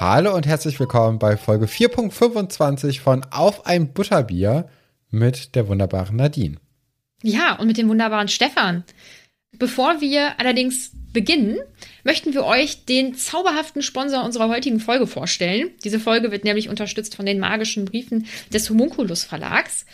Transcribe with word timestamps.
Hallo 0.00 0.32
und 0.32 0.46
herzlich 0.46 0.78
willkommen 0.78 1.18
bei 1.18 1.36
Folge 1.36 1.66
4.25 1.66 3.00
von 3.00 3.24
Auf 3.32 3.66
ein 3.66 3.92
Butterbier 3.92 4.68
mit 5.10 5.56
der 5.56 5.66
wunderbaren 5.66 6.14
Nadine. 6.14 6.58
Ja, 7.24 7.58
und 7.58 7.66
mit 7.66 7.78
dem 7.78 7.88
wunderbaren 7.88 8.28
Stefan. 8.28 8.84
Bevor 9.58 10.00
wir 10.00 10.38
allerdings 10.38 10.92
beginnen, 11.12 11.58
möchten 12.04 12.32
wir 12.32 12.44
euch 12.44 12.84
den 12.84 13.16
zauberhaften 13.16 13.82
Sponsor 13.82 14.24
unserer 14.24 14.48
heutigen 14.48 14.78
Folge 14.78 15.08
vorstellen. 15.08 15.70
Diese 15.82 15.98
Folge 15.98 16.30
wird 16.30 16.44
nämlich 16.44 16.68
unterstützt 16.68 17.16
von 17.16 17.26
den 17.26 17.40
magischen 17.40 17.84
Briefen 17.84 18.26
des 18.52 18.70
Homunculus 18.70 19.24
Verlags. 19.24 19.84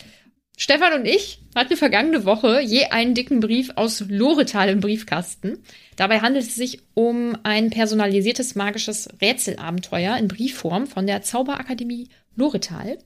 Stefan 0.59 1.01
und 1.01 1.07
ich 1.07 1.41
hatten 1.55 1.79
vergangene 1.79 2.27
Woche 2.27 2.61
je 2.61 2.85
einen 2.91 3.15
dicken 3.15 3.41
Brief 3.41 3.71
aus 3.77 4.05
Loretal 4.07 4.69
im 4.69 4.81
Briefkasten. 4.81 5.65
Dabei 5.97 6.21
handelt 6.21 6.45
es 6.45 6.55
sich 6.55 6.81
um 6.95 7.37
ein 7.43 7.71
personalisiertes 7.71 8.55
magisches 8.55 9.09
Rätselabenteuer 9.21 10.17
in 10.17 10.29
Briefform 10.29 10.87
von 10.87 11.07
der 11.07 11.23
Zauberakademie 11.23 12.09
Loretal. 12.37 12.99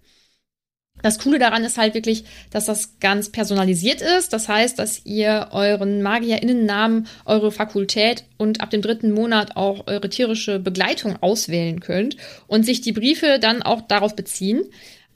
Das 1.02 1.18
Coole 1.20 1.38
daran 1.38 1.64
ist 1.64 1.78
halt 1.78 1.94
wirklich, 1.94 2.24
dass 2.50 2.66
das 2.66 2.98
ganz 2.98 3.30
personalisiert 3.30 4.00
ist. 4.00 4.32
Das 4.32 4.48
heißt, 4.48 4.78
dass 4.78 5.06
ihr 5.06 5.48
euren 5.52 6.02
MagierInnennamen, 6.02 7.06
eure 7.24 7.52
Fakultät 7.52 8.24
und 8.36 8.60
ab 8.60 8.70
dem 8.70 8.82
dritten 8.82 9.12
Monat 9.12 9.56
auch 9.56 9.86
eure 9.86 10.08
tierische 10.08 10.58
Begleitung 10.58 11.16
auswählen 11.20 11.80
könnt 11.80 12.16
und 12.46 12.64
sich 12.64 12.80
die 12.80 12.92
Briefe 12.92 13.38
dann 13.40 13.62
auch 13.62 13.82
darauf 13.82 14.16
beziehen. 14.16 14.64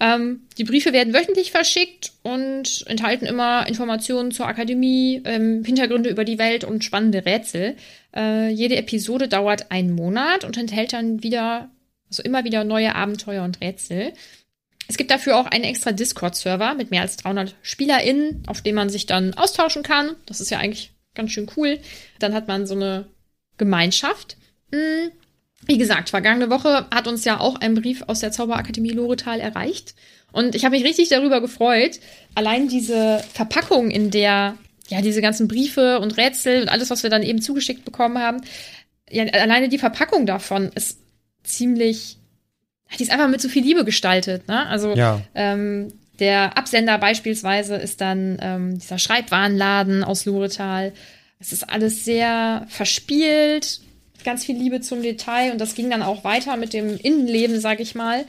Ähm, 0.02 0.40
die 0.58 0.64
Briefe 0.64 0.92
werden 0.92 1.14
wöchentlich 1.14 1.52
verschickt 1.52 2.12
und 2.24 2.84
enthalten 2.88 3.24
immer 3.24 3.68
Informationen 3.68 4.32
zur 4.32 4.48
Akademie, 4.48 5.22
ähm, 5.24 5.62
Hintergründe 5.64 6.10
über 6.10 6.24
die 6.24 6.40
Welt 6.40 6.64
und 6.64 6.82
spannende 6.82 7.24
Rätsel. 7.24 7.76
Äh, 8.14 8.48
jede 8.48 8.74
Episode 8.74 9.28
dauert 9.28 9.70
einen 9.70 9.92
Monat 9.92 10.44
und 10.44 10.56
enthält 10.56 10.92
dann 10.92 11.22
wieder, 11.22 11.70
also 12.10 12.24
immer 12.24 12.42
wieder 12.42 12.64
neue 12.64 12.96
Abenteuer 12.96 13.44
und 13.44 13.60
Rätsel. 13.60 14.12
Es 14.88 14.96
gibt 14.96 15.12
dafür 15.12 15.36
auch 15.36 15.46
einen 15.46 15.62
extra 15.62 15.92
Discord-Server 15.92 16.74
mit 16.74 16.91
mehr 16.91 17.02
als 17.02 17.16
300 17.18 17.54
SpielerInnen, 17.62 18.42
auf 18.48 18.60
dem 18.60 18.74
man 18.74 18.91
sich 18.91 19.06
dann 19.06 19.34
austauschen 19.34 19.84
kann. 19.84 20.16
Das 20.26 20.41
ist 20.41 20.50
ja 20.50 20.58
eigentlich 20.58 20.91
ganz 21.14 21.30
schön 21.30 21.48
cool. 21.56 21.78
Dann 22.18 22.34
hat 22.34 22.48
man 22.48 22.66
so 22.66 22.74
eine 22.74 23.06
Gemeinschaft. 23.56 24.36
Hm. 24.72 25.12
Wie 25.66 25.78
gesagt, 25.78 26.10
vergangene 26.10 26.50
Woche 26.50 26.86
hat 26.92 27.06
uns 27.06 27.24
ja 27.24 27.38
auch 27.38 27.56
ein 27.60 27.74
Brief 27.74 28.02
aus 28.06 28.20
der 28.20 28.32
Zauberakademie 28.32 28.90
Loretal 28.90 29.40
erreicht. 29.40 29.94
Und 30.32 30.54
ich 30.54 30.64
habe 30.64 30.76
mich 30.76 30.84
richtig 30.84 31.08
darüber 31.08 31.40
gefreut. 31.40 32.00
Allein 32.34 32.68
diese 32.68 33.22
Verpackung, 33.32 33.90
in 33.90 34.10
der 34.10 34.56
ja 34.88 35.00
diese 35.00 35.20
ganzen 35.22 35.46
Briefe 35.48 36.00
und 36.00 36.16
Rätsel 36.16 36.62
und 36.62 36.68
alles, 36.68 36.90
was 36.90 37.02
wir 37.02 37.10
dann 37.10 37.22
eben 37.22 37.40
zugeschickt 37.40 37.84
bekommen 37.84 38.18
haben, 38.18 38.42
ja, 39.10 39.24
alleine 39.24 39.68
die 39.68 39.78
Verpackung 39.78 40.26
davon 40.26 40.70
ist 40.74 40.98
ziemlich, 41.44 42.16
die 42.98 43.02
ist 43.02 43.12
einfach 43.12 43.28
mit 43.28 43.40
so 43.40 43.48
viel 43.48 43.62
Liebe 43.62 43.84
gestaltet. 43.84 44.48
Ne? 44.48 44.66
Also 44.66 44.94
Ja. 44.94 45.20
ähm, 45.34 45.92
der 46.18 46.56
Absender 46.58 46.98
beispielsweise 46.98 47.76
ist 47.76 48.00
dann 48.00 48.38
ähm, 48.40 48.78
dieser 48.78 48.98
Schreibwarenladen 48.98 50.04
aus 50.04 50.24
Loretal. 50.24 50.92
Es 51.38 51.52
ist 51.52 51.68
alles 51.68 52.04
sehr 52.04 52.66
verspielt, 52.68 53.80
ganz 54.25 54.44
viel 54.44 54.56
Liebe 54.56 54.81
zum 54.81 55.03
Detail 55.03 55.53
und 55.53 55.60
das 55.60 55.75
ging 55.75 55.91
dann 55.91 56.03
auch 56.03 56.25
weiter 56.25 56.56
mit 56.56 56.72
dem 56.72 56.97
Innenleben, 56.97 57.60
sag 57.60 57.81
ich 57.81 57.94
mal. 57.94 58.25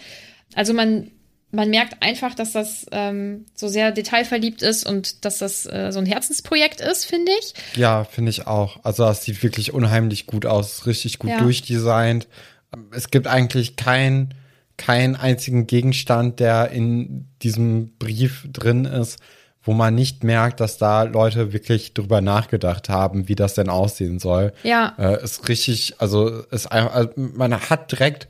Also 0.55 0.73
man, 0.73 1.11
man 1.51 1.69
merkt 1.69 2.01
einfach, 2.01 2.33
dass 2.35 2.51
das 2.51 2.85
ähm, 2.91 3.45
so 3.55 3.67
sehr 3.67 3.91
detailverliebt 3.91 4.61
ist 4.61 4.85
und 4.87 5.25
dass 5.25 5.37
das 5.37 5.65
äh, 5.65 5.91
so 5.91 5.99
ein 5.99 6.05
Herzensprojekt 6.05 6.81
ist, 6.81 7.05
finde 7.05 7.31
ich. 7.39 7.53
Ja, 7.75 8.03
finde 8.03 8.31
ich 8.31 8.47
auch. 8.47 8.83
Also 8.83 9.03
das 9.05 9.23
sieht 9.23 9.41
wirklich 9.43 9.73
unheimlich 9.73 10.25
gut 10.27 10.45
aus, 10.45 10.85
richtig 10.85 11.19
gut 11.19 11.29
Ja. 11.31 11.39
durchdesignt. 11.39 12.27
Es 12.91 13.11
gibt 13.11 13.27
eigentlich 13.27 13.75
kein, 13.75 14.33
keinen 14.77 15.15
einzigen 15.15 15.67
Gegenstand, 15.67 16.39
der 16.39 16.71
in 16.71 17.27
diesem 17.43 17.95
Brief 17.97 18.47
drin 18.51 18.85
ist, 18.85 19.19
wo 19.63 19.73
man 19.73 19.95
nicht 19.95 20.23
merkt, 20.23 20.59
dass 20.59 20.77
da 20.77 21.03
Leute 21.03 21.53
wirklich 21.53 21.93
drüber 21.93 22.21
nachgedacht 22.21 22.89
haben, 22.89 23.29
wie 23.29 23.35
das 23.35 23.53
denn 23.53 23.69
aussehen 23.69 24.19
soll. 24.19 24.53
Ja. 24.63 24.93
Äh, 24.97 25.23
ist 25.23 25.47
richtig, 25.47 25.95
also 25.99 26.27
ist 26.51 26.71
einfach, 26.71 26.93
also 26.93 27.11
man 27.15 27.53
hat 27.53 27.91
direkt 27.91 28.27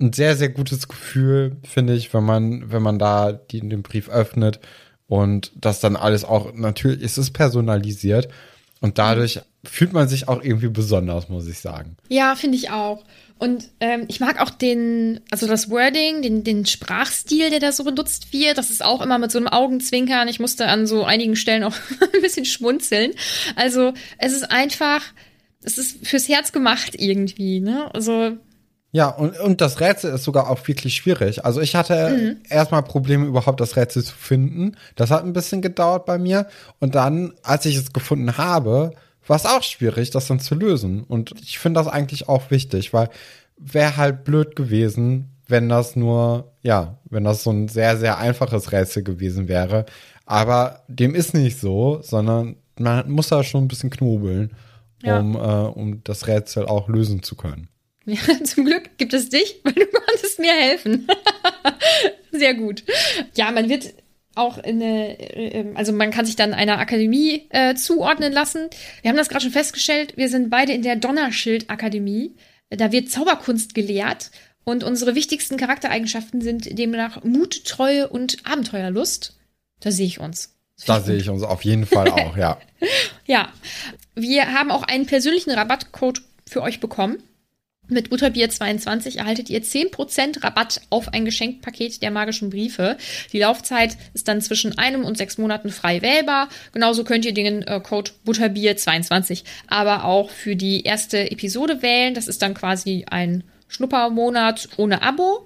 ein 0.00 0.12
sehr, 0.12 0.36
sehr 0.36 0.48
gutes 0.48 0.88
Gefühl, 0.88 1.56
finde 1.64 1.94
ich, 1.94 2.14
wenn 2.14 2.24
man, 2.24 2.70
wenn 2.72 2.82
man 2.82 2.98
da 2.98 3.32
die, 3.32 3.60
den 3.60 3.82
Brief 3.82 4.08
öffnet 4.08 4.60
und 5.08 5.52
das 5.56 5.80
dann 5.80 5.96
alles 5.96 6.24
auch, 6.24 6.54
natürlich 6.54 7.02
ist 7.02 7.18
es 7.18 7.30
personalisiert 7.30 8.28
und 8.80 8.98
dadurch 8.98 9.40
fühlt 9.64 9.92
man 9.92 10.08
sich 10.08 10.28
auch 10.28 10.42
irgendwie 10.42 10.68
besonders, 10.68 11.28
muss 11.28 11.46
ich 11.46 11.58
sagen. 11.58 11.96
Ja, 12.08 12.34
finde 12.34 12.56
ich 12.56 12.70
auch. 12.70 13.04
Und 13.38 13.70
ähm, 13.80 14.04
ich 14.08 14.20
mag 14.20 14.40
auch 14.40 14.50
den, 14.50 15.20
also 15.30 15.46
das 15.48 15.68
Wording, 15.68 16.22
den, 16.22 16.44
den 16.44 16.64
Sprachstil, 16.64 17.50
der 17.50 17.58
da 17.58 17.72
so 17.72 17.82
benutzt 17.82 18.32
wird. 18.32 18.56
Das 18.56 18.70
ist 18.70 18.84
auch 18.84 19.00
immer 19.00 19.18
mit 19.18 19.32
so 19.32 19.38
einem 19.38 19.48
Augenzwinkern. 19.48 20.28
Ich 20.28 20.38
musste 20.38 20.66
an 20.66 20.86
so 20.86 21.04
einigen 21.04 21.34
Stellen 21.34 21.64
auch 21.64 21.74
ein 22.14 22.20
bisschen 22.22 22.44
schmunzeln. 22.44 23.12
Also 23.56 23.94
es 24.18 24.32
ist 24.32 24.50
einfach, 24.50 25.02
es 25.62 25.78
ist 25.78 26.06
fürs 26.06 26.28
Herz 26.28 26.52
gemacht 26.52 26.94
irgendwie, 26.96 27.58
ne? 27.58 27.92
Also 27.92 28.36
Ja, 28.92 29.08
und, 29.08 29.38
und 29.40 29.60
das 29.60 29.80
Rätsel 29.80 30.14
ist 30.14 30.22
sogar 30.24 30.48
auch 30.48 30.68
wirklich 30.68 30.94
schwierig. 30.94 31.44
Also 31.44 31.60
ich 31.60 31.74
hatte 31.74 32.36
erstmal 32.48 32.84
Probleme, 32.84 33.26
überhaupt 33.26 33.60
das 33.60 33.76
Rätsel 33.76 34.04
zu 34.04 34.14
finden. 34.14 34.76
Das 34.94 35.10
hat 35.10 35.24
ein 35.24 35.32
bisschen 35.32 35.62
gedauert 35.62 36.06
bei 36.06 36.18
mir. 36.18 36.46
Und 36.78 36.94
dann, 36.94 37.34
als 37.42 37.66
ich 37.66 37.74
es 37.74 37.92
gefunden 37.92 38.38
habe, 38.38 38.92
war 39.26 39.36
es 39.36 39.46
auch 39.46 39.62
schwierig, 39.62 40.10
das 40.10 40.26
dann 40.26 40.40
zu 40.40 40.54
lösen. 40.54 41.02
Und 41.04 41.32
ich 41.42 41.58
finde 41.58 41.80
das 41.80 41.88
eigentlich 41.88 42.28
auch 42.28 42.50
wichtig, 42.50 42.92
weil 42.92 43.08
wäre 43.56 43.96
halt 43.96 44.24
blöd 44.24 44.56
gewesen, 44.56 45.30
wenn 45.48 45.68
das 45.68 45.96
nur, 45.96 46.52
ja, 46.62 46.98
wenn 47.10 47.24
das 47.24 47.42
so 47.44 47.50
ein 47.50 47.68
sehr, 47.68 47.96
sehr 47.96 48.18
einfaches 48.18 48.72
Rätsel 48.72 49.02
gewesen 49.02 49.48
wäre. 49.48 49.86
Aber 50.26 50.82
dem 50.88 51.14
ist 51.14 51.34
nicht 51.34 51.58
so, 51.58 52.00
sondern 52.02 52.56
man 52.78 53.10
muss 53.10 53.28
da 53.28 53.42
schon 53.44 53.64
ein 53.64 53.68
bisschen 53.68 53.90
knobeln, 53.90 54.50
Ja. 55.02 55.18
um, 55.20 55.34
äh, 55.36 55.38
um 55.38 56.02
das 56.04 56.26
Rätsel 56.26 56.66
auch 56.66 56.88
lösen 56.88 57.22
zu 57.22 57.36
können. 57.36 57.68
ja, 58.06 58.18
zum 58.44 58.64
Glück 58.64 58.90
gibt 58.98 59.12
es 59.14 59.28
dich, 59.28 59.60
weil 59.64 59.74
du 59.74 59.86
konntest 59.86 60.38
mir 60.38 60.52
helfen. 60.54 61.06
Sehr 62.32 62.54
gut. 62.54 62.82
Ja, 63.34 63.50
man 63.50 63.68
wird 63.68 63.92
auch 64.34 64.58
in 64.58 64.82
eine, 64.82 65.18
äh, 65.18 65.72
also 65.74 65.92
man 65.92 66.10
kann 66.10 66.26
sich 66.26 66.36
dann 66.36 66.54
einer 66.54 66.78
Akademie 66.78 67.46
äh, 67.50 67.74
zuordnen 67.74 68.32
lassen. 68.32 68.68
Wir 69.02 69.10
haben 69.10 69.16
das 69.16 69.28
gerade 69.28 69.42
schon 69.42 69.52
festgestellt. 69.52 70.16
Wir 70.16 70.28
sind 70.28 70.50
beide 70.50 70.72
in 70.72 70.82
der 70.82 70.96
Donnerschild-Akademie. 70.96 72.34
Da 72.70 72.92
wird 72.92 73.10
Zauberkunst 73.10 73.74
gelehrt 73.74 74.30
und 74.64 74.84
unsere 74.84 75.14
wichtigsten 75.14 75.56
Charaktereigenschaften 75.56 76.40
sind 76.40 76.78
demnach 76.78 77.24
Mut, 77.24 77.64
Treue 77.64 78.08
und 78.08 78.38
Abenteuerlust. 78.44 79.36
Da 79.80 79.90
sehe 79.90 80.06
ich 80.06 80.20
uns. 80.20 80.54
Da 80.86 81.00
sehe 81.00 81.16
ich 81.16 81.28
uns 81.28 81.42
auf 81.42 81.64
jeden 81.64 81.86
Fall 81.86 82.10
auch, 82.10 82.36
ja. 82.36 82.58
ja, 83.26 83.52
wir 84.14 84.52
haben 84.52 84.70
auch 84.70 84.82
einen 84.82 85.06
persönlichen 85.06 85.50
Rabattcode 85.50 86.22
für 86.48 86.62
euch 86.62 86.80
bekommen. 86.80 87.22
Mit 87.88 88.08
Butterbier22 88.10 89.18
erhaltet 89.18 89.50
ihr 89.50 89.60
10% 89.60 90.44
Rabatt 90.44 90.80
auf 90.88 91.08
ein 91.08 91.24
Geschenkpaket 91.24 92.00
der 92.00 92.12
magischen 92.12 92.48
Briefe. 92.48 92.96
Die 93.32 93.40
Laufzeit 93.40 93.96
ist 94.14 94.28
dann 94.28 94.40
zwischen 94.40 94.78
einem 94.78 95.04
und 95.04 95.18
sechs 95.18 95.36
Monaten 95.36 95.70
frei 95.70 96.00
wählbar. 96.00 96.48
Genauso 96.72 97.02
könnt 97.02 97.24
ihr 97.24 97.34
den 97.34 97.62
äh, 97.62 97.80
Code 97.80 98.12
Butterbier22 98.24 99.42
aber 99.66 100.04
auch 100.04 100.30
für 100.30 100.54
die 100.54 100.82
erste 100.82 101.32
Episode 101.32 101.82
wählen. 101.82 102.14
Das 102.14 102.28
ist 102.28 102.40
dann 102.40 102.54
quasi 102.54 103.04
ein 103.10 103.42
Schnuppermonat 103.66 104.68
ohne 104.76 105.02
Abo. 105.02 105.44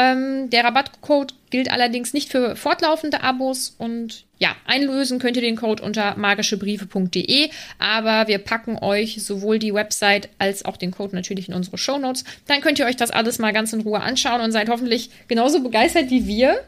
Ähm, 0.00 0.48
der 0.50 0.62
Rabattcode 0.62 1.34
gilt 1.50 1.72
allerdings 1.72 2.14
nicht 2.14 2.30
für 2.30 2.54
fortlaufende 2.54 3.22
Abos 3.24 3.74
und 3.78 4.26
ja, 4.38 4.54
einlösen 4.64 5.18
könnt 5.18 5.36
ihr 5.36 5.42
den 5.42 5.56
Code 5.56 5.82
unter 5.82 6.16
magischebriefe.de, 6.16 7.50
aber 7.80 8.28
wir 8.28 8.38
packen 8.38 8.78
euch 8.78 9.24
sowohl 9.24 9.58
die 9.58 9.74
Website 9.74 10.28
als 10.38 10.64
auch 10.64 10.76
den 10.76 10.92
Code 10.92 11.16
natürlich 11.16 11.48
in 11.48 11.54
unsere 11.54 11.78
Show 11.78 11.98
Notes. 11.98 12.22
Dann 12.46 12.60
könnt 12.60 12.78
ihr 12.78 12.86
euch 12.86 12.94
das 12.94 13.10
alles 13.10 13.40
mal 13.40 13.52
ganz 13.52 13.72
in 13.72 13.80
Ruhe 13.80 14.00
anschauen 14.00 14.40
und 14.40 14.52
seid 14.52 14.68
hoffentlich 14.68 15.10
genauso 15.26 15.60
begeistert 15.60 16.10
wie 16.10 16.28
wir. 16.28 16.60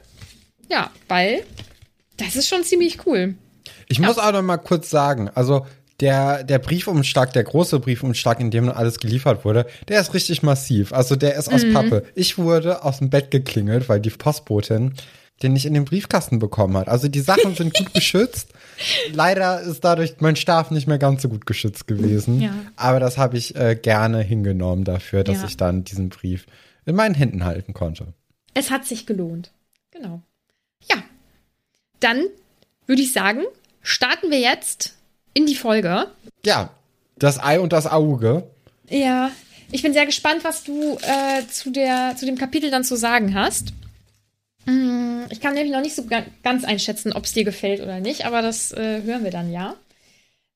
Ja, 0.69 0.91
weil 1.07 1.45
das 2.17 2.35
ist 2.35 2.49
schon 2.49 2.65
ziemlich 2.65 3.07
cool. 3.07 3.35
Ich 3.87 4.01
muss 4.01 4.19
auch 4.19 4.33
noch 4.33 4.43
mal 4.43 4.57
kurz 4.57 4.91
sagen, 4.91 5.31
also 5.35 5.67
der, 6.01 6.45
der 6.45 6.59
Briefumschlag, 6.59 7.33
der 7.33 7.45
große 7.45 7.79
Briefumschlag, 7.81 8.41
in 8.41 8.51
dem 8.51 8.69
alles 8.69 8.99
geliefert 8.99 9.45
wurde, 9.45 9.67
der 9.89 10.01
ist 10.01 10.15
richtig 10.15 10.43
massiv. 10.43 10.93
Also 10.93 11.17
der 11.17 11.35
ist 11.35 11.53
aus 11.53 11.65
mhm. 11.65 11.75
Pappe. 11.75 12.05
Ich 12.15 12.39
wurde 12.39 12.85
aus 12.85 12.99
dem 12.99 13.11
Bett 13.11 13.31
geklingelt, 13.31 13.89
weil 13.89 14.01
die 14.01 14.11
Postbotin 14.11 14.95
den 15.43 15.53
nicht 15.55 15.67
in 15.67 15.75
den 15.75 15.85
Briefkasten 15.85 16.39
bekommen 16.39 16.77
hat. 16.77 16.89
Also 16.89 17.09
die 17.09 17.21
Sachen 17.21 17.55
sind 17.55 17.75
gut 17.75 17.95
geschützt. 17.95 18.53
Leider 19.13 19.61
ist 19.61 19.83
dadurch 19.85 20.17
mein 20.21 20.37
Stab 20.37 20.71
nicht 20.71 20.87
mehr 20.87 20.99
ganz 20.99 21.23
so 21.23 21.29
gut 21.29 21.47
geschützt 21.47 21.87
gewesen. 21.87 22.41
Ja. 22.41 22.55
Aber 22.77 23.01
das 23.01 23.17
habe 23.17 23.39
ich 23.39 23.57
äh, 23.57 23.75
gerne 23.75 24.21
hingenommen 24.21 24.85
dafür, 24.85 25.25
dass 25.25 25.39
ja. 25.39 25.47
ich 25.47 25.57
dann 25.57 25.85
diesen 25.85 26.11
Brief 26.11 26.47
in 26.85 26.95
meinen 26.95 27.15
Händen 27.15 27.45
halten 27.45 27.73
konnte. 27.73 28.13
Es 28.55 28.71
hat 28.71 28.85
sich 28.85 29.07
gelohnt. 29.07 29.53
Genau. 29.93 30.23
Ja. 30.91 30.97
Dann 32.01 32.27
würde 32.87 33.03
ich 33.03 33.13
sagen, 33.13 33.43
starten 33.83 34.31
wir 34.31 34.41
jetzt 34.41 34.95
in 35.35 35.47
die 35.47 35.55
Folge. 35.55 36.07
Ja, 36.45 36.71
das 37.17 37.43
Ei 37.43 37.61
und 37.61 37.73
das 37.73 37.87
Auge. 37.87 38.45
Ja, 38.89 39.31
ich 39.71 39.83
bin 39.83 39.93
sehr 39.93 40.07
gespannt, 40.07 40.43
was 40.43 40.65
du 40.65 40.99
äh, 41.03 41.47
zu, 41.51 41.71
der, 41.71 42.15
zu 42.17 42.27
dem 42.27 42.37
Kapitel 42.37 42.71
dann 42.71 42.85
zu 42.85 42.97
sagen 42.97 43.35
hast. 43.35 43.73
Mm, 44.67 45.23
ich 45.31 45.41
kann 45.41 45.55
nämlich 45.55 45.73
noch 45.73 45.83
nicht 45.83 45.95
so 45.95 46.05
ganz 46.43 46.65
einschätzen, 46.65 47.13
ob 47.13 47.25
es 47.25 47.33
dir 47.33 47.45
gefällt 47.45 47.81
oder 47.81 48.01
nicht, 48.01 48.25
aber 48.27 48.43
das 48.43 48.73
äh, 48.73 49.03
hören 49.03 49.25
wir 49.25 49.31
dann 49.31 49.53
ja. 49.53 49.77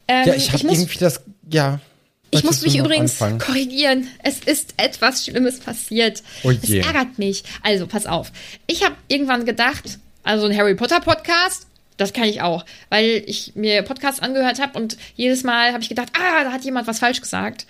Ähm, 0.08 0.28
ja, 0.28 0.34
ich 0.34 0.52
habe 0.52 0.66
irgendwie 0.66 0.98
das, 0.98 1.22
ja. 1.50 1.80
Ich 2.30 2.42
muss 2.42 2.62
mich 2.62 2.76
übrigens 2.76 3.12
anfangen? 3.12 3.38
korrigieren. 3.38 4.08
Es 4.22 4.40
ist 4.40 4.74
etwas 4.76 5.24
Schlimmes 5.24 5.60
passiert. 5.60 6.22
Oh 6.42 6.50
je. 6.50 6.80
Es 6.80 6.86
ärgert 6.86 7.16
mich. 7.16 7.44
Also, 7.62 7.86
pass 7.86 8.06
auf. 8.06 8.32
Ich 8.66 8.84
habe 8.84 8.96
irgendwann 9.06 9.44
gedacht, 9.44 10.00
also 10.24 10.46
ein 10.46 10.56
Harry 10.56 10.74
Potter 10.74 11.00
Podcast, 11.00 11.68
das 11.96 12.12
kann 12.12 12.24
ich 12.24 12.42
auch, 12.42 12.64
weil 12.88 13.22
ich 13.26 13.52
mir 13.54 13.82
Podcasts 13.82 14.20
angehört 14.20 14.60
habe 14.60 14.78
und 14.78 14.96
jedes 15.14 15.44
Mal 15.44 15.72
habe 15.72 15.82
ich 15.82 15.88
gedacht, 15.88 16.08
ah, 16.14 16.44
da 16.44 16.52
hat 16.52 16.64
jemand 16.64 16.86
was 16.86 16.98
falsch 16.98 17.20
gesagt. 17.20 17.66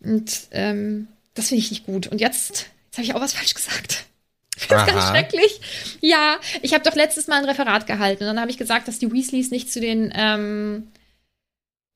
Und 0.00 0.48
ähm, 0.50 1.08
das 1.34 1.48
finde 1.48 1.62
ich 1.62 1.70
nicht 1.70 1.86
gut. 1.86 2.06
Und 2.08 2.20
jetzt, 2.20 2.66
jetzt 2.86 2.98
habe 2.98 3.02
ich 3.02 3.14
auch 3.14 3.20
was 3.20 3.32
falsch 3.32 3.54
gesagt. 3.54 4.04
Das 4.68 4.86
ist 4.86 4.94
ganz 4.94 5.08
schrecklich. 5.08 5.60
Ja, 6.00 6.36
ich 6.60 6.74
habe 6.74 6.84
doch 6.84 6.94
letztes 6.94 7.26
Mal 7.26 7.38
ein 7.38 7.46
Referat 7.46 7.86
gehalten 7.86 8.22
und 8.22 8.28
dann 8.28 8.40
habe 8.40 8.50
ich 8.50 8.58
gesagt, 8.58 8.86
dass 8.86 8.98
die 8.98 9.10
Weasleys 9.10 9.50
nicht 9.50 9.72
zu 9.72 9.80
den, 9.80 10.12
ähm, 10.14 10.88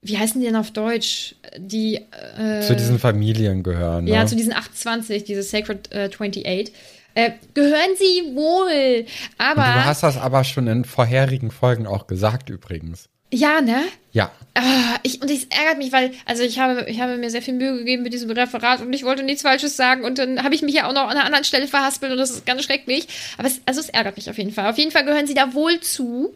wie 0.00 0.18
heißen 0.18 0.40
die 0.40 0.46
denn 0.46 0.56
auf 0.56 0.70
Deutsch? 0.70 1.34
Die 1.58 1.96
äh, 1.96 2.62
zu 2.62 2.74
diesen 2.74 2.98
Familien 2.98 3.62
gehören. 3.62 4.04
Ne? 4.04 4.12
Ja, 4.12 4.26
zu 4.26 4.36
diesen 4.36 4.52
28, 4.52 5.24
diese 5.24 5.42
Sacred 5.42 5.92
äh, 5.92 6.08
28. 6.08 6.72
Äh, 7.16 7.32
gehören 7.54 7.96
sie 7.98 8.34
wohl. 8.36 9.06
Aber. 9.38 9.62
Du 9.62 9.84
hast 9.86 10.02
das 10.02 10.18
aber 10.18 10.44
schon 10.44 10.66
in 10.66 10.84
vorherigen 10.84 11.50
Folgen 11.50 11.86
auch 11.86 12.06
gesagt, 12.06 12.50
übrigens. 12.50 13.08
Ja, 13.32 13.62
ne? 13.62 13.84
Ja. 14.12 14.30
Ah, 14.54 14.98
ich, 15.02 15.22
und 15.22 15.30
es 15.30 15.44
ärgert 15.44 15.78
mich, 15.78 15.92
weil, 15.92 16.12
also 16.26 16.42
ich 16.42 16.58
habe, 16.58 16.84
ich 16.88 17.00
habe 17.00 17.16
mir 17.16 17.30
sehr 17.30 17.40
viel 17.40 17.54
Mühe 17.54 17.78
gegeben 17.78 18.02
mit 18.02 18.12
diesem 18.12 18.30
Referat 18.30 18.82
und 18.82 18.92
ich 18.92 19.02
wollte 19.02 19.22
nichts 19.22 19.42
Falsches 19.42 19.76
sagen 19.76 20.04
und 20.04 20.18
dann 20.18 20.42
habe 20.42 20.54
ich 20.54 20.60
mich 20.60 20.74
ja 20.74 20.88
auch 20.88 20.92
noch 20.92 21.04
an 21.04 21.16
einer 21.16 21.24
anderen 21.24 21.44
Stelle 21.44 21.66
verhaspelt 21.66 22.12
und 22.12 22.18
das 22.18 22.30
ist 22.30 22.44
ganz 22.44 22.62
schrecklich. 22.62 23.08
Aber 23.38 23.48
es, 23.48 23.62
also 23.64 23.80
es 23.80 23.88
ärgert 23.88 24.16
mich 24.16 24.28
auf 24.28 24.36
jeden 24.36 24.52
Fall. 24.52 24.68
Auf 24.68 24.76
jeden 24.76 24.90
Fall 24.90 25.06
gehören 25.06 25.26
sie 25.26 25.34
da 25.34 25.54
wohl 25.54 25.80
zu. 25.80 26.34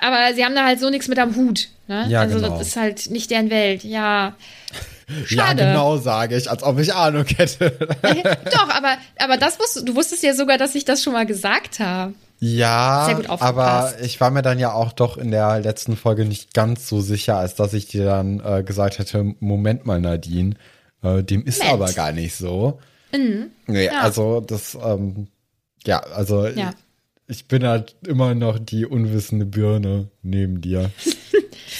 Aber 0.00 0.34
sie 0.34 0.44
haben 0.44 0.56
da 0.56 0.64
halt 0.64 0.80
so 0.80 0.90
nichts 0.90 1.06
mit 1.06 1.18
am 1.20 1.36
Hut. 1.36 1.68
Ne? 1.86 2.06
Ja, 2.08 2.22
also 2.22 2.40
genau. 2.40 2.58
das 2.58 2.68
ist 2.68 2.76
halt 2.76 3.10
nicht 3.10 3.30
deren 3.30 3.50
Welt. 3.50 3.84
Ja. 3.84 4.34
Schade. 5.24 5.62
Ja, 5.62 5.68
genau, 5.70 5.96
sage 5.98 6.36
ich, 6.36 6.50
als 6.50 6.62
ob 6.62 6.78
ich 6.78 6.92
Ahnung 6.92 7.24
hätte. 7.26 7.70
Doch, 8.52 8.68
aber, 8.68 8.96
aber 9.18 9.36
das 9.36 9.58
wusstest, 9.60 9.88
du 9.88 9.94
wusstest 9.94 10.22
ja 10.22 10.34
sogar, 10.34 10.58
dass 10.58 10.74
ich 10.74 10.84
das 10.84 11.02
schon 11.02 11.12
mal 11.12 11.26
gesagt 11.26 11.78
habe. 11.78 12.14
Ja, 12.38 13.08
aber 13.38 13.94
ich 14.02 14.20
war 14.20 14.30
mir 14.30 14.42
dann 14.42 14.58
ja 14.58 14.72
auch 14.72 14.92
doch 14.92 15.16
in 15.16 15.30
der 15.30 15.60
letzten 15.60 15.96
Folge 15.96 16.26
nicht 16.26 16.52
ganz 16.52 16.86
so 16.86 17.00
sicher, 17.00 17.38
als 17.38 17.54
dass 17.54 17.72
ich 17.72 17.86
dir 17.86 18.04
dann 18.04 18.40
äh, 18.44 18.62
gesagt 18.62 18.98
hätte, 18.98 19.34
Moment 19.40 19.86
mal, 19.86 20.02
Nadine, 20.02 20.54
äh, 21.02 21.22
dem 21.22 21.44
ist 21.44 21.62
Nett. 21.62 21.72
aber 21.72 21.90
gar 21.92 22.12
nicht 22.12 22.36
so. 22.36 22.78
Mhm. 23.12 23.52
Nee, 23.66 23.86
ja. 23.86 24.00
also 24.00 24.40
das, 24.40 24.76
ähm, 24.82 25.28
ja, 25.86 26.00
also 26.00 26.46
ja. 26.46 26.72
Ich, 27.28 27.46
bin 27.48 27.64
halt 27.64 27.96
immer 28.06 28.34
noch 28.34 28.58
die 28.58 28.86
unwissende 28.86 29.46
Birne 29.46 30.08
neben 30.22 30.60
dir. 30.60 30.90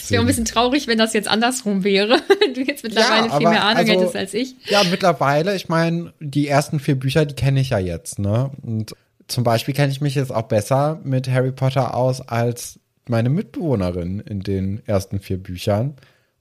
Es 0.02 0.10
wäre 0.10 0.22
ein 0.22 0.26
bisschen 0.26 0.44
traurig, 0.44 0.86
wenn 0.86 0.98
das 0.98 1.12
jetzt 1.12 1.28
andersrum 1.28 1.84
wäre. 1.84 2.20
du 2.54 2.60
jetzt 2.62 2.82
mittlerweile 2.84 3.28
ja, 3.28 3.38
viel 3.38 3.48
mehr 3.48 3.64
Ahnung 3.64 3.88
also, 3.88 3.92
hättest 3.92 4.16
als 4.16 4.34
ich. 4.34 4.54
Ja, 4.68 4.82
mittlerweile, 4.90 5.54
ich 5.54 5.68
meine, 5.68 6.12
die 6.20 6.48
ersten 6.48 6.80
vier 6.80 6.96
Bücher, 6.96 7.24
die 7.24 7.34
kenne 7.34 7.60
ich 7.60 7.70
ja 7.70 7.78
jetzt, 7.78 8.18
ne? 8.18 8.50
Und 8.62 8.94
zum 9.28 9.44
Beispiel 9.44 9.74
kenne 9.74 9.92
ich 9.92 10.00
mich 10.00 10.14
jetzt 10.14 10.32
auch 10.32 10.42
besser 10.42 11.00
mit 11.02 11.28
Harry 11.28 11.52
Potter 11.52 11.94
aus 11.94 12.20
als 12.20 12.78
meine 13.08 13.28
Mitbewohnerin 13.28 14.20
in 14.20 14.40
den 14.40 14.82
ersten 14.86 15.20
vier 15.20 15.38
Büchern. 15.38 15.94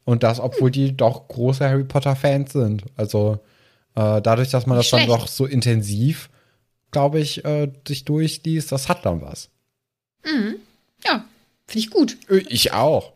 Und 0.04 0.24
das, 0.24 0.40
obwohl 0.40 0.72
die 0.72 0.96
doch 0.96 1.28
große 1.28 1.68
Harry 1.68 1.84
Potter-Fans 1.84 2.54
sind. 2.54 2.84
Also 2.96 3.40
äh, 3.96 4.22
dadurch, 4.22 4.50
dass 4.50 4.68
man 4.68 4.78
das 4.78 4.88
Schlecht. 4.88 5.10
dann 5.10 5.18
doch 5.18 5.28
so 5.28 5.46
intensiv, 5.46 6.30
glaube 6.96 7.20
ich, 7.20 7.44
äh, 7.44 7.70
sich 7.86 8.06
durchliest, 8.06 8.72
das 8.72 8.88
hat 8.88 9.06
dann 9.06 9.22
was. 9.22 9.50
Mhm. 10.24 10.56
Ja, 11.06 11.26
finde 11.68 11.80
ich 11.80 11.90
gut. 11.90 12.18
Äh, 12.30 12.46
ich 12.48 12.72
auch. 12.72 13.12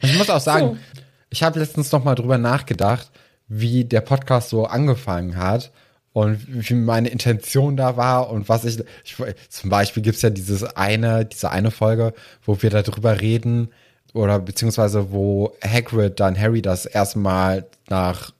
Ich 0.00 0.16
muss 0.16 0.30
auch 0.30 0.38
sagen, 0.38 0.76
so. 0.76 1.02
ich 1.28 1.42
habe 1.42 1.58
letztens 1.58 1.90
noch 1.90 2.04
mal 2.04 2.14
drüber 2.14 2.38
nachgedacht, 2.38 3.10
wie 3.48 3.84
der 3.84 4.00
Podcast 4.00 4.50
so 4.50 4.66
angefangen 4.66 5.36
hat 5.36 5.72
und 6.12 6.38
wie 6.46 6.74
meine 6.74 7.08
Intention 7.08 7.76
da 7.76 7.96
war 7.96 8.30
und 8.30 8.48
was 8.48 8.64
ich, 8.64 8.78
ich 9.02 9.16
zum 9.48 9.70
Beispiel 9.70 10.04
gibt's 10.04 10.22
ja 10.22 10.30
dieses 10.30 10.62
eine, 10.62 11.26
diese 11.26 11.50
eine 11.50 11.72
Folge, 11.72 12.14
wo 12.44 12.62
wir 12.62 12.70
darüber 12.70 13.20
reden 13.20 13.70
oder 14.14 14.38
beziehungsweise 14.38 15.10
wo 15.10 15.52
Hagrid 15.64 16.20
dann 16.20 16.38
Harry 16.38 16.62
das 16.62 16.86
erstmal 16.86 17.66
nach 17.88 18.32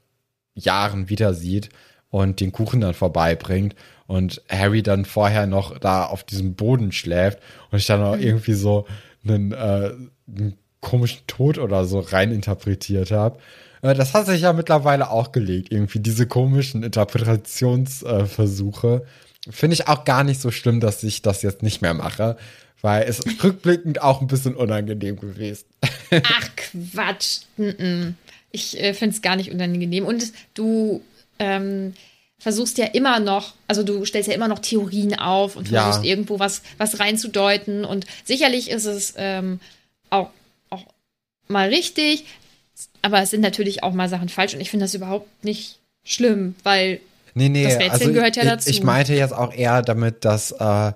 Jahren 0.54 1.08
wieder 1.08 1.34
sieht 1.34 1.70
und 2.08 2.38
den 2.38 2.52
Kuchen 2.52 2.80
dann 2.80 2.94
vorbeibringt 2.94 3.74
und 4.08 4.42
Harry 4.48 4.82
dann 4.82 5.04
vorher 5.04 5.46
noch 5.46 5.78
da 5.78 6.02
auf 6.04 6.24
diesem 6.24 6.54
Boden 6.54 6.90
schläft 6.90 7.38
und 7.70 7.78
ich 7.78 7.86
dann 7.86 8.02
auch 8.02 8.16
mhm. 8.16 8.22
irgendwie 8.22 8.54
so 8.54 8.88
einen, 9.24 9.52
äh, 9.52 9.92
einen 10.26 10.58
komischen 10.80 11.24
Tod 11.28 11.58
oder 11.58 11.84
so 11.84 12.00
reininterpretiert 12.00 13.12
habe. 13.12 13.38
Äh, 13.82 13.94
das 13.94 14.14
hat 14.14 14.26
sich 14.26 14.40
ja 14.40 14.52
mittlerweile 14.54 15.10
auch 15.10 15.30
gelegt, 15.30 15.70
irgendwie 15.70 16.00
diese 16.00 16.26
komischen 16.26 16.82
Interpretationsversuche. 16.82 19.04
Finde 19.48 19.74
ich 19.74 19.86
auch 19.88 20.04
gar 20.04 20.24
nicht 20.24 20.40
so 20.40 20.50
schlimm, 20.50 20.80
dass 20.80 21.04
ich 21.04 21.22
das 21.22 21.42
jetzt 21.42 21.62
nicht 21.62 21.82
mehr 21.82 21.94
mache, 21.94 22.36
weil 22.80 23.06
es 23.06 23.20
rückblickend 23.44 24.00
auch 24.00 24.22
ein 24.22 24.26
bisschen 24.26 24.56
unangenehm 24.56 25.20
gewesen. 25.20 25.66
Ach 26.10 26.48
Quatsch. 26.56 27.40
Ich 28.52 28.80
äh, 28.80 28.94
finde 28.94 29.14
es 29.14 29.20
gar 29.20 29.36
nicht 29.36 29.52
unangenehm. 29.52 30.06
Und 30.06 30.32
du 30.54 31.02
ähm, 31.38 31.92
versuchst 32.38 32.78
ja 32.78 32.86
immer 32.86 33.18
noch, 33.20 33.54
also 33.66 33.82
du 33.82 34.04
stellst 34.04 34.28
ja 34.28 34.34
immer 34.34 34.48
noch 34.48 34.60
Theorien 34.60 35.18
auf 35.18 35.56
und 35.56 35.68
versuchst 35.68 36.04
ja. 36.04 36.10
irgendwo 36.10 36.38
was, 36.38 36.62
was 36.76 37.00
reinzudeuten. 37.00 37.84
Und 37.84 38.06
sicherlich 38.24 38.70
ist 38.70 38.84
es 38.84 39.14
ähm, 39.16 39.58
auch, 40.10 40.30
auch 40.70 40.84
mal 41.48 41.68
richtig, 41.68 42.24
aber 43.02 43.22
es 43.22 43.30
sind 43.30 43.40
natürlich 43.40 43.82
auch 43.82 43.92
mal 43.92 44.08
Sachen 44.08 44.28
falsch 44.28 44.54
und 44.54 44.60
ich 44.60 44.70
finde 44.70 44.84
das 44.84 44.94
überhaupt 44.94 45.44
nicht 45.44 45.78
schlimm, 46.04 46.54
weil 46.62 47.00
Nee, 47.34 47.48
nee, 47.50 47.64
Das 47.64 47.74
Rätseln 47.74 47.90
also 47.92 48.12
gehört 48.12 48.36
ja 48.36 48.42
ich, 48.42 48.48
dazu. 48.48 48.70
Ich 48.70 48.82
meinte 48.82 49.14
jetzt 49.14 49.32
auch 49.34 49.52
eher 49.52 49.82
damit, 49.82 50.24
dass, 50.24 50.50
äh, 50.52 50.92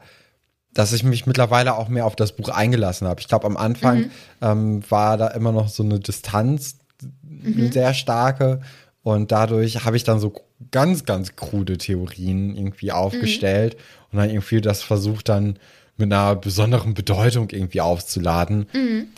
dass 0.73 0.93
ich 0.93 1.05
mich 1.05 1.27
mittlerweile 1.27 1.77
auch 1.77 1.89
mehr 1.89 2.05
auf 2.07 2.17
das 2.17 2.33
Buch 2.33 2.49
eingelassen 2.49 3.07
habe. 3.07 3.21
Ich 3.21 3.29
glaube, 3.29 3.47
am 3.47 3.57
Anfang 3.57 3.99
Mhm. 3.99 4.11
ähm, 4.41 4.83
war 4.91 5.17
da 5.17 5.29
immer 5.29 5.53
noch 5.53 5.69
so 5.69 5.83
eine 5.85 6.01
Distanz, 6.01 6.77
Mhm. 7.23 7.55
eine 7.59 7.73
sehr 7.73 7.95
starke. 7.95 8.61
Und 9.03 9.33
dadurch 9.33 9.85
habe 9.85 9.97
ich 9.97 10.05
dann 10.05 10.21
so 10.21 10.33
ganz, 10.71 11.05
ganz 11.05 11.35
krude 11.37 11.77
Theorien 11.79 12.57
irgendwie 12.57 12.87
Mhm. 12.87 12.93
aufgestellt 12.93 13.77
und 14.13 14.19
dann 14.19 14.31
irgendwie 14.31 14.61
das 14.61 14.83
versucht 14.83 15.29
dann 15.29 15.59
mit 15.97 16.13
einer 16.13 16.37
besonderen 16.37 16.95
Bedeutung 16.95 17.51
irgendwie 17.51 17.81
aufzuladen, 17.81 18.67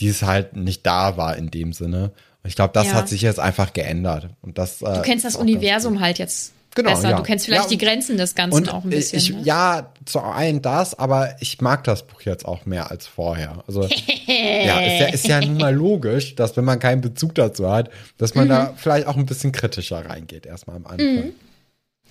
die 0.00 0.08
es 0.08 0.22
halt 0.22 0.56
nicht 0.56 0.84
da 0.86 1.16
war 1.16 1.36
in 1.36 1.50
dem 1.50 1.72
Sinne. 1.72 2.12
Und 2.42 2.48
ich 2.48 2.56
glaube, 2.56 2.72
das 2.74 2.86
Mhm. 2.86 2.90
Ja. 2.92 2.96
hat 2.96 3.08
sich 3.08 3.22
jetzt 3.22 3.40
einfach 3.40 3.72
geändert. 3.72 4.28
Und 4.42 4.58
das, 4.58 4.82
äh, 4.82 4.94
Du 4.94 5.02
kennst 5.02 5.24
das 5.24 5.36
Universum 5.36 6.00
halt 6.00 6.18
jetzt 6.18 6.52
Genau, 6.75 6.90
besser. 6.90 7.11
ja. 7.11 7.16
Du 7.16 7.23
kennst 7.23 7.45
vielleicht 7.47 7.64
Ja, 7.64 7.69
die 7.69 7.78
Grenzen 7.78 8.16
des 8.16 8.35
Ganzen 8.35 8.57
und 8.57 8.69
auch 8.73 8.83
ein 8.85 8.90
bisschen. 8.90 9.19
Ich, 9.19 9.31
ne? 9.31 9.40
ja, 9.45 9.93
zu 10.04 10.21
einen 10.21 10.61
das, 10.61 10.99
aber 10.99 11.37
ich 11.40 11.61
mag 11.61 11.85
das 11.85 12.07
Buch 12.07 12.23
jetzt 12.23 12.45
auch 12.47 12.66
mehr 12.66 12.90
als 12.90 13.07
vorher. 13.07 13.62
Also 13.66 13.83
ja, 14.26 14.81
ist 14.81 15.00
ja, 15.00 15.07
ist 15.07 15.26
ja 15.28 15.40
nun 15.40 15.59
mal 15.59 15.75
logisch, 15.75 16.35
dass 16.35 16.57
wenn 16.57 16.64
man 16.64 16.78
keinen 16.81 17.00
Bezug 17.00 17.35
dazu 17.37 17.71
hat, 17.71 17.90
dass 18.19 18.35
man 18.35 18.47
Mhm. 18.47 18.50
da 18.50 18.75
vielleicht 18.76 19.07
auch 19.07 19.16
ein 19.16 19.26
bisschen 19.26 19.52
kritischer 19.52 20.04
reingeht, 20.04 20.47
erstmal 20.47 20.76
am 20.76 20.87
Anfang. 20.87 21.33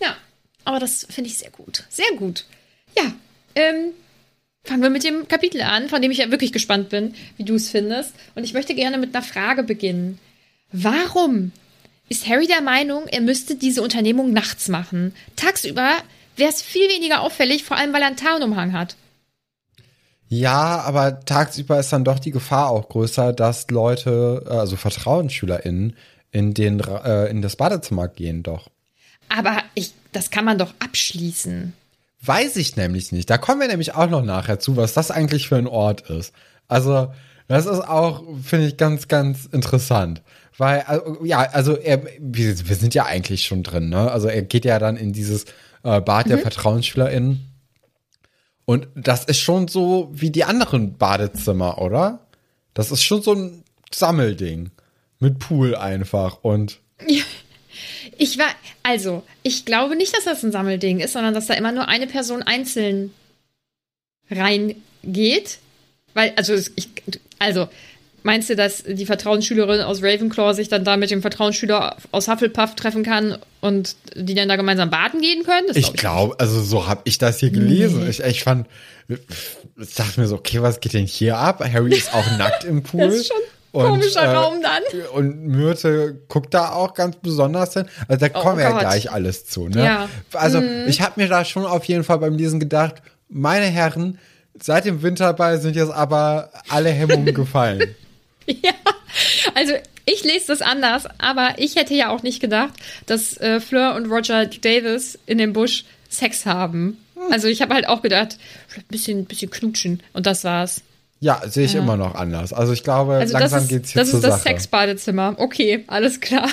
Ja, 0.02 0.16
aber 0.66 0.80
das 0.80 1.06
finde 1.10 1.30
ich 1.30 1.38
sehr 1.38 1.52
gut. 1.52 1.84
Sehr 1.90 2.06
gut. 2.18 2.46
Ja, 2.98 3.04
ähm, 3.56 3.92
fangen 4.64 4.82
wir 4.82 4.90
mit 4.90 5.04
dem 5.04 5.28
Kapitel 5.28 5.62
an, 5.62 5.90
von 5.90 6.02
dem 6.02 6.10
ich 6.12 6.20
ja 6.20 6.32
wirklich 6.32 6.54
gespannt 6.54 6.88
bin, 6.90 7.16
wie 7.38 7.44
du 7.44 7.56
es 7.56 7.70
findest. 7.70 8.14
Und 8.36 8.44
ich 8.46 8.54
möchte 8.54 8.76
gerne 8.76 8.98
mit 8.98 9.14
einer 9.14 9.24
Frage 9.26 9.64
beginnen. 9.64 10.20
Warum 10.72 11.52
ist 12.10 12.28
Harry 12.28 12.48
der 12.48 12.62
Meinung, 12.62 13.08
er 13.08 13.22
müsste 13.22 13.56
diese 13.56 13.82
Unternehmung 13.82 14.34
nachts 14.34 14.68
machen? 14.68 15.14
Tagsüber 15.36 15.98
wäre 16.36 16.50
es 16.50 16.62
viel 16.62 16.90
weniger 16.90 17.22
auffällig, 17.22 17.64
vor 17.64 17.78
allem 17.78 17.94
weil 17.94 18.02
er 18.02 18.08
einen 18.08 18.18
Tarnumhang 18.18 18.74
hat. 18.74 18.96
Ja, 20.30 20.82
aber 20.82 21.20
tagsüber 21.26 21.80
ist 21.80 21.94
dann 21.94 22.04
doch 22.04 22.18
die 22.18 22.32
Gefahr 22.32 22.70
auch 22.70 22.90
größer, 22.90 23.34
dass 23.34 23.70
Leute, 23.70 24.44
äh, 24.48 24.50
also 24.50 24.76
VertrauensschülerInnen, 24.76 25.96
in, 26.32 26.54
den, 26.56 26.80
äh, 26.80 27.28
in 27.28 27.44
das 27.44 27.56
Badezimmer 27.56 28.08
gehen 28.08 28.42
doch. 28.42 28.70
Aber 29.30 29.62
ich, 29.76 29.94
das 30.12 30.32
kann 30.32 30.46
man 30.46 30.58
doch 30.58 30.74
abschließen. 30.80 31.74
Weiß 32.26 32.56
ich 32.56 32.76
nämlich 32.76 33.12
nicht. 33.12 33.30
Da 33.30 33.38
kommen 33.38 33.62
wir 33.62 33.68
nämlich 33.68 33.94
auch 33.94 34.10
noch 34.10 34.24
nachher 34.24 34.60
zu, 34.60 34.76
was 34.76 34.94
das 34.94 35.12
eigentlich 35.12 35.48
für 35.48 35.58
ein 35.58 35.68
Ort 35.68 36.10
ist. 36.10 36.34
Also, 36.68 37.14
das 37.54 37.66
ist 37.66 37.82
auch, 37.82 38.24
finde 38.44 38.68
ich, 38.68 38.78
ganz, 38.78 39.08
ganz 39.08 39.46
interessant. 39.46 40.22
Weil, 40.58 40.82
also, 40.82 41.24
ja, 41.24 41.40
also 41.40 41.78
er, 41.78 42.04
wir, 42.20 42.68
wir 42.70 42.76
sind 42.76 42.94
ja 42.94 43.06
eigentlich 43.06 43.46
schon 43.46 43.64
drin, 43.64 43.90
ne? 43.90 44.12
Also 44.12 44.28
er 44.28 44.44
geht 44.44 44.66
ja 44.66 44.80
dann 44.80 44.98
in 44.98 45.14
dieses 45.14 45.46
äh, 45.84 46.00
Bad 46.02 46.30
der 46.30 46.40
VertrauensschülerInnen. 46.40 47.50
Und 48.66 48.88
das 48.96 49.26
ist 49.26 49.40
schon 49.40 49.68
so 49.68 50.10
wie 50.14 50.30
die 50.30 50.44
anderen 50.44 50.98
Badezimmer, 50.98 51.80
oder? 51.82 52.28
Das 52.74 52.92
ist 52.92 53.04
schon 53.04 53.22
so 53.22 53.34
ein 53.34 53.64
Sammelding. 53.94 54.72
Mit 55.20 55.40
Pool 55.40 55.76
einfach 55.76 56.40
und 56.44 56.80
Ich 58.18 58.38
war, 58.38 58.50
also, 58.84 59.24
ich 59.42 59.66
glaube 59.66 59.96
nicht, 59.96 60.16
dass 60.16 60.26
das 60.26 60.44
ein 60.44 60.52
Sammelding 60.52 61.00
ist, 61.00 61.14
sondern 61.14 61.34
dass 61.34 61.48
da 61.48 61.54
immer 61.56 61.72
nur 61.72 61.88
eine 61.88 62.08
Person 62.08 62.44
einzeln 62.44 63.12
reingeht. 64.30 65.60
Weil, 66.14 66.34
also, 66.36 66.54
ich, 66.54 66.90
also, 67.40 67.68
meinst 68.24 68.50
du, 68.50 68.56
dass 68.56 68.84
die 68.84 69.06
Vertrauensschülerin 69.06 69.82
aus 69.82 70.02
Ravenclaw 70.02 70.54
sich 70.54 70.70
dann 70.70 70.84
da 70.84 70.98
mit 70.98 71.12
dem 71.12 71.22
Vertrauensschüler 71.22 71.98
aus 72.12 72.28
Hufflepuff 72.28 72.76
treffen 72.76 73.04
kann 73.04 73.38
und 73.62 73.96
die 74.16 74.34
dann 74.34 74.48
da 74.48 74.56
gemeinsam 74.56 74.90
baden 74.90 75.22
gehen 75.22 75.44
können? 75.44 75.68
Das 75.68 75.78
Ich 75.78 75.94
glaub 75.94 76.14
glaube, 76.30 76.40
also 76.40 76.62
so 76.62 76.88
habe 76.88 77.02
ich 77.06 77.18
das 77.18 77.40
hier 77.40 77.52
gelesen. 77.52 78.10
Ich, 78.10 78.22
ich 78.22 78.44
fand, 78.44 78.68
ich 79.08 79.96
dachte 79.96 80.20
mir 80.20 80.28
so, 80.28 80.36
okay, 80.36 80.62
was 80.62 80.80
geht 80.80 80.94
denn 80.94 81.06
hier 81.06 81.38
ab? 81.38 81.64
Harry 81.64 81.94
ist 81.94 82.14
auch 82.14 82.26
nackt 82.38 82.64
im 82.64 82.84
Pool. 82.84 83.08
Das 83.08 83.16
ist 83.16 83.28
schon 83.28 83.38
ein 83.82 83.90
komischer 83.90 84.34
Raum 84.34 84.62
dann. 84.62 84.84
Und 85.14 85.48
Myrte 85.48 86.22
guckt 86.28 86.54
da 86.54 86.72
auch 86.72 86.94
ganz 86.94 87.18
besonders 87.22 87.74
hin. 87.74 87.86
Also 88.08 88.20
da 88.20 88.30
kommen 88.30 88.58
wir 88.58 88.66
ja 88.66 88.76
Oh 88.76 88.80
gleich 88.80 89.12
alles 89.12 89.46
zu. 89.46 89.68
Ne? 89.68 89.84
Ja. 89.84 90.10
Also 90.34 90.62
ich 90.88 91.02
habe 91.02 91.22
mir 91.22 91.28
da 91.28 91.44
schon 91.44 91.66
auf 91.66 91.86
jeden 91.86 92.04
Fall 92.04 92.20
beim 92.20 92.36
Lesen 92.38 92.60
gedacht, 92.60 93.02
meine 93.30 93.66
Herren, 93.66 94.20
seit 94.60 94.86
dem 94.86 95.02
Winterball 95.02 95.60
sind 95.60 95.76
jetzt 95.76 95.92
aber 95.92 96.50
alle 96.70 96.90
Hemmungen 96.90 97.34
gefallen. 97.34 97.96
Ja, 98.46 98.74
also 99.56 99.74
ich 100.06 100.24
lese 100.24 100.48
das 100.48 100.62
anders, 100.62 101.06
aber 101.18 101.56
ich 101.58 101.76
hätte 101.76 101.94
ja 101.94 102.10
auch 102.10 102.24
nicht 102.24 102.42
gedacht, 102.42 102.74
dass 103.06 103.38
äh, 103.38 103.60
Fleur 103.60 103.96
und 103.96 104.08
Roger 104.12 104.46
Davis 104.46 105.18
in 105.26 105.38
dem 105.38 105.54
Busch 105.54 105.86
Sex 106.10 106.46
haben. 106.46 106.98
Also 107.32 107.48
ich 107.48 107.62
habe 107.62 107.74
halt 107.74 107.88
auch 107.88 108.02
gedacht, 108.02 108.38
vielleicht 108.68 108.88
ein 108.88 108.92
bisschen, 108.92 109.26
bisschen 109.26 109.50
knutschen 109.50 110.04
und 110.14 110.26
das 110.26 110.44
war's. 110.44 110.82
Ja, 111.22 111.42
sehe 111.48 111.64
ich 111.66 111.76
immer 111.76 111.96
noch 111.96 112.16
anders. 112.16 112.52
Also 112.52 112.74
ich 112.74 112.84
glaube, 112.84 113.14
Also 113.16 113.38
langsam 113.38 113.64
ist, 113.64 113.70
geht's 113.70 113.92
hier 113.92 114.02
das, 114.02 114.10
zur 114.10 114.20
ist 114.20 114.26
das. 114.28 114.44
Sexbadezimmer. 114.44 115.36
Okay, 115.38 115.86
alles 115.88 116.20
klar. 116.20 116.50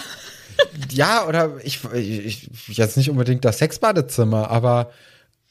Ja, 0.93 1.27
oder 1.27 1.55
ich, 1.65 1.81
ich, 1.93 2.49
ich 2.69 2.77
jetzt 2.77 2.97
nicht 2.97 3.11
unbedingt 3.11 3.45
das 3.45 3.59
Sexbadezimmer, 3.59 4.49
aber 4.49 4.93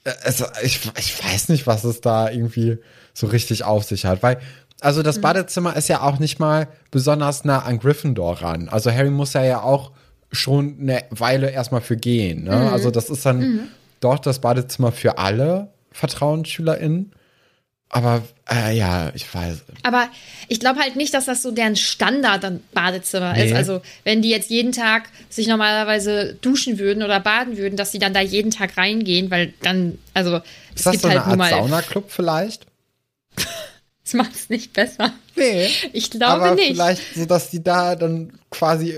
äh, 0.04 0.12
es, 0.24 0.44
ich, 0.64 0.80
ich 0.98 1.24
weiß 1.24 1.50
nicht, 1.50 1.68
was 1.68 1.84
es 1.84 2.02
da 2.02 2.30
irgendwie 2.30 2.78
so 3.14 3.28
richtig 3.28 3.64
auf 3.64 3.84
sich 3.84 4.06
hat. 4.06 4.24
Weil, 4.24 4.40
also 4.82 5.02
Mhm. 5.02 5.06
das 5.06 5.20
Badezimmer 5.22 5.76
ist 5.76 5.90
ja 5.90 6.02
auch 6.02 6.20
nicht 6.20 6.40
mal 6.40 6.68
besonders 6.92 7.44
nah 7.44 7.60
an 7.64 7.80
Gryffindor 7.80 8.42
ran. 8.42 8.70
Also 8.70 8.92
Harry 8.92 9.10
muss 9.10 9.34
ja 9.34 9.44
ja 9.44 9.62
auch 9.62 9.92
schon 10.32 10.78
eine 10.80 11.04
Weile 11.10 11.50
erstmal 11.50 11.82
für 11.82 11.98
gehen. 11.98 12.44
Ne? 12.44 12.56
Mhm. 12.56 12.68
Also 12.74 12.92
das 12.92 13.10
ist 13.10 13.26
dann 13.26 13.70
doch 14.00 14.20
das 14.20 14.40
Badezimmer 14.40 14.92
für 14.92 15.18
alle 15.18 15.70
VertrauensschülerInnen. 15.92 17.12
Aber 17.92 18.22
äh, 18.52 18.78
ja, 18.78 19.12
ich 19.16 19.34
weiß. 19.34 19.64
Aber 19.82 20.08
ich 20.48 20.60
glaube 20.60 20.80
halt 20.80 20.96
nicht, 20.96 21.12
dass 21.14 21.26
das 21.26 21.42
so 21.42 21.50
deren 21.52 21.76
Standard-Badezimmer 21.76 23.34
Nee. 23.34 23.48
ist. 23.48 23.54
Also 23.56 23.82
wenn 24.04 24.22
die 24.22 24.30
jetzt 24.30 24.50
jeden 24.52 24.72
Tag 24.72 25.10
sich 25.30 25.48
normalerweise 25.48 26.36
duschen 26.42 26.78
würden 26.78 27.02
oder 27.04 27.20
baden 27.20 27.58
würden, 27.58 27.78
dass 27.78 27.90
die 27.92 28.00
dann 28.00 28.14
da 28.14 28.22
jeden 28.22 28.52
Tag 28.52 28.78
reingehen, 28.78 29.32
weil 29.32 29.54
dann, 29.64 29.98
also 30.14 30.36
Ist 30.38 30.44
es 30.76 30.84
das 30.84 30.92
gibt 30.92 31.02
so 31.02 31.08
eine 31.10 31.26
halt 31.26 31.36
nur 31.36 31.46
Art 31.46 31.52
mal, 31.52 31.68
Saunaclub 31.68 32.12
vielleicht? 32.12 32.68
das 34.04 34.14
macht 34.14 34.36
es 34.36 34.50
nicht 34.50 34.74
besser. 34.74 35.12
Nee. 35.36 35.68
Ich 35.94 36.12
glaube 36.12 36.44
aber 36.44 36.56
nicht. 36.56 36.72
vielleicht 36.74 37.16
so, 37.16 37.26
dass 37.26 37.50
die 37.50 37.64
da 37.64 37.96
dann 37.96 38.34
quasi 38.52 38.96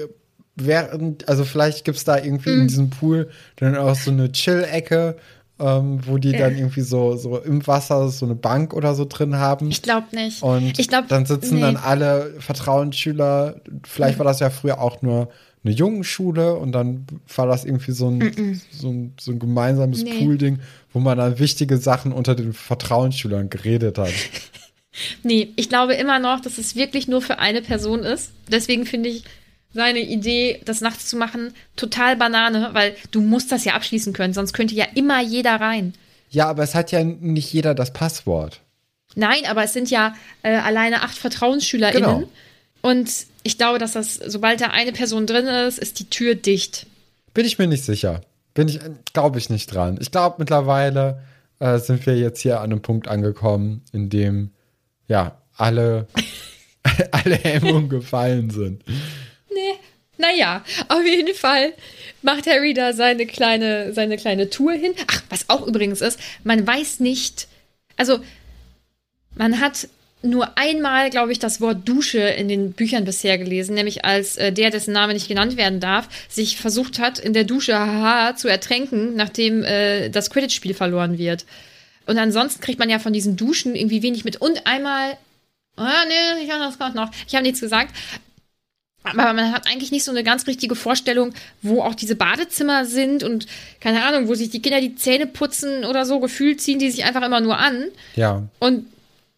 während, 0.55 1.27
also 1.29 1.45
vielleicht 1.45 1.86
gibt's 1.86 2.03
da 2.03 2.17
irgendwie 2.17 2.50
Mhm. 2.51 2.62
in 2.63 2.67
diesem 2.67 2.89
Pool 2.89 3.29
dann 3.55 3.77
auch 3.77 3.95
so 3.95 4.12
eine 4.12 4.31
Chill-Ecke, 4.31 5.17
ähm, 5.62 6.00
wo 6.06 6.18
die 6.18 6.32
dann 6.32 6.58
irgendwie 6.58 6.82
so, 6.82 7.15
so 7.15 7.38
im 7.38 7.65
Wasser 7.68 8.10
so 8.10 8.25
eine 8.25 8.36
Bank 8.36 8.74
oder 8.74 8.96
so 8.96 9.06
drin 9.06 9.36
haben. 9.36 9.70
Ich 9.70 9.82
glaube 9.82 10.08
nicht. 10.13 10.41
Und 10.41 10.80
ich 10.80 10.88
glaub, 10.88 11.08
dann 11.08 11.25
sitzen 11.25 11.56
nee. 11.56 11.62
dann 11.62 11.77
alle 11.77 12.34
Vertrauensschüler, 12.39 13.62
vielleicht 13.86 14.18
war 14.18 14.25
das 14.25 14.39
ja 14.39 14.50
früher 14.50 14.82
auch 14.82 15.01
nur 15.01 15.30
eine 15.63 15.74
Jungenschule 15.74 16.56
und 16.56 16.72
dann 16.72 17.06
war 17.36 17.46
das 17.46 17.65
irgendwie 17.65 17.91
so 17.91 18.10
ein, 18.10 18.60
so 18.72 18.89
ein, 18.89 19.13
so 19.20 19.32
ein 19.32 19.39
gemeinsames 19.39 20.03
Nee. 20.03 20.20
Poolding, 20.20 20.60
wo 20.91 21.00
man 21.00 21.20
dann 21.20 21.38
wichtige 21.38 21.77
Sachen 21.77 22.12
unter 22.12 22.34
den 22.34 22.53
Vertrauensschülern 22.53 23.50
geredet 23.50 23.98
hat. 23.98 24.12
Nee, 25.24 25.53
ich 25.56 25.70
glaube 25.70 25.94
immer 25.94 26.20
noch, 26.20 26.41
dass 26.41 26.58
es 26.58 26.75
wirklich 26.75 27.08
nur 27.08 27.22
für 27.22 27.39
eine 27.39 27.62
Person 27.62 28.00
ist. 28.00 28.34
Deswegen 28.50 28.86
finde 28.86 29.08
ich 29.08 29.24
seine 29.73 29.99
Idee, 29.99 30.61
das 30.65 30.81
nachts 30.81 31.07
zu 31.07 31.17
machen, 31.17 31.53
total 31.75 32.15
Banane, 32.15 32.69
weil 32.73 32.95
du 33.11 33.21
musst 33.21 33.51
das 33.51 33.65
ja 33.65 33.73
abschließen 33.73 34.13
können, 34.13 34.33
sonst 34.33 34.53
könnte 34.53 34.75
ja 34.75 34.85
immer 34.95 35.21
jeder 35.21 35.55
rein. 35.55 35.93
Ja, 36.29 36.47
aber 36.47 36.63
es 36.63 36.75
hat 36.75 36.91
ja 36.91 37.03
nicht 37.03 37.51
jeder 37.51 37.75
das 37.75 37.93
Passwort. 37.93 38.61
Nein, 39.15 39.45
aber 39.47 39.63
es 39.63 39.73
sind 39.73 39.91
ja 39.91 40.15
äh, 40.43 40.55
alleine 40.55 41.01
acht 41.01 41.17
VertrauensschülerInnen. 41.17 42.03
Genau. 42.03 42.29
Und 42.81 43.11
ich 43.43 43.57
glaube, 43.57 43.79
dass 43.79 43.93
das, 43.93 44.15
sobald 44.15 44.61
da 44.61 44.67
eine 44.67 44.91
Person 44.91 45.27
drin 45.27 45.47
ist, 45.47 45.77
ist 45.77 45.99
die 45.99 46.09
Tür 46.09 46.35
dicht. 46.35 46.87
Bin 47.33 47.45
ich 47.45 47.59
mir 47.59 47.67
nicht 47.67 47.83
sicher. 47.83 48.21
Bin 48.53 48.67
ich, 48.67 48.79
glaube 49.13 49.39
ich 49.39 49.49
nicht 49.49 49.67
dran. 49.73 49.97
Ich 50.01 50.11
glaube, 50.11 50.37
mittlerweile 50.39 51.21
äh, 51.59 51.77
sind 51.79 52.05
wir 52.05 52.17
jetzt 52.17 52.41
hier 52.41 52.59
an 52.59 52.71
einem 52.71 52.81
Punkt 52.81 53.07
angekommen, 53.07 53.81
in 53.91 54.09
dem 54.09 54.51
ja 55.07 55.37
alle, 55.55 56.07
alle 57.11 57.35
Hemmungen 57.35 57.89
gefallen 57.89 58.49
sind. 58.49 58.83
Naja, 60.31 60.63
auf 60.88 61.05
jeden 61.05 61.35
Fall 61.35 61.73
macht 62.21 62.47
Harry 62.47 62.73
da 62.73 62.93
seine 62.93 63.25
kleine, 63.25 63.93
seine 63.93 64.17
kleine 64.17 64.50
Tour 64.50 64.73
hin. 64.73 64.93
Ach, 65.07 65.23
was 65.29 65.50
auch 65.50 65.65
übrigens 65.65 66.01
ist, 66.01 66.19
man 66.43 66.65
weiß 66.65 67.00
nicht, 67.00 67.47
also 67.97 68.19
man 69.35 69.59
hat 69.59 69.88
nur 70.23 70.57
einmal, 70.57 71.09
glaube 71.09 71.31
ich, 71.31 71.39
das 71.39 71.61
Wort 71.61 71.88
Dusche 71.88 72.19
in 72.19 72.47
den 72.47 72.73
Büchern 72.73 73.05
bisher 73.05 73.39
gelesen, 73.39 73.73
nämlich 73.73 74.05
als 74.05 74.38
äh, 74.38 74.51
der, 74.51 74.69
dessen 74.69 74.93
Name 74.93 75.13
nicht 75.13 75.27
genannt 75.27 75.57
werden 75.57 75.79
darf, 75.79 76.07
sich 76.29 76.57
versucht 76.57 77.00
hat, 77.00 77.17
in 77.17 77.33
der 77.33 77.43
Dusche 77.43 77.77
haha, 77.77 78.35
zu 78.35 78.47
ertränken, 78.47 79.15
nachdem 79.15 79.63
äh, 79.63 80.09
das 80.09 80.29
Quidditch-Spiel 80.29 80.75
verloren 80.75 81.17
wird. 81.17 81.45
Und 82.05 82.19
ansonsten 82.19 82.61
kriegt 82.61 82.77
man 82.77 82.89
ja 82.89 83.00
von 83.00 83.13
diesen 83.13 83.35
Duschen 83.35 83.75
irgendwie 83.75 84.03
wenig 84.03 84.23
mit. 84.23 84.38
Und 84.38 84.67
einmal, 84.67 85.17
ah, 85.75 86.05
nee, 86.07 86.43
ich 86.43 86.51
habe 86.51 86.63
das 86.63 86.77
gerade 86.77 86.95
noch, 86.95 87.09
ich 87.27 87.33
habe 87.33 87.43
nichts 87.43 87.61
gesagt. 87.61 87.95
Aber 89.03 89.34
man 89.34 89.51
hat 89.51 89.65
eigentlich 89.67 89.91
nicht 89.91 90.03
so 90.03 90.12
eine 90.12 90.24
ganz 90.24 90.46
richtige 90.46 90.75
Vorstellung, 90.75 91.34
wo 91.63 91.81
auch 91.81 91.96
diese 91.96 92.15
Badezimmer 92.15 92.86
sind 92.86 93.24
und 93.24 93.48
keine 93.79 94.03
Ahnung, 94.05 94.27
wo 94.27 94.36
sich 94.36 94.50
die 94.51 94.62
Kinder 94.62 94.79
die 94.79 94.96
Zähne 94.96 95.25
putzen 95.25 95.86
oder 95.86 96.05
so. 96.05 96.20
Gefühlt 96.20 96.62
ziehen 96.62 96.77
die 96.79 96.91
sich 96.91 97.03
einfach 97.03 97.24
immer 97.24 97.41
nur 97.41 97.58
an 97.58 97.86
Ja. 98.15 98.43
und 98.60 98.86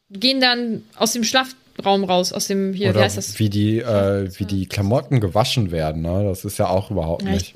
gehen 0.10 0.42
dann 0.42 0.84
aus 0.98 1.14
dem 1.14 1.24
Schlafraum 1.24 2.04
raus, 2.04 2.34
aus 2.34 2.48
dem 2.48 2.74
hier, 2.74 2.90
Oder 2.90 3.00
wie 3.00 3.04
heißt 3.06 3.18
das? 3.18 3.40
wie 3.40 3.50
die, 3.50 3.80
äh, 3.80 4.30
wie 4.38 4.46
die 4.46 4.66
Klamotten 4.68 5.20
gewaschen 5.22 5.72
werden, 5.72 6.02
ne? 6.02 6.26
Das 6.26 6.44
ist 6.44 6.60
ja 6.60 6.68
auch 6.68 6.92
überhaupt 6.92 7.24
Ja, 7.24 7.32
nicht. 7.32 7.56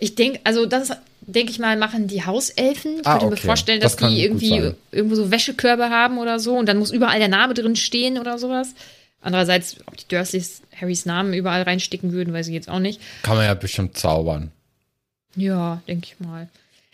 Ich 0.00 0.14
denke, 0.16 0.40
also 0.44 0.66
das 0.66 0.90
denke 1.20 1.52
ich 1.52 1.58
mal, 1.60 1.76
machen 1.76 2.08
die 2.08 2.24
Hauselfen. 2.26 2.96
Ich 3.00 3.06
Ah, 3.06 3.12
könnte 3.12 3.26
mir 3.26 3.32
okay. 3.34 3.46
vorstellen, 3.46 3.80
Das 3.80 3.92
dass 3.92 4.00
kann 4.00 4.10
die 4.14 4.24
irgendwie 4.24 4.72
irgendwo 4.90 5.14
so 5.14 5.30
Wäschekörbe 5.30 5.90
haben 5.90 6.18
oder 6.18 6.40
so 6.40 6.56
und 6.56 6.66
dann 6.68 6.78
muss 6.78 6.90
überall 6.90 7.18
der 7.20 7.28
Name 7.28 7.54
drin 7.54 7.76
stehen 7.76 8.18
oder 8.18 8.36
sowas. 8.38 8.74
Andererseits, 9.20 9.76
ob 9.86 9.96
die 9.96 10.08
Dursleys 10.08 10.62
Harrys 10.74 11.04
Namen 11.04 11.34
überall 11.34 11.62
reinsticken 11.62 12.12
würden, 12.12 12.32
weiß 12.32 12.48
ich 12.48 12.54
jetzt 12.54 12.70
auch 12.70 12.78
nicht. 12.78 13.00
Kann 13.22 13.36
man 13.36 13.44
ja 13.44 13.54
bestimmt 13.54 13.98
zaubern. 13.98 14.50
Ja, 15.36 15.82
denke 15.86 16.06
ich 16.06 16.20
mal. 16.20 16.48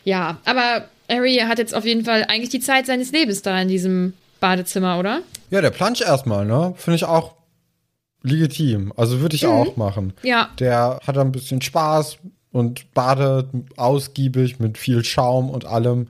Ja, 0.05 0.39
aber 0.45 0.89
Harry 1.09 1.37
hat 1.37 1.59
jetzt 1.59 1.75
auf 1.75 1.85
jeden 1.85 2.05
Fall 2.05 2.25
eigentlich 2.25 2.51
die 2.51 2.61
Zeit 2.61 2.87
seines 2.87 3.13
Lebens 3.13 3.43
da 3.43 3.61
in 3.61 3.69
diesem 3.69 4.15
Badezimmer, 4.41 4.99
oder? 4.99 5.23
Ja, 5.51 5.61
der 5.61 5.71
Plansch 5.71 6.01
erstmal, 6.01 6.45
ne? 6.45 6.75
Finde 6.77 6.97
ich 6.97 7.05
auch 7.05 7.35
legitim. 8.23 8.93
Also 8.97 9.21
würde 9.21 9.37
ich 9.37 9.47
auch 9.47 9.77
machen. 9.77 10.13
Ja. 10.23 10.51
Der 10.59 11.01
hat 11.07 11.17
ein 11.17 11.33
bisschen 11.33 11.63
Spaß 11.63 12.19
und 12.53 12.93
badet 12.93 13.49
ausgiebig 13.77 14.59
mit 14.59 14.79
viel 14.79 15.05
Schaum 15.05 15.51
und 15.51 15.65
allem, 15.65 16.09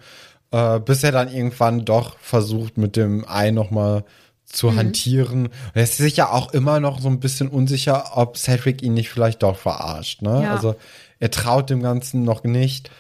äh, 0.50 0.80
bis 0.80 1.02
er 1.04 1.12
dann 1.12 1.32
irgendwann 1.32 1.85
doch 1.85 2.18
versucht, 2.18 2.78
mit 2.78 2.96
dem 2.96 3.25
Ei 3.28 3.50
nochmal 3.50 4.04
zu 4.46 4.70
Mhm. 4.70 4.76
hantieren. 4.76 5.46
Und 5.46 5.52
er 5.74 5.82
ist 5.82 5.96
sich 5.96 6.16
ja 6.16 6.30
auch 6.30 6.52
immer 6.52 6.80
noch 6.80 7.00
so 7.00 7.08
ein 7.08 7.20
bisschen 7.20 7.48
unsicher, 7.48 8.16
ob 8.16 8.36
Cedric 8.38 8.82
ihn 8.82 8.94
nicht 8.94 9.10
vielleicht 9.10 9.42
doch 9.42 9.56
verarscht. 9.58 10.22
Ne? 10.22 10.42
Ja. 10.44 10.54
Also 10.54 10.76
er 11.20 11.30
traut 11.30 11.68
dem 11.70 11.82
Ganzen 11.82 12.22
noch 12.24 12.44
nicht. 12.44 12.90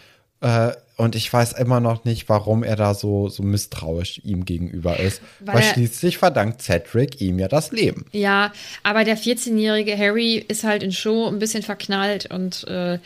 Äh, 0.40 0.72
und 0.98 1.14
ich 1.14 1.30
weiß 1.30 1.52
immer 1.54 1.78
noch 1.80 2.04
nicht, 2.04 2.28
warum 2.30 2.62
er 2.62 2.74
da 2.76 2.94
so, 2.94 3.28
so 3.28 3.42
misstrauisch 3.42 4.20
ihm 4.24 4.46
gegenüber 4.46 4.98
ist. 4.98 5.20
Weil 5.40 5.56
Weil, 5.56 5.62
schließlich 5.62 6.16
verdankt 6.18 6.62
Cedric 6.62 7.20
ihm 7.20 7.38
ja 7.38 7.48
das 7.48 7.70
Leben. 7.70 8.06
Ja, 8.12 8.50
aber 8.82 9.04
der 9.04 9.18
14-jährige 9.18 9.96
Harry 9.96 10.36
ist 10.36 10.64
halt 10.64 10.82
in 10.82 10.92
Show 10.92 11.26
ein 11.26 11.38
bisschen 11.38 11.62
verknallt 11.62 12.30
und 12.30 12.64
äh, 12.66 12.98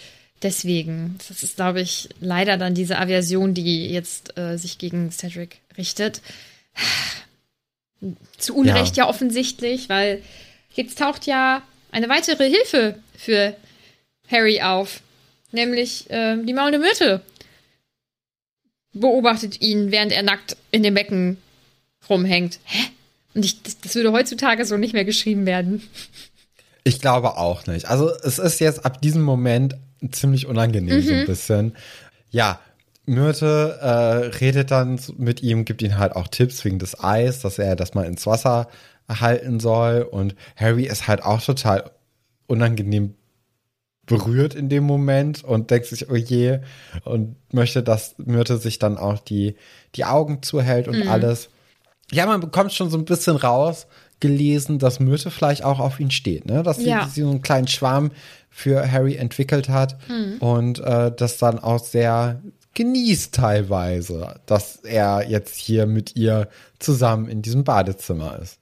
deswegen, 0.43 1.19
das 1.29 1.43
ist, 1.43 1.57
glaube 1.57 1.81
ich, 1.81 2.09
leider 2.21 2.57
dann 2.59 2.75
diese 2.75 2.97
Aversion, 2.97 3.55
die 3.55 3.89
jetzt 3.91 4.39
äh, 4.39 4.57
sich 4.57 4.79
gegen 4.79 5.11
Cedric 5.11 5.59
richtet. 5.77 6.23
Zu 8.39 8.57
Unrecht 8.57 8.97
ja. 8.97 9.09
offensichtlich, 9.09 9.89
weil 9.89 10.23
jetzt 10.75 10.99
taucht 10.99 11.27
ja 11.27 11.63
eine 11.93 12.09
weitere 12.09 12.49
Hilfe 12.49 12.99
für 13.17 13.55
Harry 14.31 14.63
auf, 14.63 15.01
nämlich 15.53 16.09
äh, 16.11 16.37
die 16.43 16.55
maulende 16.55 16.79
Myrte. 16.79 17.21
Beobachtet 18.93 19.61
ihn, 19.61 19.91
während 19.93 20.13
er 20.13 20.23
nackt 20.23 20.57
in 20.71 20.83
dem 20.83 20.95
Becken 20.95 21.37
rumhängt. 22.09 22.59
Hä? 22.65 22.89
Und 23.35 23.45
ich, 23.45 23.63
das, 23.63 23.79
das 23.81 23.95
würde 23.95 24.13
heutzutage 24.13 24.65
so 24.65 24.77
nicht 24.77 24.95
mehr 24.95 25.05
geschrieben 25.05 25.47
werden. 25.47 25.83
Ich 26.83 26.99
glaube 26.99 27.37
auch 27.37 27.67
nicht. 27.67 27.91
Also 27.91 28.09
es 28.09 28.39
ist 28.39 28.59
jetzt 28.59 28.87
ab 28.87 29.03
diesem 29.03 29.21
Moment 29.21 29.77
ziemlich 30.13 30.47
unangenehm 30.47 31.03
so 31.03 31.13
ein 31.13 31.27
bisschen. 31.27 31.77
Ja, 32.31 32.59
Myrte 33.07 33.79
äh, 33.81 34.37
redet 34.37 34.71
dann 34.71 35.01
mit 35.17 35.43
ihm, 35.43 35.65
gibt 35.65 35.83
ihm 35.83 35.99
halt 35.99 36.15
auch 36.15 36.29
Tipps 36.29 36.65
wegen 36.65 36.79
des 36.79 37.03
Eis, 37.03 37.41
dass 37.41 37.59
er 37.59 37.75
das 37.77 37.95
mal 37.95 38.05
ins 38.07 38.27
Wasser 38.27 38.69
halten 39.09 39.59
soll. 39.59 40.03
Und 40.03 40.35
Harry 40.57 40.85
ist 40.85 41.09
halt 41.09 41.23
auch 41.23 41.43
total 41.43 41.91
unangenehm 42.47 43.15
berührt 44.07 44.55
in 44.55 44.69
dem 44.69 44.85
Moment 44.85 45.45
und 45.45 45.71
denkt 45.71 45.87
sich, 45.87 46.11
oh 46.11 46.17
je, 46.17 46.59
und 47.05 47.37
möchte, 47.53 47.83
dass 47.83 48.17
Myrte 48.19 48.59
sich 48.59 48.79
dann 48.79 48.99
auch 48.99 49.19
die, 49.21 49.55
die 49.95 50.05
Augen 50.05 50.43
zuhält 50.43 50.89
und 50.89 51.07
alles. 51.09 51.49
Ja, 52.11 52.27
man 52.27 52.41
bekommt 52.41 52.73
schon 52.73 52.91
so 52.91 52.99
ein 52.99 53.05
bisschen 53.05 53.37
raus 53.37 53.87
gelesen, 54.19 54.79
dass 54.81 54.99
Myrte 55.01 55.31
vielleicht 55.31 55.65
auch 55.65 55.79
auf 55.79 56.01
ihn 56.01 56.11
steht, 56.11 56.45
ne? 56.45 56.63
Dass 56.65 56.79
sie, 56.79 56.89
Ja. 56.89 57.07
sie 57.09 57.23
so 57.23 57.31
einen 57.31 57.41
kleinen 57.43 57.69
Schwarm 57.69 58.11
für 58.51 58.91
Harry 58.91 59.15
entwickelt 59.15 59.69
hat 59.69 59.97
und 60.41 60.81
äh, 60.81 61.13
das 61.17 61.39
dann 61.39 61.59
auch 61.61 61.79
sehr 61.79 62.43
genießt 62.75 63.35
teilweise, 63.35 64.41
dass 64.47 64.77
er 64.77 65.29
jetzt 65.29 65.57
hier 65.57 65.87
mit 65.87 66.17
ihr 66.17 66.49
zusammen 66.79 67.29
in 67.29 67.43
diesem 67.43 67.65
Badezimmer 67.65 68.39
ist. 68.41 68.59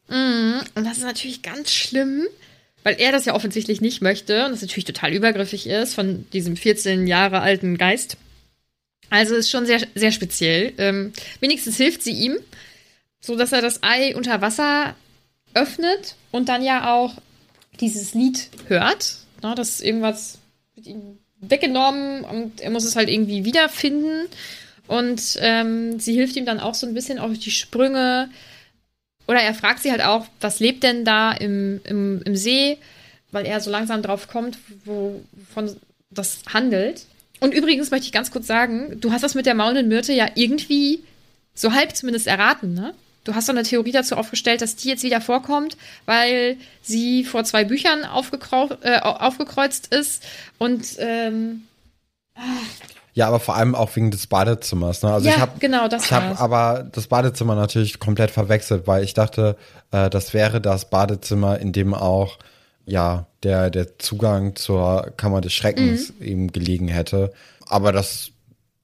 Und 0.74 0.84
das 0.84 0.98
ist 0.98 1.04
natürlich 1.04 1.42
ganz 1.42 1.72
schlimm, 1.72 2.26
weil 2.84 2.96
er 2.98 3.12
das 3.12 3.26
ja 3.26 3.34
offensichtlich 3.34 3.80
nicht 3.80 4.00
möchte 4.00 4.46
und 4.46 4.52
das 4.52 4.62
natürlich 4.62 4.86
total 4.86 5.12
übergriffig 5.12 5.66
ist 5.66 5.94
von 5.94 6.28
diesem 6.32 6.56
14 6.56 7.06
Jahre 7.06 7.40
alten 7.40 7.76
Geist. 7.76 8.16
Also 9.10 9.34
ist 9.34 9.50
schon 9.50 9.66
sehr, 9.66 9.80
sehr 9.94 10.12
speziell. 10.12 10.72
Ähm, 10.78 11.12
wenigstens 11.40 11.76
hilft 11.76 12.02
sie 12.02 12.12
ihm, 12.12 12.36
so 13.20 13.36
dass 13.36 13.52
er 13.52 13.62
das 13.62 13.82
Ei 13.82 14.14
unter 14.16 14.40
Wasser 14.40 14.94
öffnet 15.54 16.16
und 16.30 16.48
dann 16.48 16.62
ja 16.62 16.94
auch 16.94 17.14
dieses 17.80 18.14
Lied 18.14 18.48
hört. 18.66 19.18
Na, 19.42 19.54
dass 19.54 19.80
irgendwas 19.80 20.38
mit 20.76 20.86
ihm 20.86 21.18
weggenommen 21.40 22.24
und 22.24 22.61
er 22.61 22.70
muss 22.70 22.85
es 22.85 22.96
halt 22.96 23.09
irgendwie 23.09 23.44
wiederfinden. 23.44 24.29
Und 24.87 25.38
ähm, 25.40 26.01
sie 26.01 26.14
hilft 26.14 26.37
ihm 26.37 26.46
dann 26.46 26.61
auch 26.61 26.74
so 26.74 26.87
ein 26.87 26.94
bisschen 26.94 27.18
auf 27.18 27.37
die 27.38 27.51
Sprünge. 27.51 28.31
Oder 29.27 29.40
er 29.40 29.55
fragt 29.55 29.83
sie 29.83 29.90
halt 29.90 30.03
auch, 30.03 30.27
was 30.40 30.61
lebt 30.61 30.83
denn 30.83 31.05
da 31.05 31.33
im, 31.33 31.81
im, 31.85 32.22
im 32.22 32.37
See, 32.37 32.79
weil 33.31 33.44
er 33.44 33.61
so 33.61 33.70
langsam 33.70 34.03
drauf 34.03 34.29
kommt, 34.29 34.59
wovon 34.85 35.77
das 36.11 36.40
handelt. 36.53 37.05
Und 37.40 37.53
übrigens 37.53 37.90
möchte 37.90 38.07
ich 38.07 38.12
ganz 38.12 38.31
kurz 38.31 38.46
sagen, 38.46 38.98
du 39.01 39.12
hast 39.12 39.22
das 39.22 39.35
mit 39.35 39.46
der 39.46 39.55
maulenden 39.55 39.88
Myrte 39.88 40.12
ja 40.12 40.29
irgendwie 40.35 41.05
so 41.55 41.72
halb 41.72 41.94
zumindest 41.94 42.27
erraten, 42.27 42.74
ne? 42.74 42.94
Du 43.28 43.34
hast 43.34 43.46
doch 43.46 43.52
eine 43.54 43.62
Theorie 43.62 43.92
dazu 43.92 44.16
aufgestellt, 44.16 44.62
dass 44.62 44.74
die 44.74 44.88
jetzt 44.88 45.02
wieder 45.02 45.20
vorkommt, 45.20 45.76
weil 46.06 46.56
sie 46.80 47.24
vor 47.24 47.44
zwei 47.44 47.62
Büchern 47.62 48.04
äh, 48.04 49.00
aufgekreuzt 49.00 49.94
ist 49.94 50.22
und 50.56 50.96
ähm, 50.98 51.64
Ja, 53.12 53.28
aber 53.28 53.38
vor 53.38 53.54
allem 53.54 53.74
auch 53.74 53.94
wegen 53.96 54.10
des 54.10 54.28
Badezimmers. 54.28 55.02
Ne? 55.02 55.12
Also 55.12 55.28
Ja, 55.28 55.34
ich 55.34 55.40
hab, 55.42 55.60
genau, 55.60 55.88
das 55.88 56.06
Ich 56.06 56.12
habe 56.12 56.38
aber 56.38 56.88
das 56.90 57.08
Badezimmer 57.08 57.54
natürlich 57.54 57.98
komplett 57.98 58.30
verwechselt, 58.30 58.86
weil 58.86 59.04
ich 59.04 59.12
dachte, 59.12 59.56
äh, 59.90 60.08
das 60.08 60.32
wäre 60.32 60.62
das 60.62 60.88
Badezimmer, 60.88 61.58
in 61.58 61.72
dem 61.72 61.92
auch 61.92 62.38
ja 62.86 63.26
der 63.42 63.68
der 63.68 63.98
Zugang 63.98 64.56
zur 64.56 65.12
Kammer 65.18 65.42
des 65.42 65.52
Schreckens 65.52 66.14
Mhm. 66.18 66.26
eben 66.26 66.52
gelegen 66.52 66.88
hätte. 66.88 67.34
Aber 67.66 67.92
das 67.92 68.30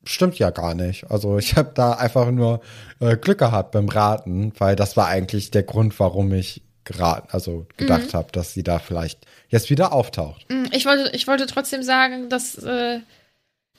stimmt 0.07 0.38
ja 0.38 0.51
gar 0.51 0.75
nicht. 0.75 1.11
Also 1.11 1.38
ich 1.38 1.57
habe 1.57 1.73
da 1.75 1.93
einfach 1.93 2.31
nur 2.31 2.61
äh, 3.01 3.17
Glück 3.17 3.38
gehabt 3.38 3.73
beim 3.73 3.88
Raten, 3.88 4.53
weil 4.59 4.77
das 4.77 4.97
war 4.97 5.09
eigentlich 5.09 5.51
der 5.51 5.62
Grund, 5.62 5.99
warum 6.01 6.33
ich 6.33 6.62
geraten, 6.85 7.29
also 7.31 7.67
gedacht 7.77 8.12
Mhm. 8.12 8.17
habe, 8.19 8.33
dass 8.33 8.53
sie 8.53 8.62
da 8.62 8.79
vielleicht 8.79 9.27
jetzt 9.49 9.71
wieder 9.71 9.93
auftaucht. 9.93 10.47
ich 10.71 10.85
wollte, 10.85 11.11
ich 11.17 11.27
wollte 11.27 11.47
trotzdem 11.47 11.83
sagen, 11.83 12.29
dass 12.29 12.57
äh, 12.59 13.01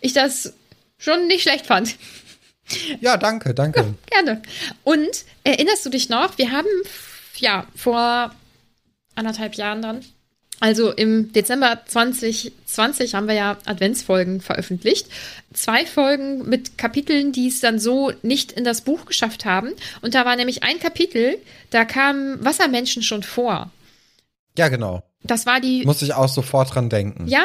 ich 0.02 0.14
das 0.14 0.54
schon 0.98 1.28
nicht 1.28 1.44
schlecht 1.44 1.68
fand. 1.68 1.96
Ja, 3.00 3.16
danke, 3.18 3.54
danke. 3.54 3.94
Gerne. 4.10 4.42
Und 4.84 5.26
erinnerst 5.44 5.86
du 5.86 5.90
dich 5.92 6.10
noch, 6.10 6.36
wir 6.40 6.52
haben 6.52 6.66
ja 7.38 7.68
vor 7.76 8.34
anderthalb 9.14 9.54
Jahren 9.54 9.84
dann, 9.84 10.04
also 10.60 10.92
im 10.92 11.32
Dezember 11.34 11.82
2020 11.86 13.14
haben 13.14 13.28
wir 13.28 13.36
ja 13.36 13.58
Adventsfolgen 13.66 14.42
veröffentlicht. 14.42 15.08
Zwei 15.54 15.86
Folgen 15.86 16.48
mit 16.48 16.78
Kapiteln, 16.78 17.32
die 17.32 17.48
es 17.48 17.60
dann 17.60 17.80
so 17.80 18.12
nicht 18.22 18.52
in 18.52 18.64
das 18.64 18.82
Buch 18.82 19.06
geschafft 19.06 19.46
haben. 19.46 19.72
Und 20.02 20.16
da 20.16 20.26
war 20.26 20.36
nämlich 20.36 20.64
ein 20.64 20.80
Kapitel, 20.80 21.38
da 21.70 21.86
kamen 21.86 22.44
Wassermenschen 22.44 23.04
schon 23.04 23.24
vor. 23.24 23.72
Ja, 24.58 24.70
genau. 24.70 25.04
Das 25.24 25.46
war 25.46 25.60
die. 25.60 25.84
Muss 25.86 26.02
ich 26.02 26.14
auch 26.14 26.30
sofort 26.30 26.74
dran 26.74 26.90
denken. 26.90 27.28
ja? 27.28 27.44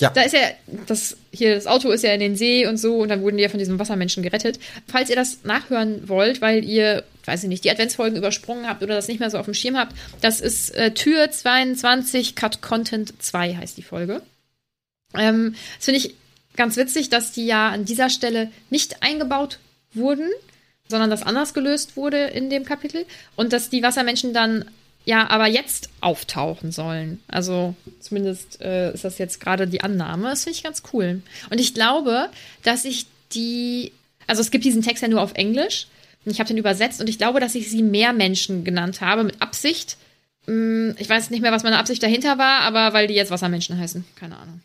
Ja. 0.00 0.10
Da 0.10 0.22
ist 0.22 0.32
ja, 0.32 0.40
das, 0.86 1.16
hier, 1.30 1.54
das 1.54 1.66
Auto 1.66 1.90
ist 1.90 2.02
ja 2.02 2.12
in 2.12 2.20
den 2.20 2.36
See 2.36 2.66
und 2.66 2.78
so, 2.78 2.98
und 2.98 3.08
dann 3.08 3.22
wurden 3.22 3.36
die 3.36 3.42
ja 3.42 3.48
von 3.48 3.58
diesem 3.58 3.78
Wassermenschen 3.78 4.22
gerettet. 4.22 4.58
Falls 4.88 5.10
ihr 5.10 5.16
das 5.16 5.44
nachhören 5.44 6.08
wollt, 6.08 6.40
weil 6.40 6.64
ihr, 6.64 7.04
weiß 7.26 7.42
ich 7.42 7.48
nicht, 7.48 7.64
die 7.64 7.70
Adventsfolgen 7.70 8.16
übersprungen 8.16 8.66
habt 8.66 8.82
oder 8.82 8.94
das 8.94 9.08
nicht 9.08 9.20
mehr 9.20 9.30
so 9.30 9.38
auf 9.38 9.44
dem 9.44 9.54
Schirm 9.54 9.76
habt, 9.76 9.94
das 10.20 10.40
ist 10.40 10.74
äh, 10.74 10.92
Tür 10.92 11.30
22, 11.30 12.34
Cut 12.34 12.62
Content 12.62 13.22
2 13.22 13.56
heißt 13.56 13.76
die 13.76 13.82
Folge. 13.82 14.22
Ähm, 15.14 15.54
das 15.76 15.84
finde 15.84 15.98
ich 15.98 16.14
ganz 16.56 16.76
witzig, 16.76 17.10
dass 17.10 17.32
die 17.32 17.46
ja 17.46 17.68
an 17.68 17.84
dieser 17.84 18.10
Stelle 18.10 18.50
nicht 18.70 19.02
eingebaut 19.02 19.58
wurden, 19.92 20.28
sondern 20.88 21.10
das 21.10 21.22
anders 21.22 21.54
gelöst 21.54 21.96
wurde 21.96 22.24
in 22.26 22.50
dem 22.50 22.64
Kapitel 22.64 23.06
und 23.36 23.52
dass 23.52 23.70
die 23.70 23.82
Wassermenschen 23.82 24.32
dann 24.32 24.64
ja 25.10 25.28
aber 25.28 25.46
jetzt 25.46 25.90
auftauchen 26.00 26.72
sollen. 26.72 27.20
Also 27.28 27.74
zumindest 28.00 28.60
äh, 28.62 28.92
ist 28.94 29.04
das 29.04 29.18
jetzt 29.18 29.40
gerade 29.40 29.66
die 29.66 29.82
Annahme. 29.82 30.30
Das 30.30 30.44
finde 30.44 30.56
ich 30.56 30.62
ganz 30.62 30.82
cool. 30.92 31.20
Und 31.50 31.60
ich 31.60 31.74
glaube, 31.74 32.28
dass 32.62 32.84
ich 32.84 33.06
die, 33.32 33.92
also 34.26 34.40
es 34.40 34.50
gibt 34.50 34.64
diesen 34.64 34.82
Text 34.82 35.02
ja 35.02 35.08
nur 35.08 35.20
auf 35.20 35.34
Englisch. 35.34 35.86
Und 36.24 36.32
ich 36.32 36.38
habe 36.40 36.48
den 36.48 36.58
übersetzt 36.58 37.00
und 37.00 37.08
ich 37.08 37.18
glaube, 37.18 37.40
dass 37.40 37.54
ich 37.54 37.70
sie 37.70 37.82
mehr 37.82 38.12
Menschen 38.12 38.64
genannt 38.64 39.00
habe 39.00 39.24
mit 39.24 39.40
Absicht, 39.42 39.96
Hm, 40.46 40.94
Ich 40.98 41.08
weiß 41.08 41.30
nicht 41.30 41.42
mehr, 41.42 41.52
was 41.52 41.62
meine 41.64 41.78
Absicht 41.78 42.02
dahinter 42.02 42.38
war, 42.38 42.60
aber 42.62 42.92
weil 42.94 43.06
die 43.06 43.14
jetzt 43.14 43.30
Wassermenschen 43.30 43.78
heißen. 43.78 44.04
Keine 44.16 44.36
Ahnung. 44.38 44.62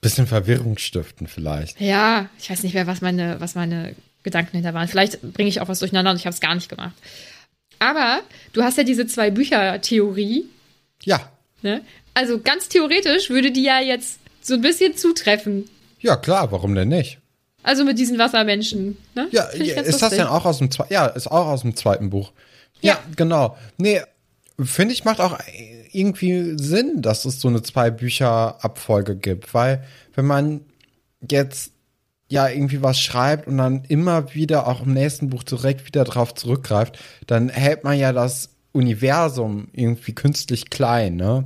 Bisschen 0.00 0.26
Verwirrung 0.28 0.78
stiften 0.78 1.26
vielleicht. 1.26 1.80
Ja, 1.80 2.28
ich 2.38 2.48
weiß 2.50 2.62
nicht 2.62 2.74
mehr, 2.74 2.86
was 2.86 3.00
meine, 3.00 3.40
was 3.40 3.56
meine 3.56 3.96
Gedanken 4.22 4.56
hinter 4.56 4.74
waren. 4.74 4.86
Vielleicht 4.88 5.20
bringe 5.32 5.48
ich 5.48 5.60
auch 5.60 5.68
was 5.68 5.80
durcheinander 5.80 6.12
und 6.12 6.18
ich 6.18 6.26
habe 6.26 6.34
es 6.34 6.40
gar 6.40 6.54
nicht 6.54 6.68
gemacht. 6.68 6.94
Aber 7.78 8.20
du 8.52 8.62
hast 8.62 8.76
ja 8.78 8.84
diese 8.84 9.06
zwei 9.06 9.30
Bücher-Theorie. 9.30 10.46
Ja, 11.04 11.30
Ne? 11.62 11.82
Also 12.14 12.40
ganz 12.40 12.68
theoretisch 12.68 13.30
würde 13.30 13.50
die 13.50 13.64
ja 13.64 13.80
jetzt 13.80 14.20
so 14.40 14.54
ein 14.54 14.60
bisschen 14.60 14.96
zutreffen. 14.96 15.68
ja 16.00 16.16
klar, 16.16 16.52
warum 16.52 16.74
denn 16.76 16.88
nicht? 16.88 17.18
Also 17.64 17.84
mit 17.84 17.98
diesen 17.98 18.16
Wassermenschen. 18.18 18.96
Ne? 19.16 19.26
Ja, 19.32 19.42
ist 19.44 19.76
das 19.76 20.00
lustig. 20.00 20.18
denn 20.18 20.26
auch 20.28 20.44
aus 20.44 20.58
dem 20.58 20.70
zweiten? 20.70 20.92
Ja, 20.92 21.06
ist 21.06 21.26
auch 21.26 21.48
aus 21.48 21.62
dem 21.62 21.74
zweiten 21.74 22.10
Buch. 22.10 22.32
Ja, 22.80 22.92
Ja. 22.94 22.98
genau. 23.16 23.56
Nee, 23.76 24.02
finde 24.62 24.94
ich 24.94 25.04
macht 25.04 25.20
auch 25.20 25.36
irgendwie 25.92 26.54
Sinn, 26.56 27.02
dass 27.02 27.24
es 27.24 27.40
so 27.40 27.48
eine 27.48 27.62
zwei 27.62 27.90
Bücher 27.90 28.62
Abfolge 28.64 29.16
gibt, 29.16 29.52
weil 29.52 29.84
wenn 30.14 30.24
man 30.26 30.60
jetzt 31.28 31.72
ja 32.28 32.48
irgendwie 32.48 32.82
was 32.82 33.00
schreibt 33.00 33.46
und 33.46 33.58
dann 33.58 33.84
immer 33.84 34.34
wieder 34.34 34.66
auch 34.66 34.82
im 34.82 34.92
nächsten 34.92 35.30
Buch 35.30 35.42
direkt 35.42 35.86
wieder 35.86 36.04
drauf 36.04 36.34
zurückgreift, 36.34 36.98
dann 37.26 37.48
hält 37.48 37.84
man 37.84 37.98
ja 37.98 38.12
das 38.12 38.50
Universum 38.72 39.68
irgendwie 39.72 40.14
künstlich 40.14 40.70
klein, 40.70 41.16
ne? 41.16 41.44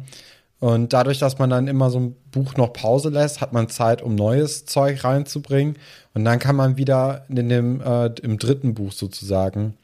Und 0.59 0.93
dadurch, 0.93 1.19
dass 1.19 1.41
man 1.41 1.51
dann 1.51 1.67
immer 1.67 1.91
so 1.91 1.99
ein 1.99 2.17
Buch 2.31 2.57
noch 2.57 2.73
Pause 2.73 3.09
lässt, 3.09 3.41
hat 3.41 3.53
man 3.53 3.69
Zeit, 3.69 4.01
um 4.01 4.15
neues 4.15 4.65
Zeug 4.65 5.03
reinzubringen. 5.03 5.77
Und 6.15 6.25
dann 6.25 6.39
kann 6.39 6.55
man 6.55 6.77
wieder 6.77 7.27
in 7.29 7.49
dem, 7.49 7.81
äh, 7.81 8.07
im 8.23 8.39
dritten 8.39 8.73
Buch 8.73 8.93
sozusagen 8.93 9.75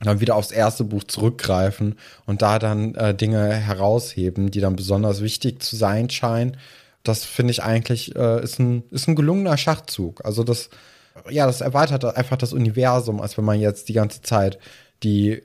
dann 0.00 0.20
wieder 0.20 0.36
aufs 0.36 0.52
erste 0.52 0.84
Buch 0.84 1.04
zurückgreifen 1.04 1.96
und 2.24 2.40
da 2.40 2.58
dann 2.58 2.94
äh, 2.94 3.14
Dinge 3.14 3.52
herausheben, 3.52 4.50
die 4.50 4.60
dann 4.60 4.74
besonders 4.74 5.20
wichtig 5.20 5.62
zu 5.62 5.76
sein 5.76 6.08
scheinen. 6.08 6.56
Das 7.02 7.24
finde 7.24 7.52
ich 7.52 7.62
eigentlich 7.62 8.14
äh, 8.16 8.42
ist, 8.42 8.58
ein, 8.58 8.84
ist 8.90 9.08
ein 9.08 9.16
gelungener 9.16 9.56
Schachzug. 9.56 10.24
Also 10.24 10.44
das, 10.44 10.70
ja, 11.28 11.46
das 11.46 11.60
erweitert 11.60 12.04
einfach 12.04 12.36
das 12.36 12.52
Universum, 12.52 13.20
als 13.20 13.36
wenn 13.36 13.44
man 13.44 13.60
jetzt 13.60 13.88
die 13.88 13.94
ganze 13.94 14.22
Zeit 14.22 14.58
die 15.02 15.42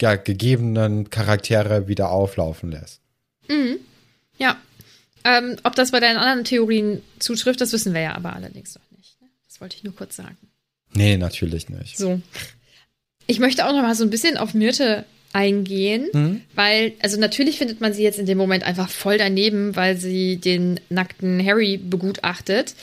ja, 0.00 0.16
gegebenen 0.16 1.10
Charaktere 1.10 1.88
wieder 1.88 2.10
auflaufen 2.10 2.70
lässt. 2.70 3.00
Ja. 4.38 4.56
Ähm, 5.24 5.56
ob 5.62 5.74
das 5.74 5.90
bei 5.90 6.00
deinen 6.00 6.18
anderen 6.18 6.44
Theorien 6.44 7.02
zutrifft, 7.18 7.60
das 7.60 7.72
wissen 7.72 7.94
wir 7.94 8.02
ja 8.02 8.14
aber 8.14 8.34
allerdings 8.34 8.74
noch 8.74 8.98
nicht. 8.98 9.20
ne? 9.22 9.28
Das 9.48 9.60
wollte 9.60 9.76
ich 9.76 9.84
nur 9.84 9.94
kurz 9.94 10.16
sagen. 10.16 10.36
Nee, 10.92 11.16
natürlich 11.16 11.70
nicht. 11.70 11.96
So. 11.96 12.20
Ich 13.26 13.38
möchte 13.38 13.66
auch 13.66 13.72
noch 13.72 13.82
mal 13.82 13.94
so 13.94 14.04
ein 14.04 14.10
bisschen 14.10 14.36
auf 14.36 14.52
Myrte 14.52 15.06
eingehen, 15.34 16.08
weil, 16.54 16.92
also 17.02 17.18
natürlich 17.18 17.58
findet 17.58 17.80
man 17.80 17.92
sie 17.92 18.04
jetzt 18.04 18.20
in 18.20 18.26
dem 18.26 18.38
Moment 18.38 18.62
einfach 18.62 18.88
voll 18.88 19.18
daneben, 19.18 19.74
weil 19.74 19.96
sie 19.96 20.36
den 20.36 20.78
nackten 20.88 21.44
Harry 21.44 21.76
begutachtet. 21.76 22.74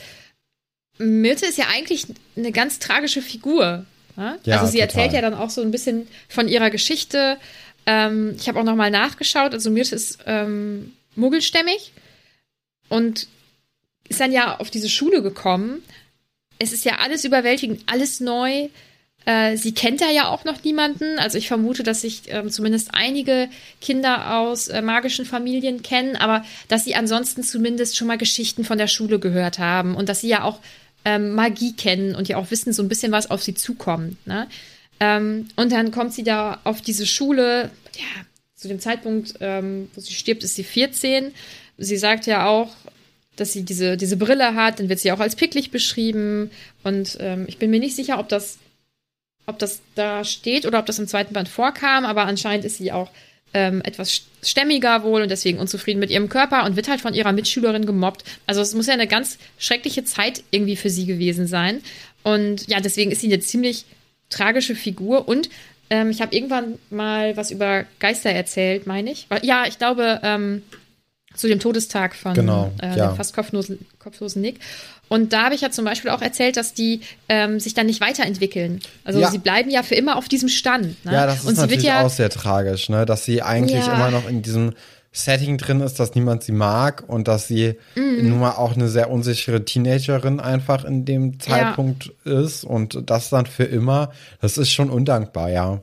Myrte 0.98 1.46
ist 1.46 1.56
ja 1.56 1.66
eigentlich 1.74 2.06
eine 2.36 2.52
ganz 2.52 2.78
tragische 2.78 3.22
Figur. 3.22 3.86
ne? 4.16 4.38
Ja, 4.44 4.60
also 4.60 4.70
sie 4.70 4.78
total. 4.78 4.80
erzählt 4.80 5.12
ja 5.14 5.22
dann 5.22 5.34
auch 5.34 5.48
so 5.48 5.62
ein 5.62 5.70
bisschen 5.70 6.06
von 6.28 6.46
ihrer 6.46 6.68
Geschichte. 6.68 7.38
Ähm, 7.86 8.36
ich 8.38 8.48
habe 8.48 8.60
auch 8.60 8.64
noch 8.64 8.76
mal 8.76 8.90
nachgeschaut. 8.90 9.54
Also 9.54 9.70
Myrte 9.70 9.94
ist 9.94 10.18
ähm, 10.26 10.92
muggelstämmig 11.16 11.92
und 12.90 13.28
ist 14.08 14.20
dann 14.20 14.30
ja 14.30 14.58
auf 14.58 14.70
diese 14.70 14.90
Schule 14.90 15.22
gekommen. 15.22 15.82
Es 16.58 16.72
ist 16.72 16.84
ja 16.84 16.98
alles 16.98 17.24
überwältigend, 17.24 17.82
alles 17.86 18.20
neu. 18.20 18.68
Äh, 19.24 19.56
sie 19.56 19.72
kennt 19.72 20.00
da 20.00 20.10
ja 20.10 20.28
auch 20.28 20.44
noch 20.44 20.64
niemanden. 20.64 21.18
Also 21.18 21.38
ich 21.38 21.48
vermute, 21.48 21.82
dass 21.82 22.00
sich 22.02 22.22
ähm, 22.28 22.50
zumindest 22.50 22.90
einige 22.92 23.48
Kinder 23.80 24.36
aus 24.38 24.68
äh, 24.68 24.82
magischen 24.82 25.24
Familien 25.24 25.82
kennen, 25.82 26.16
aber 26.16 26.44
dass 26.68 26.84
sie 26.84 26.94
ansonsten 26.94 27.42
zumindest 27.42 27.96
schon 27.96 28.08
mal 28.08 28.18
Geschichten 28.18 28.64
von 28.64 28.78
der 28.78 28.88
Schule 28.88 29.18
gehört 29.18 29.58
haben 29.58 29.94
und 29.94 30.08
dass 30.08 30.20
sie 30.20 30.28
ja 30.28 30.42
auch 30.44 30.58
ähm, 31.04 31.34
Magie 31.34 31.72
kennen 31.72 32.14
und 32.14 32.28
ja 32.28 32.36
auch 32.36 32.50
wissen 32.50 32.72
so 32.72 32.82
ein 32.82 32.88
bisschen, 32.88 33.12
was 33.12 33.30
auf 33.30 33.42
sie 33.42 33.54
zukommt. 33.54 34.24
Ne? 34.26 34.48
Ähm, 35.00 35.48
und 35.56 35.72
dann 35.72 35.90
kommt 35.90 36.12
sie 36.12 36.24
da 36.24 36.60
auf 36.64 36.80
diese 36.80 37.06
Schule. 37.06 37.70
Ja, 37.96 38.24
zu 38.54 38.68
dem 38.68 38.78
Zeitpunkt, 38.78 39.34
ähm, 39.40 39.90
wo 39.94 40.00
sie 40.00 40.14
stirbt, 40.14 40.44
ist 40.44 40.54
sie 40.54 40.64
14. 40.64 41.32
Sie 41.78 41.96
sagt 41.96 42.26
ja 42.26 42.46
auch, 42.46 42.70
dass 43.34 43.52
sie 43.52 43.64
diese, 43.64 43.96
diese 43.96 44.16
Brille 44.16 44.54
hat, 44.54 44.78
dann 44.78 44.88
wird 44.88 45.00
sie 45.00 45.10
auch 45.10 45.18
als 45.18 45.34
picklig 45.34 45.70
beschrieben. 45.72 46.50
Und 46.84 47.16
ähm, 47.20 47.46
ich 47.48 47.58
bin 47.58 47.70
mir 47.70 47.80
nicht 47.80 47.96
sicher, 47.96 48.20
ob 48.20 48.28
das, 48.28 48.58
ob 49.46 49.58
das 49.58 49.80
da 49.94 50.24
steht 50.24 50.66
oder 50.66 50.78
ob 50.78 50.86
das 50.86 50.98
im 50.98 51.08
zweiten 51.08 51.34
Band 51.34 51.48
vorkam, 51.48 52.04
aber 52.04 52.22
anscheinend 52.26 52.64
ist 52.64 52.78
sie 52.78 52.92
auch 52.92 53.10
ähm, 53.54 53.82
etwas 53.84 54.22
stämmiger 54.42 55.02
wohl 55.02 55.22
und 55.22 55.30
deswegen 55.30 55.58
unzufrieden 55.58 56.00
mit 56.00 56.10
ihrem 56.10 56.28
Körper 56.28 56.64
und 56.64 56.76
wird 56.76 56.88
halt 56.88 57.00
von 57.00 57.14
ihrer 57.14 57.32
Mitschülerin 57.32 57.86
gemobbt. 57.86 58.24
Also 58.46 58.60
es 58.60 58.74
muss 58.74 58.86
ja 58.86 58.94
eine 58.94 59.06
ganz 59.06 59.38
schreckliche 59.58 60.04
Zeit 60.04 60.42
irgendwie 60.50 60.76
für 60.76 60.90
sie 60.90 61.06
gewesen 61.06 61.46
sein. 61.46 61.82
Und 62.22 62.68
ja, 62.68 62.80
deswegen 62.80 63.10
ist 63.10 63.20
sie 63.20 63.32
eine 63.32 63.40
ziemlich 63.40 63.84
tragische 64.30 64.74
Figur. 64.74 65.28
Und 65.28 65.50
ähm, 65.90 66.10
ich 66.10 66.22
habe 66.22 66.34
irgendwann 66.34 66.78
mal 66.90 67.36
was 67.36 67.50
über 67.50 67.84
Geister 67.98 68.30
erzählt, 68.30 68.86
meine 68.86 69.12
ich. 69.12 69.26
Ja, 69.42 69.66
ich 69.66 69.78
glaube, 69.78 70.20
ähm, 70.22 70.62
zu 71.34 71.48
dem 71.48 71.60
Todestag 71.60 72.14
von 72.14 72.34
Genau, 72.34 72.72
äh, 72.80 72.96
ja. 72.96 73.08
dem 73.08 73.16
fast 73.16 73.34
kopflosen, 73.34 73.78
kopflosen 73.98 74.42
Nick. 74.42 74.60
Und 75.12 75.32
da 75.34 75.44
habe 75.44 75.54
ich 75.54 75.60
ja 75.60 75.70
zum 75.70 75.84
Beispiel 75.84 76.10
auch 76.10 76.22
erzählt, 76.22 76.56
dass 76.56 76.72
die 76.72 77.00
ähm, 77.28 77.60
sich 77.60 77.74
dann 77.74 77.86
nicht 77.86 78.00
weiterentwickeln. 78.00 78.80
Also 79.04 79.20
Ja. 79.20 79.30
sie 79.30 79.36
bleiben 79.38 79.70
ja 79.70 79.82
für 79.82 79.94
immer 79.94 80.16
auf 80.16 80.26
diesem 80.28 80.48
Stand. 80.48 81.04
Ne? 81.04 81.12
Ja, 81.12 81.26
das 81.26 81.40
ist 81.40 81.46
Und 81.48 81.56
natürlich 81.58 81.84
ja, 81.84 82.00
auch 82.00 82.08
sehr 82.10 82.30
tragisch, 82.30 82.88
ne? 82.88 83.04
dass 83.04 83.24
sie 83.26 83.42
eigentlich 83.42 83.86
Ja. 83.86 83.92
immer 83.94 84.10
noch 84.10 84.26
in 84.26 84.40
diesem 84.42 84.72
Setting 85.12 85.58
drin 85.58 85.80
ist, 85.80 86.00
dass 86.00 86.14
niemand 86.14 86.42
sie 86.42 86.52
mag 86.52 87.04
und 87.06 87.28
dass 87.28 87.46
sie 87.46 87.74
Mhm. 87.94 88.28
nun 88.30 88.40
mal 88.40 88.52
auch 88.52 88.74
eine 88.74 88.88
sehr 88.88 89.10
unsichere 89.10 89.62
Teenagerin 89.64 90.40
einfach 90.40 90.84
in 90.86 91.04
dem 91.04 91.38
Zeitpunkt 91.38 92.10
ist 92.24 92.64
und 92.64 93.10
das 93.10 93.28
dann 93.28 93.44
für 93.44 93.64
immer, 93.64 94.10
das 94.40 94.56
ist 94.56 94.70
schon 94.70 94.88
undankbar, 94.88 95.50
ja. 95.50 95.82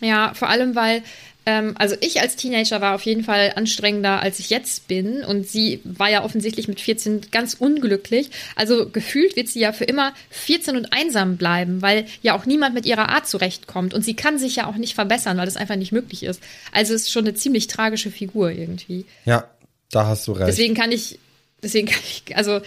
Ja, 0.00 0.32
vor 0.34 0.48
allem, 0.48 0.76
weil, 0.76 1.02
ähm, 1.48 1.74
also 1.78 1.96
ich 2.02 2.20
als 2.20 2.36
Teenager 2.36 2.82
war 2.82 2.94
auf 2.94 3.00
jeden 3.02 3.24
Fall 3.24 3.54
anstrengender, 3.56 4.20
als 4.20 4.38
ich 4.38 4.50
jetzt 4.50 4.86
bin. 4.86 5.24
Und 5.24 5.48
sie 5.48 5.80
war 5.82 6.10
ja 6.10 6.22
offensichtlich 6.22 6.68
mit 6.68 6.78
14 6.78 7.30
ganz 7.30 7.54
unglücklich. 7.54 8.28
Also 8.54 8.90
gefühlt 8.90 9.34
wird 9.34 9.48
sie 9.48 9.60
ja 9.60 9.72
für 9.72 9.84
immer 9.84 10.12
14 10.28 10.76
und 10.76 10.92
einsam 10.92 11.38
bleiben, 11.38 11.80
weil 11.80 12.04
ja 12.20 12.36
auch 12.36 12.44
niemand 12.44 12.74
mit 12.74 12.84
ihrer 12.84 13.08
Art 13.08 13.26
zurechtkommt. 13.26 13.94
Und 13.94 14.04
sie 14.04 14.12
kann 14.12 14.38
sich 14.38 14.56
ja 14.56 14.66
auch 14.66 14.76
nicht 14.76 14.94
verbessern, 14.94 15.38
weil 15.38 15.46
das 15.46 15.56
einfach 15.56 15.76
nicht 15.76 15.90
möglich 15.90 16.22
ist. 16.22 16.42
Also 16.70 16.92
es 16.92 17.04
ist 17.04 17.12
schon 17.12 17.24
eine 17.24 17.32
ziemlich 17.32 17.66
tragische 17.66 18.10
Figur 18.10 18.50
irgendwie. 18.50 19.06
Ja, 19.24 19.48
da 19.90 20.06
hast 20.06 20.28
du 20.28 20.32
recht. 20.32 20.48
Deswegen 20.48 20.74
kann 20.74 20.92
ich, 20.92 21.18
deswegen 21.62 21.86
kann 21.88 22.02
ich, 22.04 22.36
also 22.36 22.60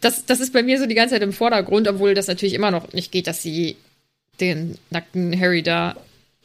das, 0.00 0.26
das 0.26 0.40
ist 0.40 0.52
bei 0.52 0.64
mir 0.64 0.80
so 0.80 0.86
die 0.86 0.96
ganze 0.96 1.14
Zeit 1.14 1.22
im 1.22 1.32
Vordergrund, 1.32 1.86
obwohl 1.86 2.14
das 2.14 2.26
natürlich 2.26 2.54
immer 2.54 2.72
noch 2.72 2.92
nicht 2.92 3.12
geht, 3.12 3.28
dass 3.28 3.42
sie 3.42 3.76
den 4.40 4.76
nackten 4.90 5.38
Harry 5.38 5.62
da 5.62 5.94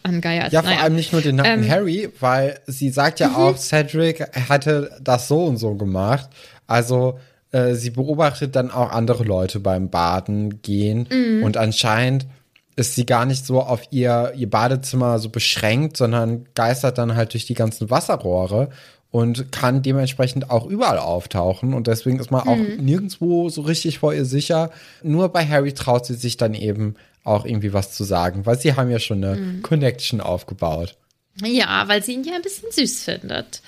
angeiert. 0.03 0.51
Ja, 0.51 0.61
vor 0.61 0.69
Naja. 0.71 0.83
allem 0.83 0.95
nicht 0.95 1.11
nur 1.13 1.21
den 1.21 1.35
nackten 1.37 1.63
Ähm, 1.63 1.69
Harry, 1.69 2.09
weil 2.19 2.59
sie 2.67 2.89
sagt 2.89 3.19
ja 3.19 3.35
auch, 3.35 3.57
Cedric 3.57 4.19
hätte 4.33 4.91
das 5.01 5.27
so 5.27 5.45
und 5.45 5.57
so 5.57 5.75
gemacht. 5.75 6.29
Also 6.67 7.19
äh, 7.51 7.73
sie 7.73 7.89
beobachtet 7.89 8.55
dann 8.55 8.71
auch 8.71 8.91
andere 8.91 9.23
Leute 9.23 9.59
beim 9.59 9.89
Baden 9.89 10.61
gehen 10.61 11.07
und 11.43 11.57
anscheinend 11.57 12.27
ist 12.75 12.95
sie 12.95 13.05
gar 13.05 13.25
nicht 13.25 13.45
so 13.45 13.61
auf 13.61 13.81
ihr, 13.91 14.31
ihr 14.37 14.49
Badezimmer 14.49 15.19
so 15.19 15.29
beschränkt, 15.29 15.97
sondern 15.97 16.45
geistert 16.55 16.97
dann 16.97 17.15
halt 17.15 17.33
durch 17.33 17.45
die 17.45 17.53
ganzen 17.55 17.89
Wasserrohre 17.89 18.69
und 19.11 19.51
kann 19.51 19.81
dementsprechend 19.81 20.49
auch 20.51 20.65
überall 20.67 20.99
auftauchen 20.99 21.73
und 21.73 21.87
deswegen 21.87 22.19
ist 22.19 22.29
man 22.31 22.47
auch 22.47 22.55
nirgendwo 22.79 23.49
so 23.49 23.61
richtig 23.61 23.99
vor 23.99 24.13
ihr 24.13 24.23
sicher. 24.25 24.69
Nur 25.03 25.29
bei 25.29 25.45
Harry 25.45 25.73
traut 25.73 26.05
sie 26.05 26.13
sich 26.13 26.37
dann 26.37 26.53
eben 26.53 26.95
auch 27.23 27.45
irgendwie 27.45 27.73
was 27.73 27.93
zu 27.93 28.03
sagen, 28.03 28.45
weil 28.45 28.59
sie 28.59 28.73
haben 28.73 28.89
ja 28.89 28.99
schon 28.99 29.23
eine 29.23 29.61
Connection 29.61 30.21
aufgebaut. 30.21 30.95
Ja, 31.43 31.87
weil 31.87 32.03
sie 32.03 32.13
ihn 32.13 32.23
ja 32.23 32.35
ein 32.35 32.41
bisschen 32.41 32.71
süß 32.71 33.03
findet. 33.03 33.61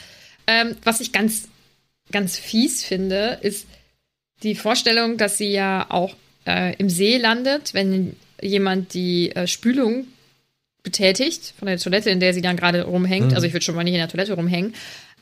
Ähm, 0.48 0.76
was 0.84 1.00
ich 1.00 1.12
ganz, 1.12 1.48
ganz 2.12 2.38
fies 2.38 2.84
finde, 2.84 3.40
ist 3.42 3.68
die 4.44 4.56
Vorstellung, 4.56 5.18
dass 5.18 5.38
sie 5.38 5.52
ja 5.52 5.86
auch 5.90 6.16
äh, 6.46 6.76
im 6.78 6.90
See 6.90 7.18
landet, 7.18 7.74
wenn 7.74 8.16
jemand 8.42 8.94
die 8.94 9.36
äh, 9.36 9.48
Spülung 9.48 10.08
betätigt 10.84 11.54
von 11.58 11.68
der 11.68 11.78
Toilette, 11.78 12.10
in 12.10 12.20
der 12.20 12.34
sie 12.34 12.42
dann 12.42 12.58
gerade 12.58 12.84
rumhängt. 12.84 13.34
Also 13.36 13.46
ich 13.46 13.54
würde 13.54 13.64
schon 13.64 13.76
mal 13.76 13.84
nicht 13.84 13.94
in 13.94 14.00
der 14.00 14.10
Toilette 14.10 14.34
rumhängen. 14.34 14.74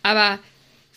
Aber 0.04 0.40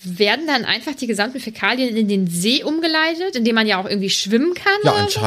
werden 0.05 0.47
dann 0.47 0.65
einfach 0.65 0.95
die 0.95 1.07
gesamten 1.07 1.41
Fäkalien 1.41 1.97
in 1.97 2.09
den 2.09 2.29
See 2.29 2.63
umgeleitet, 2.63 3.37
in 3.37 3.45
dem 3.45 3.55
man 3.55 3.67
ja 3.67 3.81
auch 3.81 3.89
irgendwie 3.89 4.11
schwimmen 4.11 4.55
kann? 4.55 4.79
Ja, 4.85 4.93
oder 4.93 5.09
so? 5.09 5.21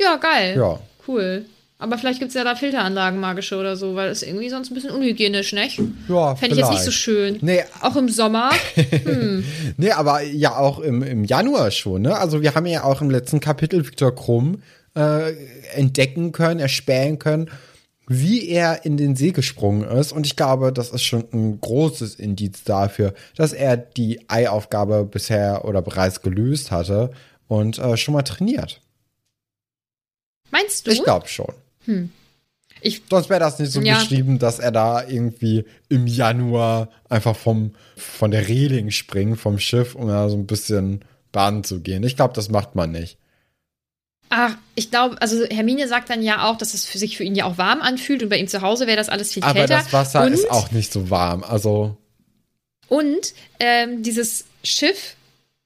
Ja, 0.00 0.16
geil. 0.16 0.56
Ja. 0.56 0.80
Cool. 1.06 1.46
Aber 1.78 1.98
vielleicht 1.98 2.20
gibt 2.20 2.30
es 2.30 2.34
ja 2.34 2.42
da 2.42 2.54
Filteranlagen 2.54 3.20
magische 3.20 3.56
oder 3.56 3.76
so, 3.76 3.94
weil 3.94 4.10
ist 4.10 4.22
irgendwie 4.22 4.48
sonst 4.48 4.70
ein 4.70 4.74
bisschen 4.74 4.92
unhygienisch, 4.92 5.52
nicht? 5.52 5.78
Ja, 6.08 6.34
Fände 6.34 6.54
ich 6.54 6.60
jetzt 6.60 6.70
nicht 6.70 6.82
so 6.82 6.90
schön. 6.90 7.38
Nee. 7.42 7.64
Auch 7.82 7.96
im 7.96 8.08
Sommer. 8.08 8.50
Nee, 9.76 9.90
aber 9.90 10.22
ja 10.22 10.56
auch 10.56 10.78
im, 10.78 11.02
im 11.02 11.24
Januar 11.24 11.70
schon, 11.70 12.02
ne? 12.02 12.16
Also 12.16 12.40
wir 12.40 12.54
haben 12.54 12.64
ja 12.64 12.84
auch 12.84 13.02
im 13.02 13.10
letzten 13.10 13.40
Kapitel 13.40 13.86
Viktor 13.86 14.14
Krumm 14.14 14.62
äh, 14.96 15.34
entdecken 15.74 16.32
können, 16.32 16.60
erspähen 16.60 17.18
können, 17.18 17.50
wie 18.08 18.48
er 18.48 18.86
in 18.86 18.96
den 18.96 19.16
See 19.16 19.32
gesprungen 19.32 19.84
ist. 19.84 20.12
Und 20.12 20.26
ich 20.26 20.36
glaube, 20.36 20.72
das 20.72 20.90
ist 20.90 21.02
schon 21.02 21.24
ein 21.32 21.60
großes 21.60 22.14
Indiz 22.14 22.64
dafür, 22.64 23.12
dass 23.36 23.52
er 23.52 23.76
die 23.76 24.20
Eiaufgabe 24.28 25.04
bisher 25.04 25.64
oder 25.66 25.82
bereits 25.82 26.22
gelöst 26.22 26.70
hatte 26.70 27.10
und 27.48 27.78
äh, 27.78 27.98
schon 27.98 28.14
mal 28.14 28.22
trainiert. 28.22 28.80
Meinst 30.50 30.86
du? 30.86 30.90
Ich 30.92 31.02
glaube 31.04 31.28
schon. 31.28 31.52
Hm. 31.84 32.10
Ich, 32.82 33.02
Sonst 33.10 33.30
wäre 33.30 33.40
das 33.40 33.58
nicht 33.58 33.72
so 33.72 33.80
Ja. 33.80 33.98
beschrieben, 33.98 34.38
dass 34.38 34.58
er 34.58 34.70
da 34.70 35.02
irgendwie 35.06 35.64
im 35.88 36.06
Januar 36.06 36.88
einfach 37.08 37.34
vom, 37.36 37.74
von 37.96 38.30
der 38.30 38.48
Reling 38.48 38.90
springt, 38.90 39.40
vom 39.40 39.58
Schiff, 39.58 39.94
um 39.94 40.08
da 40.08 40.28
so 40.28 40.36
ein 40.36 40.46
bisschen 40.46 41.04
baden 41.32 41.64
zu 41.64 41.80
gehen. 41.80 42.02
Ich 42.04 42.16
glaube, 42.16 42.34
das 42.34 42.48
macht 42.50 42.74
man 42.74 42.92
nicht. 42.92 43.18
ach, 44.28 44.56
ich 44.74 44.90
glaube, 44.90 45.20
also 45.22 45.44
Hermine 45.46 45.86
sagt 45.88 46.10
dann 46.10 46.22
ja 46.22 46.46
auch, 46.48 46.58
dass 46.58 46.74
es 46.74 46.84
für 46.84 46.98
sich 46.98 47.16
für 47.16 47.24
ihn 47.24 47.34
ja 47.34 47.44
auch 47.46 47.58
warm 47.58 47.80
anfühlt 47.80 48.22
und 48.22 48.28
bei 48.28 48.36
ihm 48.38 48.48
zu 48.48 48.60
Hause 48.60 48.86
wäre 48.86 48.96
das 48.96 49.08
alles 49.08 49.32
viel 49.32 49.42
Aber 49.44 49.54
kälter. 49.54 49.76
das 49.78 49.92
Wasser 49.92 50.24
und, 50.24 50.32
ist 50.32 50.50
auch 50.50 50.70
nicht 50.72 50.92
so 50.92 51.10
warm. 51.10 51.42
Also, 51.44 51.96
Und 52.88 53.34
ähm, 53.60 54.02
dieses 54.02 54.44
Schiff, 54.64 55.14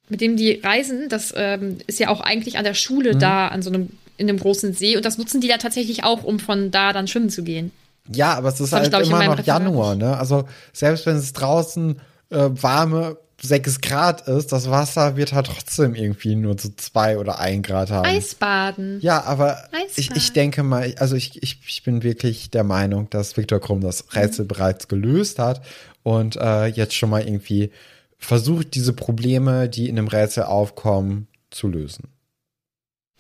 mit 0.08 0.20
dem 0.20 0.36
die 0.36 0.60
reisen, 0.62 1.08
das 1.08 1.32
ähm, 1.36 1.78
ist 1.86 1.98
ja 2.00 2.08
auch 2.08 2.20
eigentlich 2.20 2.58
an 2.58 2.64
der 2.64 2.74
Schule 2.74 3.14
Mhm. 3.14 3.18
da, 3.18 3.48
an 3.48 3.62
so 3.62 3.70
einem, 3.70 3.90
in 4.20 4.28
einem 4.28 4.38
großen 4.38 4.74
See. 4.74 4.96
Und 4.96 5.04
das 5.04 5.18
nutzen 5.18 5.40
die 5.40 5.48
da 5.48 5.56
tatsächlich 5.56 6.04
auch, 6.04 6.22
um 6.22 6.38
von 6.38 6.70
da 6.70 6.92
dann 6.92 7.08
schwimmen 7.08 7.30
zu 7.30 7.42
gehen. 7.42 7.72
ja, 8.12 8.34
aber 8.34 8.50
es 8.50 8.60
ist 8.60 8.72
halt 8.72 8.86
ich, 8.86 9.08
immer 9.08 9.24
noch 9.24 9.38
Referat 9.38 9.46
Januar, 9.46 9.94
ne? 9.94 10.16
Also, 10.16 10.44
selbst 10.72 11.06
wenn 11.06 11.16
es 11.16 11.32
draußen 11.32 12.00
äh, 12.30 12.48
warme 12.50 13.16
6 13.42 13.80
Grad 13.80 14.28
ist, 14.28 14.52
das 14.52 14.70
Wasser 14.70 15.16
wird 15.16 15.32
halt 15.32 15.46
trotzdem 15.46 15.94
irgendwie 15.94 16.36
nur 16.36 16.58
so 16.58 16.68
2 16.74 17.18
oder 17.18 17.38
1 17.38 17.66
Grad 17.66 17.90
haben. 17.90 18.04
Eisbaden. 18.04 19.00
Ja, 19.00 19.24
aber 19.24 19.64
Eisbad. 19.72 19.96
ich, 19.96 20.10
ich 20.14 20.32
denke 20.32 20.62
mal, 20.62 20.94
also 20.98 21.16
ich, 21.16 21.42
ich, 21.42 21.58
ich 21.66 21.82
bin 21.82 22.02
wirklich 22.02 22.50
der 22.50 22.64
Meinung, 22.64 23.08
dass 23.08 23.36
Viktor 23.36 23.60
Krumm 23.60 23.80
das 23.80 24.14
Rätsel 24.14 24.44
bereits 24.44 24.88
gelöst 24.88 25.38
hat 25.38 25.62
und 26.02 26.36
äh, 26.36 26.66
jetzt 26.66 26.94
schon 26.94 27.08
mal 27.08 27.22
irgendwie 27.26 27.70
versucht, 28.18 28.74
diese 28.74 28.92
Probleme, 28.92 29.70
die 29.70 29.88
in 29.88 29.96
dem 29.96 30.08
Rätsel 30.08 30.44
aufkommen, 30.44 31.26
zu 31.50 31.68
lösen. 31.68 32.08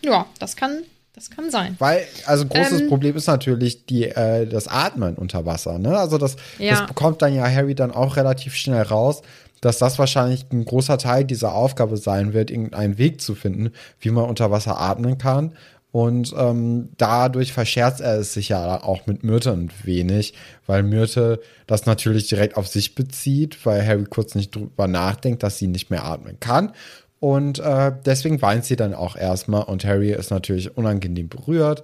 Ja, 0.02 0.26
das 0.38 0.56
kann, 0.56 0.82
das 1.14 1.30
kann 1.30 1.50
sein. 1.50 1.76
Weil, 1.78 2.04
also 2.26 2.44
ein 2.44 2.48
großes 2.48 2.82
Ähm. 2.82 2.88
Problem 2.88 3.16
ist 3.16 3.26
natürlich 3.26 3.86
die, 3.86 4.04
äh, 4.04 4.46
das 4.46 4.68
Atmen 4.68 5.16
unter 5.16 5.46
Wasser. 5.46 5.78
Ne? 5.78 5.98
Also 5.98 6.18
das, 6.18 6.36
Ja. 6.58 6.72
das 6.72 6.86
bekommt 6.86 7.22
dann 7.22 7.34
ja 7.34 7.48
Harry 7.48 7.74
dann 7.74 7.90
auch 7.90 8.16
relativ 8.16 8.54
schnell 8.54 8.82
raus, 8.82 9.22
dass 9.60 9.78
das 9.78 9.98
wahrscheinlich 9.98 10.46
ein 10.52 10.64
großer 10.64 10.96
Teil 10.96 11.24
dieser 11.24 11.54
Aufgabe 11.54 11.96
sein 11.98 12.32
wird, 12.32 12.50
irgendeinen 12.50 12.96
Weg 12.96 13.20
zu 13.20 13.34
finden, 13.34 13.72
wie 14.00 14.10
man 14.10 14.24
unter 14.24 14.50
Wasser 14.50 14.80
atmen 14.80 15.18
kann. 15.18 15.52
Und 15.92 16.32
ähm, 16.38 16.90
dadurch 16.98 17.52
verscherzt 17.52 18.00
er 18.00 18.18
es 18.20 18.32
sich 18.32 18.50
ja 18.50 18.80
auch 18.82 19.06
mit 19.06 19.24
Myrte 19.24 19.50
ein 19.52 19.72
wenig, 19.82 20.34
weil 20.68 20.84
Myrte 20.84 21.40
das 21.66 21.84
natürlich 21.84 22.28
direkt 22.28 22.56
auf 22.56 22.68
sich 22.68 22.94
bezieht, 22.94 23.66
weil 23.66 23.84
Harry 23.84 24.04
kurz 24.04 24.36
nicht 24.36 24.54
drüber 24.54 24.86
nachdenkt, 24.86 25.42
dass 25.42 25.58
sie 25.58 25.66
nicht 25.66 25.90
mehr 25.90 26.04
atmen 26.04 26.38
kann. 26.38 26.72
Und 27.20 27.58
äh, 27.58 27.92
deswegen 28.06 28.40
weint 28.40 28.64
sie 28.64 28.76
dann 28.76 28.94
auch 28.94 29.14
erstmal 29.14 29.64
und 29.64 29.84
Harry 29.84 30.10
ist 30.12 30.30
natürlich 30.30 30.76
unangenehm 30.76 31.28
berührt 31.28 31.82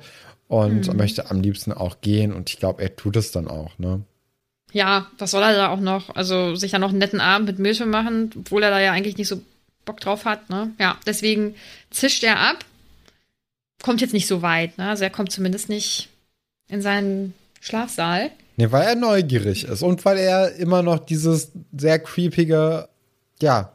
und 0.49 0.95
möchte 0.95 1.31
am 1.31 1.41
liebsten 1.41 1.73
auch 1.73 2.01
gehen 2.01 2.33
und 2.33 2.49
ich 2.49 2.59
glaube, 2.59 2.83
er 2.83 2.97
tut 2.97 3.17
es 3.17 3.33
dann 3.33 3.49
auch, 3.49 3.79
ne? 3.79 4.03
Ja, 4.73 5.07
was 5.19 5.31
soll 5.31 5.43
er 5.43 5.55
da 5.55 5.69
auch 5.69 5.81
noch? 5.81 6.15
Also 6.15 6.55
sich 6.57 6.73
da 6.73 6.79
noch 6.79 6.91
einen 6.91 6.99
netten 6.99 7.21
Abend 7.21 7.47
mit 7.47 7.59
Milch 7.59 7.85
machen, 7.85 8.31
obwohl 8.37 8.63
er 8.63 8.71
da 8.71 8.81
ja 8.81 8.93
eigentlich 8.93 9.17
nicht 9.17 9.29
so 9.29 9.41
Bock 9.85 10.01
drauf 10.01 10.25
hat, 10.25 10.49
ne? 10.49 10.73
Ja, 10.79 10.99
deswegen 11.07 11.55
zischt 11.91 12.25
er 12.25 12.39
ab. 12.41 12.65
Kommt 13.83 14.01
jetzt 14.01 14.15
nicht 14.15 14.27
so 14.27 14.43
weit, 14.43 14.79
ne? 14.79 14.89
Also 14.89 15.05
er 15.05 15.11
kommt 15.11 15.33
zumindest 15.33 15.69
nicht 15.69 16.09
in 16.69 16.81
seinen 16.81 17.35
Schlafsaal. 17.61 18.31
Ne, 18.57 18.73
weil 18.73 18.87
er 18.87 18.95
neugierig 18.95 19.65
ist 19.65 19.83
und 19.83 20.05
weil 20.05 20.19
er 20.19 20.55
immer 20.57 20.83
noch 20.83 20.99
dieses 20.99 21.53
sehr 21.77 21.99
creepige, 21.99 22.89
ja, 23.41 23.73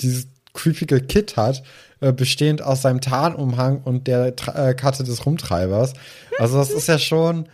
dieses 0.00 0.28
creepige 0.54 1.00
Kit 1.00 1.36
hat, 1.36 1.62
äh, 2.00 2.12
bestehend 2.12 2.62
aus 2.62 2.82
seinem 2.82 3.00
Tarnumhang 3.00 3.82
und 3.82 4.06
der 4.06 4.34
Tra 4.36 4.70
äh, 4.70 4.74
Karte 4.74 5.04
des 5.04 5.26
Rumtreibers. 5.26 5.92
Also 6.38 6.56
das 6.56 6.70
ist 6.70 6.88
ja 6.88 6.98
schon, 6.98 7.48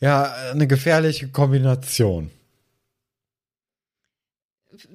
ja, 0.00 0.32
eine 0.50 0.66
gefährliche 0.66 1.28
Kombination. 1.28 2.30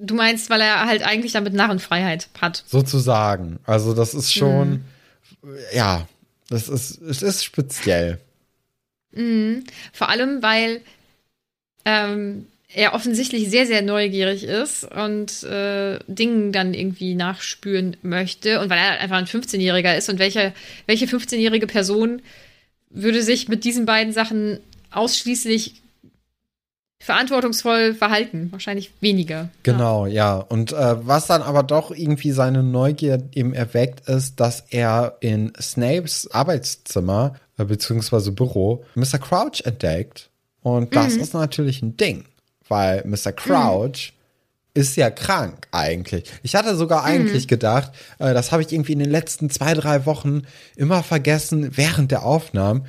Du 0.00 0.14
meinst, 0.14 0.50
weil 0.50 0.60
er 0.60 0.86
halt 0.86 1.06
eigentlich 1.06 1.32
damit 1.32 1.54
Narrenfreiheit 1.54 2.28
hat. 2.40 2.64
Sozusagen. 2.66 3.60
Also 3.64 3.94
das 3.94 4.14
ist 4.14 4.32
schon, 4.32 4.84
ja, 5.72 6.08
das 6.48 6.68
ist, 6.68 7.00
es 7.00 7.22
ist 7.22 7.44
speziell. 7.44 8.18
Mhm. 9.12 9.64
Vor 9.92 10.08
allem, 10.08 10.42
weil 10.42 10.80
ähm, 11.84 12.46
er 12.74 12.94
offensichtlich 12.94 13.48
sehr, 13.48 13.66
sehr 13.66 13.82
neugierig 13.82 14.44
ist 14.44 14.84
und 14.84 15.42
äh, 15.44 15.98
Dingen 16.08 16.52
dann 16.52 16.74
irgendwie 16.74 17.14
nachspüren 17.14 17.96
möchte. 18.02 18.60
Und 18.60 18.70
weil 18.70 18.78
er 18.78 19.00
einfach 19.00 19.16
ein 19.16 19.26
15-Jähriger 19.26 19.96
ist 19.96 20.08
und 20.08 20.18
welche, 20.18 20.52
welche 20.86 21.06
15-jährige 21.06 21.66
Person 21.66 22.22
würde 22.90 23.22
sich 23.22 23.48
mit 23.48 23.64
diesen 23.64 23.86
beiden 23.86 24.12
Sachen 24.12 24.58
ausschließlich 24.90 25.74
verantwortungsvoll 26.98 27.94
verhalten? 27.94 28.48
Wahrscheinlich 28.50 28.90
weniger. 29.00 29.50
Genau, 29.62 30.06
ja. 30.06 30.36
Und 30.36 30.72
äh, 30.72 31.06
was 31.06 31.26
dann 31.26 31.42
aber 31.42 31.62
doch 31.62 31.92
irgendwie 31.92 32.32
seine 32.32 32.62
Neugier 32.62 33.22
eben 33.32 33.54
erweckt, 33.54 34.08
ist, 34.08 34.40
dass 34.40 34.64
er 34.70 35.16
in 35.20 35.52
Snapes 35.60 36.28
Arbeitszimmer 36.32 37.36
äh, 37.58 37.64
beziehungsweise 37.64 38.32
Büro 38.32 38.84
Mr. 38.96 39.18
Crouch 39.18 39.62
entdeckt. 39.64 40.30
Und 40.62 40.96
das 40.96 41.14
ist 41.14 41.32
natürlich 41.32 41.80
ein 41.80 41.96
Ding, 41.96 42.24
weil 42.68 43.04
Mr. 43.06 43.32
Crouch 43.32 44.12
ist 44.74 44.96
ja 44.96 45.10
krank 45.10 45.66
eigentlich. 45.72 46.30
Ich 46.42 46.54
hatte 46.54 46.76
sogar 46.76 47.02
eigentlich 47.02 47.48
gedacht, 47.48 47.92
äh, 48.18 48.34
das 48.34 48.52
habe 48.52 48.62
ich 48.62 48.72
irgendwie 48.72 48.92
in 48.92 48.98
den 48.98 49.10
letzten 49.10 49.48
zwei, 49.48 49.74
drei 49.74 50.04
Wochen 50.04 50.42
immer 50.76 51.02
vergessen 51.02 51.76
während 51.76 52.10
der 52.10 52.24
Aufnahmen. 52.24 52.86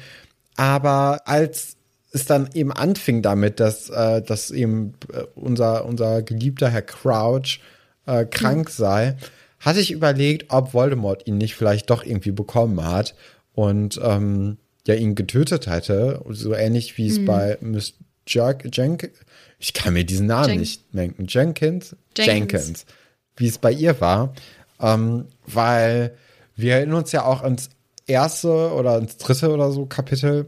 Aber 0.57 1.21
als 1.25 1.77
es 2.11 2.25
dann 2.25 2.49
eben 2.53 2.71
anfing 2.73 3.21
damit, 3.21 3.59
dass, 3.59 3.89
äh, 3.89 4.21
dass 4.21 4.51
eben 4.51 4.95
äh, 5.13 5.23
unser, 5.35 5.85
unser 5.85 6.21
geliebter 6.23 6.69
Herr 6.69 6.81
Crouch 6.81 7.61
äh, 8.05 8.25
krank 8.25 8.69
sei, 8.69 9.15
hatte 9.59 9.79
ich 9.79 9.91
überlegt, 9.91 10.51
ob 10.51 10.73
Voldemort 10.73 11.25
ihn 11.27 11.37
nicht 11.37 11.55
vielleicht 11.55 11.89
doch 11.89 12.03
irgendwie 12.03 12.31
bekommen 12.31 12.83
hat 12.83 13.15
und 13.53 13.99
ähm, 14.03 14.57
ja 14.85 14.95
ihn 14.95 15.15
getötet 15.15 15.67
hätte, 15.67 16.23
so 16.29 16.53
ähnlich 16.53 16.97
wie 16.97 17.07
es 17.07 17.23
bei 17.25 17.57
Miss 17.61 17.93
Jerk 18.27 18.67
Jenkins, 18.71 19.13
ich 19.59 19.73
kann 19.73 19.93
mir 19.93 20.03
diesen 20.05 20.27
Namen 20.27 20.49
Jen- 20.49 20.59
nicht 20.59 20.93
merken, 20.93 21.25
Jenkins? 21.27 21.95
Jenkins. 22.17 22.85
wie 23.37 23.47
es 23.47 23.57
bei 23.57 23.71
ihr 23.71 23.99
war, 24.01 24.33
ähm, 24.79 25.25
weil 25.45 26.15
wir 26.55 26.75
erinnern 26.75 26.97
uns 26.97 27.11
ja 27.11 27.23
auch 27.25 27.41
ans 27.43 27.69
erste 28.07 28.71
oder 28.73 28.97
ins 28.97 29.17
dritte 29.17 29.51
oder 29.51 29.71
so 29.71 29.85
Kapitel 29.85 30.47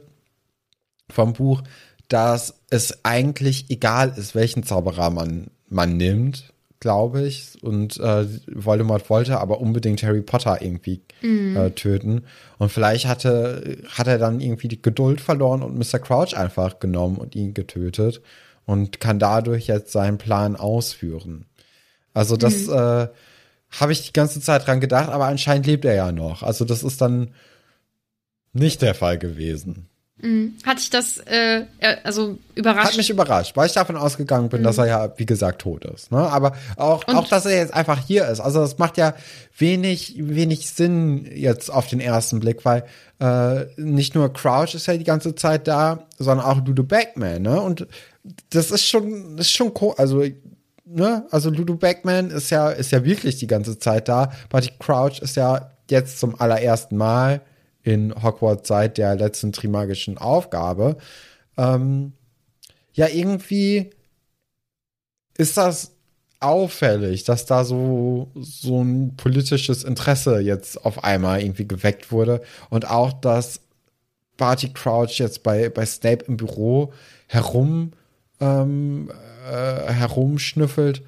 vom 1.10 1.34
Buch, 1.34 1.62
dass 2.08 2.56
es 2.70 3.04
eigentlich 3.04 3.70
egal 3.70 4.14
ist, 4.18 4.34
welchen 4.36 4.64
Zauberer 4.64 5.10
man, 5.10 5.48
man 5.68 5.98
nimmt, 5.98 6.52
glaube 6.80 7.24
ich. 7.28 7.62
Und 7.62 8.00
äh, 8.00 8.26
Voldemort 8.48 9.10
wollte 9.10 9.40
aber 9.40 9.60
unbedingt 9.62 10.02
Harry 10.04 10.22
Potter 10.22 10.62
irgendwie 10.62 11.02
äh, 11.22 11.72
töten. 11.72 12.24
Und 12.58 12.72
vielleicht 12.72 13.06
hatte, 13.06 13.78
hat 13.90 14.08
er 14.08 14.18
dann 14.18 14.40
irgendwie 14.40 14.68
die 14.70 14.82
Geduld 14.82 15.22
verloren 15.22 15.62
und 15.62 15.78
Mr. 15.78 16.00
Crouch 16.00 16.36
einfach 16.36 16.80
genommen 16.80 17.18
und 17.18 17.36
ihn 17.36 17.54
getötet 17.54 18.22
und 18.70 19.00
kann 19.00 19.18
dadurch 19.18 19.66
jetzt 19.66 19.92
seinen 19.92 20.20
Plan 20.20 20.56
ausführen. 20.56 21.46
Also 22.14 22.38
das 22.38 22.68
äh, 22.68 23.08
habe 23.80 23.92
ich 23.92 24.06
die 24.06 24.14
ganze 24.14 24.42
Zeit 24.42 24.68
dran 24.68 24.80
gedacht, 24.80 25.10
aber 25.10 25.26
anscheinend 25.26 25.66
lebt 25.66 25.86
er 25.86 25.96
ja 25.96 26.12
noch. 26.12 26.44
Also 26.44 26.66
das 26.66 26.84
ist 26.84 27.02
dann 27.02 27.34
nicht 28.54 28.84
der 28.84 28.94
Fall 28.94 29.18
gewesen. 29.18 29.88
Hat 30.66 30.80
dich 30.80 30.90
das 30.90 31.18
äh, 31.20 31.62
äh, 31.80 31.96
also 32.04 32.38
überrascht? 32.54 32.90
Hat 32.90 32.98
mich 32.98 33.10
überrascht, 33.10 33.56
weil 33.56 33.68
ich 33.68 33.72
davon 33.74 33.96
ausgegangen 33.96 34.50
bin, 34.50 34.64
dass 34.64 34.78
er 34.78 34.86
ja, 34.86 35.14
wie 35.18 35.26
gesagt, 35.26 35.62
tot 35.62 35.86
ist. 35.86 36.12
Ne? 36.12 36.18
Aber 36.18 36.58
auch, 36.76 37.08
Und- 37.08 37.16
auch, 37.16 37.28
dass 37.30 37.46
er 37.46 37.56
jetzt 37.56 37.74
einfach 37.74 38.00
hier 38.06 38.28
ist. 38.28 38.42
Also 38.42 38.60
das 38.60 38.78
macht 38.78 38.98
ja 38.98 39.14
wenig, 39.58 40.16
wenig 40.20 40.70
Sinn 40.70 41.26
jetzt 41.34 41.70
auf 41.72 41.88
den 41.88 42.02
ersten 42.02 42.42
Blick, 42.42 42.66
weil 42.66 42.84
äh, 43.22 43.66
nicht 43.78 44.14
nur 44.14 44.34
Crouch 44.34 44.76
ist 44.76 44.88
ja 44.88 44.98
die 44.98 45.06
ganze 45.06 45.36
Zeit 45.36 45.70
da, 45.70 46.04
sondern 46.18 46.46
auch 46.46 46.66
Ludo 46.66 46.84
Backman. 46.84 47.42
Ne? 47.42 47.62
Und 47.62 47.88
das 48.50 48.72
ist 48.72 48.86
schon, 48.86 49.38
ist 49.38 49.52
schon 49.52 49.74
cool. 49.82 49.94
Also 49.98 50.24
ne, 50.90 51.26
also 51.32 51.50
Ludo 51.50 51.76
Backman 51.76 52.32
ist 52.32 52.50
ja, 52.50 52.70
ist 52.70 52.92
ja 52.92 53.04
wirklich 53.04 53.38
die 53.38 53.48
ganze 53.48 53.80
Zeit 53.80 54.08
da. 54.08 54.32
Barty 54.50 54.72
Crouch 54.80 55.20
ist 55.20 55.36
ja 55.36 55.72
jetzt 55.90 56.20
zum 56.20 56.40
allerersten 56.40 56.98
Mal 56.98 57.42
in 57.84 58.14
Hogwarts 58.22 58.68
seit 58.68 58.98
der 58.98 59.16
letzten 59.16 59.52
Trimagischen 59.52 60.18
Aufgabe. 60.18 60.98
Ähm, 61.58 62.14
ja, 62.94 63.08
irgendwie 63.08 63.92
ist 65.38 65.58
das 65.58 65.92
auffällig, 66.40 67.24
dass 67.24 67.46
da 67.46 67.64
so, 67.64 68.32
so 68.36 68.82
ein 68.82 69.16
politisches 69.18 69.84
Interesse 69.84 70.40
jetzt 70.40 70.86
auf 70.86 71.04
einmal 71.04 71.42
irgendwie 71.42 71.68
geweckt 71.68 72.12
wurde 72.12 72.42
und 72.70 72.90
auch, 72.90 73.14
dass 73.14 73.62
Barty 74.38 74.70
Crouch 74.70 75.20
jetzt 75.20 75.44
bei, 75.44 75.70
bei 75.70 75.86
Snape 75.86 76.26
im 76.26 76.38
Büro 76.38 76.94
herum 77.28 77.92
ähm, 78.40 79.12
äh, 79.50 79.92
herumschnüffelt. 79.92 81.02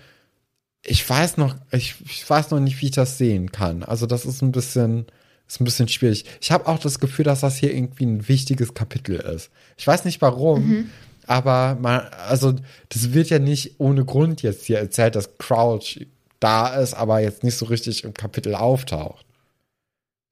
Ich 0.83 1.07
weiß 1.07 1.37
noch, 1.37 1.55
ich, 1.71 1.95
ich 2.05 2.27
weiß 2.27 2.51
noch 2.51 2.59
nicht, 2.59 2.81
wie 2.81 2.87
ich 2.87 2.91
das 2.91 3.17
sehen 3.17 3.51
kann. 3.51 3.83
Also 3.83 4.05
das 4.05 4.25
ist 4.25 4.41
ein 4.41 4.51
bisschen, 4.51 5.05
ist 5.47 5.61
ein 5.61 5.65
bisschen 5.65 5.87
schwierig. 5.87 6.25
Ich 6.41 6.51
habe 6.51 6.67
auch 6.67 6.79
das 6.79 6.99
Gefühl, 6.99 7.25
dass 7.25 7.41
das 7.41 7.57
hier 7.57 7.73
irgendwie 7.73 8.05
ein 8.05 8.27
wichtiges 8.27 8.73
Kapitel 8.73 9.15
ist. 9.15 9.51
Ich 9.77 9.85
weiß 9.85 10.05
nicht 10.05 10.21
warum, 10.21 10.67
mhm. 10.67 10.89
aber 11.27 11.77
man, 11.79 12.01
also 12.27 12.55
das 12.89 13.13
wird 13.13 13.29
ja 13.29 13.39
nicht 13.39 13.75
ohne 13.77 14.05
Grund 14.05 14.41
jetzt 14.41 14.65
hier 14.65 14.79
erzählt, 14.79 15.15
dass 15.15 15.37
Crouch 15.37 15.99
da 16.39 16.69
ist, 16.75 16.95
aber 16.95 17.19
jetzt 17.19 17.43
nicht 17.43 17.55
so 17.55 17.65
richtig 17.65 18.03
im 18.03 18.13
Kapitel 18.13 18.55
auftaucht. 18.55 19.25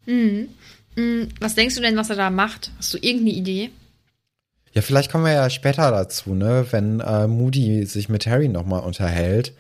Mhm. 0.06 0.50
mhm. 0.96 1.30
Was 1.40 1.56
denkst 1.56 1.76
du 1.76 1.82
denn, 1.82 1.96
was 1.96 2.10
er 2.10 2.16
da 2.16 2.30
macht? 2.32 2.72
Hast 2.78 2.94
du 2.94 2.98
irgendeine 2.98 3.38
Idee? 3.38 3.70
Ja, 4.74 4.82
vielleicht 4.82 5.12
kommen 5.12 5.26
wir 5.26 5.34
ja 5.34 5.50
später 5.50 5.92
dazu, 5.92 6.36
ne, 6.36 6.66
wenn 6.72 7.00
äh, 7.00 7.28
Moody 7.28 7.86
sich 7.86 8.10
mit 8.10 8.28
Harry 8.28 8.48
nochmal 8.48 8.84
unterhält. 8.84 9.54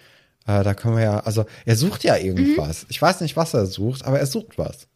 Äh, 0.48 0.63
da 0.63 0.74
können 0.74 0.98
wir 0.98 1.04
ja, 1.04 1.19
also 1.19 1.45
er 1.65 1.76
sucht 1.76 2.04
ja 2.04 2.15
irgendwas. 2.17 2.84
Mhm. 2.84 2.88
Ich 2.89 3.02
weiß 3.02 3.22
nicht, 3.22 3.36
was 3.36 3.54
er 3.54 3.65
sucht, 3.65 4.06
aber 4.06 4.19
er 4.19 4.26
sucht 4.26 4.58
was. 4.58 4.88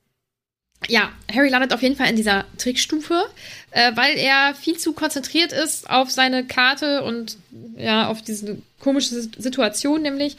Ja, 0.87 1.11
Harry 1.33 1.49
landet 1.49 1.73
auf 1.73 1.81
jeden 1.81 1.95
Fall 1.95 2.09
in 2.09 2.15
dieser 2.15 2.45
Trickstufe, 2.57 3.23
äh, 3.71 3.91
weil 3.95 4.17
er 4.17 4.53
viel 4.53 4.77
zu 4.77 4.93
konzentriert 4.93 5.53
ist 5.53 5.89
auf 5.89 6.11
seine 6.11 6.45
Karte 6.45 7.03
und 7.03 7.37
ja, 7.77 8.07
auf 8.07 8.21
diese 8.21 8.57
komische 8.79 9.21
Situation 9.37 10.01
nämlich. 10.01 10.37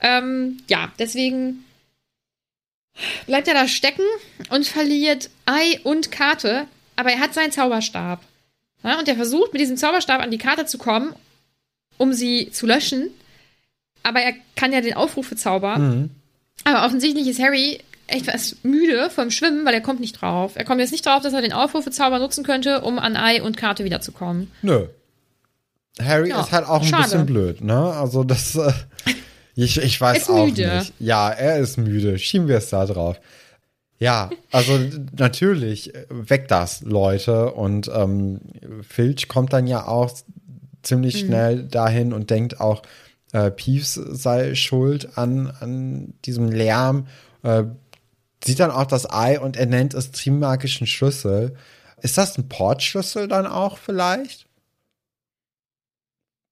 Ähm, 0.00 0.58
ja, 0.68 0.92
deswegen 0.98 1.64
bleibt 3.26 3.48
er 3.48 3.54
da 3.54 3.68
stecken 3.68 4.04
und 4.50 4.66
verliert 4.66 5.30
Ei 5.46 5.80
und 5.84 6.10
Karte, 6.10 6.66
aber 6.96 7.10
er 7.10 7.20
hat 7.20 7.34
seinen 7.34 7.52
Zauberstab. 7.52 8.20
Ja, 8.84 8.98
und 8.98 9.08
er 9.08 9.16
versucht 9.16 9.52
mit 9.52 9.60
diesem 9.60 9.76
Zauberstab 9.76 10.20
an 10.20 10.30
die 10.30 10.38
Karte 10.38 10.66
zu 10.66 10.78
kommen, 10.78 11.14
um 11.96 12.12
sie 12.12 12.50
zu 12.52 12.66
löschen. 12.66 13.08
Aber 14.02 14.20
er 14.20 14.34
kann 14.56 14.72
ja 14.72 14.82
den 14.82 14.94
Aufrufe 14.94 15.36
zaubern. 15.36 15.82
Mhm. 15.82 16.10
Aber 16.64 16.84
offensichtlich 16.84 17.26
ist 17.26 17.40
Harry 17.40 17.80
etwas 18.06 18.56
müde 18.62 19.08
vom 19.10 19.30
Schwimmen, 19.30 19.64
weil 19.64 19.74
er 19.74 19.80
kommt 19.80 20.00
nicht 20.00 20.20
drauf. 20.20 20.52
Er 20.56 20.64
kommt 20.64 20.80
jetzt 20.80 20.92
nicht 20.92 21.06
drauf, 21.06 21.22
dass 21.22 21.32
er 21.32 21.40
den 21.40 21.54
Aufrufezauber 21.54 22.18
nutzen 22.18 22.44
könnte, 22.44 22.82
um 22.82 22.98
an 22.98 23.16
Ei 23.16 23.42
und 23.42 23.56
Karte 23.56 23.84
wiederzukommen. 23.84 24.50
Nö. 24.62 24.86
Harry 26.00 26.28
ja, 26.30 26.40
ist 26.40 26.52
halt 26.52 26.66
auch 26.66 26.82
ein 26.82 26.88
schade. 26.88 27.04
bisschen 27.04 27.26
blöd, 27.26 27.60
ne? 27.62 27.92
Also 27.92 28.24
das, 28.24 28.56
äh, 28.56 28.72
ich, 29.54 29.78
ich 29.78 30.00
weiß 30.00 30.18
ist 30.18 30.30
auch 30.30 30.46
müde. 30.46 30.78
nicht. 30.78 30.92
Ja, 30.98 31.30
er 31.30 31.58
ist 31.58 31.78
müde. 31.78 32.18
Schieben 32.18 32.48
wir 32.48 32.58
es 32.58 32.68
da 32.68 32.84
drauf. 32.84 33.18
Ja, 34.04 34.28
also 34.50 34.78
natürlich, 35.16 35.94
weg 36.10 36.46
das, 36.48 36.82
Leute. 36.82 37.54
Und 37.54 37.90
ähm, 37.94 38.40
Filch 38.82 39.28
kommt 39.28 39.54
dann 39.54 39.66
ja 39.66 39.88
auch 39.88 40.12
ziemlich 40.82 41.22
mhm. 41.22 41.26
schnell 41.26 41.62
dahin 41.62 42.12
und 42.12 42.28
denkt 42.28 42.60
auch, 42.60 42.82
äh, 43.32 43.50
Peeves 43.50 43.94
sei 43.94 44.54
schuld 44.54 45.16
an, 45.16 45.50
an 45.58 46.12
diesem 46.26 46.50
Lärm. 46.50 47.06
Äh, 47.42 47.64
sieht 48.44 48.60
dann 48.60 48.70
auch 48.70 48.84
das 48.84 49.10
Ei 49.10 49.40
und 49.40 49.56
er 49.56 49.64
nennt 49.64 49.94
es 49.94 50.10
Trimagischen 50.10 50.86
Schlüssel. 50.86 51.56
Ist 52.02 52.18
das 52.18 52.36
ein 52.36 52.50
Portschlüssel 52.50 53.26
dann 53.26 53.46
auch 53.46 53.78
vielleicht? 53.78 54.44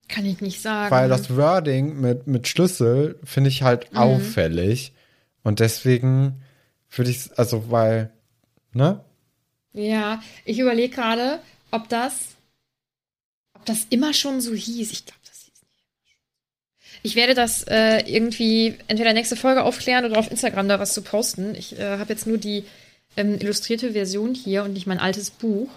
Kann 0.08 0.24
ich 0.24 0.40
nicht 0.40 0.62
sagen. 0.62 0.90
Weil 0.90 1.10
das 1.10 1.36
Wording 1.36 2.00
mit, 2.00 2.26
mit 2.26 2.48
Schlüssel 2.48 3.18
finde 3.24 3.50
ich 3.50 3.62
halt 3.62 3.92
mhm. 3.92 3.98
auffällig. 3.98 4.94
Und 5.42 5.60
deswegen 5.60 6.41
würde 6.92 7.10
ich, 7.10 7.30
also 7.36 7.70
weil, 7.70 8.10
ne? 8.72 9.04
Ja, 9.72 10.22
ich 10.44 10.58
überlege 10.58 10.94
gerade, 10.94 11.40
ob 11.70 11.88
das, 11.88 12.12
ob 13.54 13.64
das 13.64 13.86
immer 13.90 14.12
schon 14.12 14.40
so 14.40 14.52
hieß. 14.52 14.92
Ich 14.92 15.06
glaube, 15.06 15.20
das 15.26 15.38
hieß 15.40 15.62
nicht. 15.62 16.18
Ich 17.02 17.16
werde 17.16 17.34
das 17.34 17.64
äh, 17.64 18.00
irgendwie 18.00 18.76
entweder 18.88 19.14
nächste 19.14 19.36
Folge 19.36 19.62
aufklären 19.62 20.04
oder 20.04 20.18
auf 20.18 20.30
Instagram 20.30 20.68
da 20.68 20.78
was 20.78 20.92
zu 20.92 21.02
posten. 21.02 21.54
Ich 21.54 21.78
äh, 21.78 21.98
habe 21.98 22.12
jetzt 22.12 22.26
nur 22.26 22.38
die 22.38 22.64
ähm, 23.16 23.38
illustrierte 23.40 23.92
Version 23.92 24.34
hier 24.34 24.64
und 24.64 24.74
nicht 24.74 24.86
mein 24.86 24.98
altes 24.98 25.30
Buch. 25.30 25.70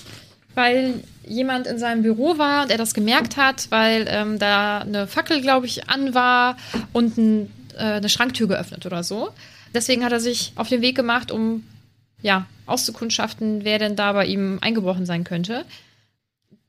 weil 0.55 1.03
jemand 1.27 1.67
in 1.67 1.79
seinem 1.79 2.03
Büro 2.03 2.37
war 2.37 2.63
und 2.63 2.71
er 2.71 2.77
das 2.77 2.93
gemerkt 2.93 3.37
hat, 3.37 3.67
weil 3.69 4.05
ähm, 4.09 4.39
da 4.39 4.79
eine 4.79 5.07
Fackel, 5.07 5.41
glaube 5.41 5.65
ich, 5.65 5.89
an 5.89 6.13
war 6.13 6.57
und 6.93 7.17
ein, 7.17 7.51
äh, 7.75 7.83
eine 7.83 8.09
Schranktür 8.09 8.47
geöffnet 8.47 8.85
oder 8.85 9.03
so. 9.03 9.29
Deswegen 9.73 10.03
hat 10.03 10.11
er 10.11 10.19
sich 10.19 10.53
auf 10.55 10.69
den 10.69 10.81
Weg 10.81 10.95
gemacht, 10.95 11.31
um 11.31 11.63
ja, 12.21 12.45
auszukundschaften, 12.65 13.63
wer 13.63 13.79
denn 13.79 13.95
da 13.95 14.13
bei 14.13 14.25
ihm 14.25 14.59
eingebrochen 14.61 15.05
sein 15.05 15.23
könnte. 15.23 15.65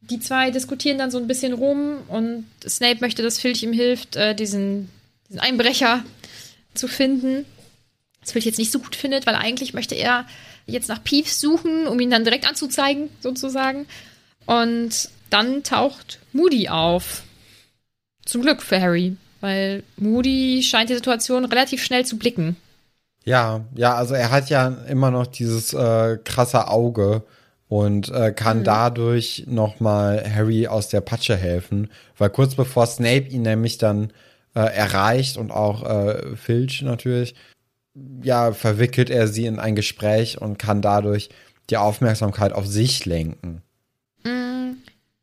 Die 0.01 0.21
zwei 0.21 0.51
diskutieren 0.51 0.99
dann 0.99 1.11
so 1.11 1.19
ein 1.19 1.29
bisschen 1.29 1.53
rum 1.53 1.99
und 2.09 2.45
Snape 2.67 3.01
möchte, 3.01 3.23
dass 3.23 3.39
Filch 3.39 3.63
ihm 3.63 3.73
hilft, 3.73 4.17
äh, 4.17 4.35
diesen, 4.35 4.91
diesen 5.29 5.41
Einbrecher 5.41 6.05
zu 6.75 6.89
finden. 6.89 7.47
Das 8.21 8.33
Filch 8.33 8.45
jetzt 8.45 8.59
nicht 8.59 8.73
so 8.73 8.81
gut 8.81 8.97
findet, 8.97 9.27
weil 9.27 9.35
eigentlich 9.35 9.75
möchte 9.75 9.95
er 9.95 10.27
jetzt 10.67 10.89
nach 10.89 11.03
Peeves 11.03 11.41
suchen, 11.41 11.87
um 11.87 12.01
ihn 12.01 12.11
dann 12.11 12.25
direkt 12.25 12.49
anzuzeigen, 12.49 13.11
sozusagen. 13.21 13.87
Und 14.47 15.09
dann 15.31 15.63
taucht 15.63 16.19
Moody 16.33 16.69
auf. 16.69 17.23
Zum 18.25 18.43
Glück 18.43 18.63
für 18.63 18.81
Harry, 18.81 19.17
weil 19.41 19.83
Moody 19.97 20.63
scheint 20.63 20.91
die 20.91 20.95
Situation 20.95 21.45
relativ 21.45 21.83
schnell 21.85 22.07
zu 22.07 22.19
blicken. 22.19 22.57
Ja, 23.25 23.65
ja, 23.75 23.95
also 23.95 24.15
er 24.15 24.31
hat 24.31 24.51
ja 24.51 24.69
immer 24.89 25.11
noch 25.11 25.27
dieses 25.27 25.73
äh, 25.73 26.19
krasse 26.25 26.69
Auge 26.69 27.23
und 27.69 28.11
äh, 28.11 28.33
kann 28.33 28.61
mhm. 28.61 28.65
dadurch 28.65 29.45
nochmal 29.47 30.23
Harry 30.33 30.67
aus 30.67 30.89
der 30.89 31.01
Patsche 31.01 31.37
helfen, 31.37 31.91
weil 32.19 32.31
kurz 32.31 32.55
bevor 32.55 32.87
Snape 32.87 33.29
ihn 33.29 33.43
nämlich 33.43 33.79
dann 33.79 34.13
äh, 34.55 34.61
erreicht 34.61 35.37
und 35.37 35.51
auch 35.51 35.83
äh, 35.83 36.37
Filch 36.37 36.83
natürlich, 36.83 37.35
ja, 38.23 38.53
verwickelt 38.53 39.11
er 39.11 39.29
sie 39.29 39.47
in 39.47 39.59
ein 39.59 39.77
Gespräch 39.77 40.41
und 40.41 40.59
kann 40.59 40.83
dadurch 40.83 41.29
die 41.71 41.77
Aufmerksamkeit 41.77 42.53
auf 42.53 42.67
sich 42.67 43.05
lenken. 43.07 43.63
Mm. 44.25 44.73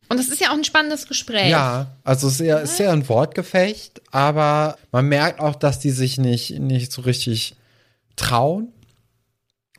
Und 0.10 0.18
das 0.18 0.30
ist 0.30 0.42
ja 0.42 0.50
auch 0.50 0.56
ein 0.56 0.64
spannendes 0.64 1.08
Gespräch. 1.08 1.50
Ja, 1.50 1.98
also 2.04 2.28
es 2.28 2.40
ist 2.40 2.46
ja, 2.46 2.58
ist 2.60 2.80
ja 2.80 2.92
ein 2.92 3.08
Wortgefecht, 3.08 4.02
aber 4.12 4.78
man 4.92 5.08
merkt 5.08 5.40
auch, 5.40 5.56
dass 5.56 5.80
die 5.80 5.92
sich 5.92 6.18
nicht, 6.18 6.60
nicht 6.60 6.92
so 6.92 7.02
richtig 7.02 7.56
trauen. 8.16 8.74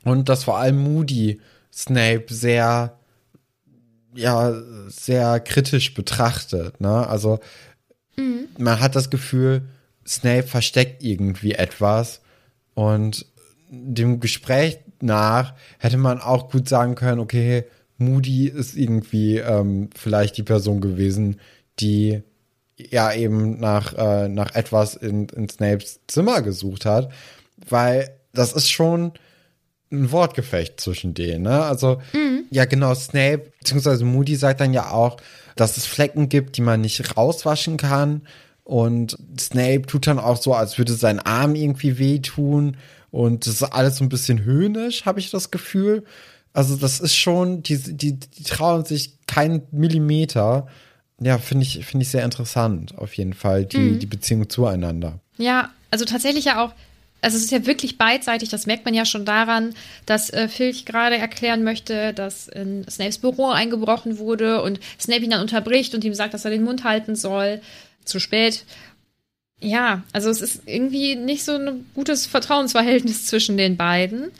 Und 0.03 0.27
dass 0.29 0.43
vor 0.43 0.57
allem 0.57 0.79
Moody 0.83 1.39
Snape 1.71 2.25
sehr, 2.27 2.99
ja, 4.13 4.53
sehr 4.87 5.39
kritisch 5.39 5.93
betrachtet. 5.93 6.81
Ne? 6.81 7.07
Also 7.07 7.39
mhm. 8.17 8.49
man 8.57 8.79
hat 8.79 8.95
das 8.95 9.09
Gefühl, 9.09 9.63
Snape 10.05 10.43
versteckt 10.43 11.03
irgendwie 11.03 11.53
etwas 11.53 12.22
und 12.73 13.25
dem 13.69 14.19
Gespräch 14.19 14.79
nach 15.01 15.55
hätte 15.79 15.97
man 15.97 16.19
auch 16.19 16.49
gut 16.49 16.69
sagen 16.69 16.95
können, 16.95 17.19
okay, 17.19 17.65
Moody 17.97 18.47
ist 18.47 18.75
irgendwie 18.75 19.37
ähm, 19.37 19.89
vielleicht 19.95 20.37
die 20.37 20.43
Person 20.43 20.81
gewesen, 20.81 21.39
die 21.79 22.21
ja 22.77 23.13
eben 23.13 23.59
nach, 23.59 23.93
äh, 23.93 24.27
nach 24.27 24.55
etwas 24.55 24.95
in, 24.95 25.27
in 25.29 25.49
Snapes 25.49 26.01
Zimmer 26.07 26.41
gesucht 26.41 26.85
hat, 26.85 27.11
weil 27.69 28.09
das 28.33 28.53
ist 28.53 28.69
schon 28.69 29.13
ein 29.91 30.11
Wortgefecht 30.11 30.81
zwischen 30.81 31.13
denen. 31.13 31.43
Ne? 31.43 31.63
Also, 31.63 32.01
ja, 32.49 32.65
genau, 32.65 32.95
Snape, 32.95 33.51
beziehungsweise 33.59 34.05
Moody 34.05 34.35
sagt 34.35 34.59
dann 34.59 34.73
ja 34.73 34.89
auch, 34.89 35.17
dass 35.55 35.77
es 35.77 35.85
Flecken 35.85 36.29
gibt, 36.29 36.57
die 36.57 36.61
man 36.61 36.81
nicht 36.81 37.15
rauswaschen 37.15 37.77
kann. 37.77 38.23
Und 38.63 39.17
Snape 39.39 39.83
tut 39.83 40.07
dann 40.07 40.19
auch 40.19 40.41
so, 40.41 40.53
als 40.53 40.77
würde 40.77 40.93
sein 40.93 41.19
Arm 41.19 41.55
irgendwie 41.55 41.97
wehtun. 41.97 42.77
Und 43.11 43.45
das 43.45 43.55
ist 43.55 43.63
alles 43.63 43.97
so 43.97 44.05
ein 44.05 44.09
bisschen 44.09 44.43
höhnisch, 44.43 45.05
habe 45.05 45.19
ich 45.19 45.31
das 45.31 45.51
Gefühl. 45.51 46.03
Also, 46.53 46.75
das 46.75 46.99
ist 46.99 47.15
schon, 47.15 47.63
die, 47.63 47.77
die, 47.77 48.19
die 48.19 48.43
trauen 48.43 48.85
sich 48.85 49.17
keinen 49.27 49.63
Millimeter. 49.71 50.67
Ja, 51.19 51.37
finde 51.37 51.63
ich, 51.63 51.85
finde 51.85 52.03
ich 52.03 52.09
sehr 52.09 52.23
interessant, 52.23 52.97
auf 52.97 53.15
jeden 53.15 53.33
Fall, 53.33 53.65
die, 53.65 53.97
die 53.97 54.05
Beziehung 54.05 54.49
zueinander. 54.49 55.19
Ja, 55.37 55.69
also 55.91 56.05
tatsächlich 56.05 56.45
ja 56.45 56.63
auch, 56.63 56.73
also 57.21 57.37
es 57.37 57.43
ist 57.43 57.51
ja 57.51 57.65
wirklich 57.65 57.97
beidseitig, 57.97 58.49
das 58.49 58.65
merkt 58.65 58.83
man 58.83 58.93
ja 58.93 59.05
schon 59.05 59.23
daran, 59.23 59.73
dass 60.05 60.29
äh, 60.31 60.47
Filch 60.49 60.85
gerade 60.85 61.17
erklären 61.17 61.63
möchte, 61.63 62.13
dass 62.13 62.47
in 62.49 62.85
Snapes 62.89 63.19
Büro 63.19 63.49
eingebrochen 63.49 64.17
wurde 64.17 64.61
und 64.61 64.79
Snape 64.99 65.23
ihn 65.23 65.29
dann 65.29 65.41
unterbricht 65.41 65.95
und 65.95 66.03
ihm 66.03 66.13
sagt, 66.13 66.33
dass 66.33 66.45
er 66.45 66.51
den 66.51 66.63
Mund 66.63 66.83
halten 66.83 67.15
soll. 67.15 67.61
Zu 68.05 68.19
spät. 68.19 68.65
Ja, 69.59 70.03
also 70.11 70.29
es 70.29 70.41
ist 70.41 70.63
irgendwie 70.65 71.15
nicht 71.15 71.45
so 71.45 71.53
ein 71.53 71.85
gutes 71.95 72.25
Vertrauensverhältnis 72.25 73.25
zwischen 73.27 73.55
den 73.57 73.77
beiden. 73.77 74.31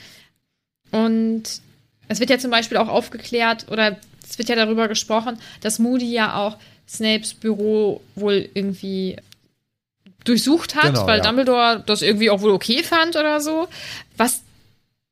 Und 0.92 1.44
es 2.10 2.20
wird 2.20 2.30
ja 2.30 2.38
zum 2.38 2.52
Beispiel 2.52 2.78
auch 2.78 2.90
aufgeklärt 2.90 3.68
oder 3.72 3.98
es 4.28 4.38
wird 4.38 4.50
ja 4.50 4.56
darüber 4.56 4.88
gesprochen, 4.88 5.40
dass 5.62 5.80
Moody 5.80 6.12
ja 6.12 6.36
auch 6.36 6.58
Snapes 6.88 7.34
Büro 7.34 8.02
wohl 8.16 8.50
irgendwie 8.54 9.18
durchsucht 10.24 10.76
hat, 10.76 10.94
Genau, 10.94 11.08
weil 11.08 11.20
ja. 11.20 11.24
Dumbledore 11.24 11.84
das 11.86 12.02
irgendwie 12.02 12.30
auch 12.30 12.42
wohl 12.42 12.52
okay 12.52 12.84
fand 12.84 13.16
oder 13.16 13.42
so. 13.42 13.68
Was, 14.18 14.42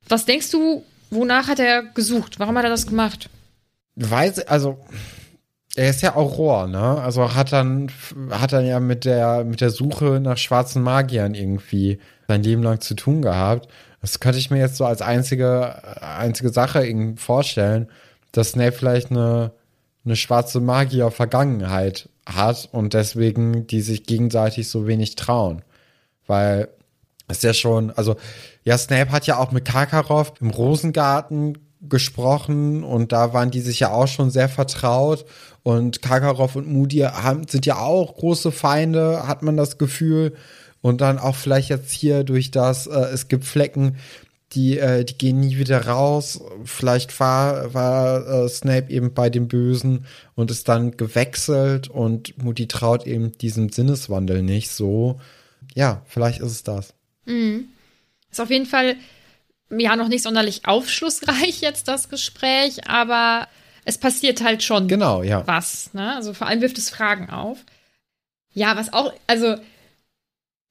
was 0.07 0.25
denkst 0.25 0.51
du, 0.51 0.83
wonach 1.09 1.47
hat 1.47 1.59
er 1.59 1.83
gesucht? 1.83 2.39
Warum 2.39 2.57
hat 2.57 2.65
er 2.65 2.69
das 2.69 2.87
gemacht? 2.87 3.29
Weiß, 3.95 4.39
also 4.47 4.77
er 5.75 5.89
ist 5.89 6.01
ja 6.01 6.15
Auror, 6.15 6.67
ne? 6.67 7.01
Also 7.01 7.33
hat 7.33 7.51
dann 7.51 7.91
hat 8.29 8.53
dann 8.53 8.65
ja 8.65 8.79
mit 8.79 9.05
der 9.05 9.43
mit 9.43 9.61
der 9.61 9.69
Suche 9.69 10.19
nach 10.21 10.37
schwarzen 10.37 10.81
Magiern 10.81 11.33
irgendwie 11.33 11.99
sein 12.27 12.43
Leben 12.43 12.63
lang 12.63 12.81
zu 12.81 12.95
tun 12.95 13.21
gehabt. 13.21 13.69
Das 14.01 14.19
könnte 14.19 14.39
ich 14.39 14.49
mir 14.49 14.59
jetzt 14.59 14.77
so 14.77 14.85
als 14.85 15.01
einzige 15.01 16.01
einzige 16.01 16.49
Sache 16.49 16.85
irgendwie 16.85 17.21
vorstellen, 17.21 17.87
dass 18.31 18.51
Snape 18.51 18.73
vielleicht 18.73 19.11
eine 19.11 19.53
eine 20.03 20.15
schwarze 20.15 20.59
Magier 20.59 21.11
Vergangenheit 21.11 22.09
hat 22.25 22.69
und 22.71 22.93
deswegen 22.93 23.67
die 23.67 23.81
sich 23.81 24.03
gegenseitig 24.05 24.69
so 24.69 24.87
wenig 24.87 25.15
trauen, 25.15 25.61
weil 26.27 26.69
ist 27.31 27.43
ja 27.43 27.53
schon, 27.53 27.91
also 27.91 28.17
ja, 28.63 28.77
Snape 28.77 29.11
hat 29.11 29.25
ja 29.25 29.37
auch 29.37 29.51
mit 29.51 29.65
Karkaroff 29.65 30.33
im 30.41 30.49
Rosengarten 30.49 31.57
gesprochen 31.81 32.83
und 32.83 33.11
da 33.11 33.33
waren 33.33 33.49
die 33.49 33.61
sich 33.61 33.79
ja 33.79 33.91
auch 33.91 34.07
schon 34.07 34.29
sehr 34.29 34.49
vertraut 34.49 35.25
und 35.63 36.01
Karkaroff 36.01 36.55
und 36.55 36.67
Moody 36.67 36.99
haben, 36.99 37.47
sind 37.47 37.65
ja 37.65 37.77
auch 37.77 38.15
große 38.15 38.51
Feinde, 38.51 39.27
hat 39.27 39.43
man 39.43 39.57
das 39.57 39.77
Gefühl 39.77 40.35
und 40.81 41.01
dann 41.01 41.19
auch 41.19 41.35
vielleicht 41.35 41.69
jetzt 41.69 41.91
hier 41.91 42.23
durch 42.23 42.51
das, 42.51 42.87
äh, 42.87 42.99
es 43.13 43.27
gibt 43.27 43.45
Flecken, 43.45 43.97
die, 44.53 44.77
äh, 44.79 45.05
die 45.05 45.17
gehen 45.17 45.39
nie 45.39 45.57
wieder 45.57 45.87
raus. 45.87 46.41
Vielleicht 46.65 47.17
war, 47.19 47.73
war 47.73 48.45
äh, 48.45 48.49
Snape 48.49 48.91
eben 48.91 49.13
bei 49.13 49.29
dem 49.29 49.47
Bösen 49.47 50.05
und 50.35 50.51
ist 50.51 50.67
dann 50.67 50.97
gewechselt 50.97 51.87
und 51.87 52.37
Moody 52.43 52.67
traut 52.67 53.07
eben 53.07 53.31
diesem 53.37 53.69
Sinneswandel 53.69 54.41
nicht 54.41 54.71
so. 54.71 55.21
Ja, 55.73 56.01
vielleicht 56.05 56.41
ist 56.41 56.51
es 56.51 56.63
das. 56.63 56.93
Ist 58.29 58.41
auf 58.41 58.49
jeden 58.49 58.65
Fall 58.65 58.95
ja 59.69 59.95
noch 59.95 60.09
nicht 60.09 60.23
sonderlich 60.23 60.65
aufschlussreich 60.65 61.61
jetzt 61.61 61.87
das 61.87 62.09
Gespräch, 62.09 62.89
aber 62.89 63.47
es 63.85 63.97
passiert 63.97 64.41
halt 64.41 64.63
schon 64.63 64.87
Genau, 64.87 65.23
ja. 65.23 65.45
was. 65.47 65.93
Ne? 65.93 66.15
Also 66.15 66.33
vor 66.33 66.47
allem 66.47 66.61
wirft 66.61 66.77
es 66.77 66.89
Fragen 66.89 67.29
auf. 67.29 67.59
Ja, 68.53 68.75
was 68.75 68.93
auch, 68.93 69.13
also 69.27 69.55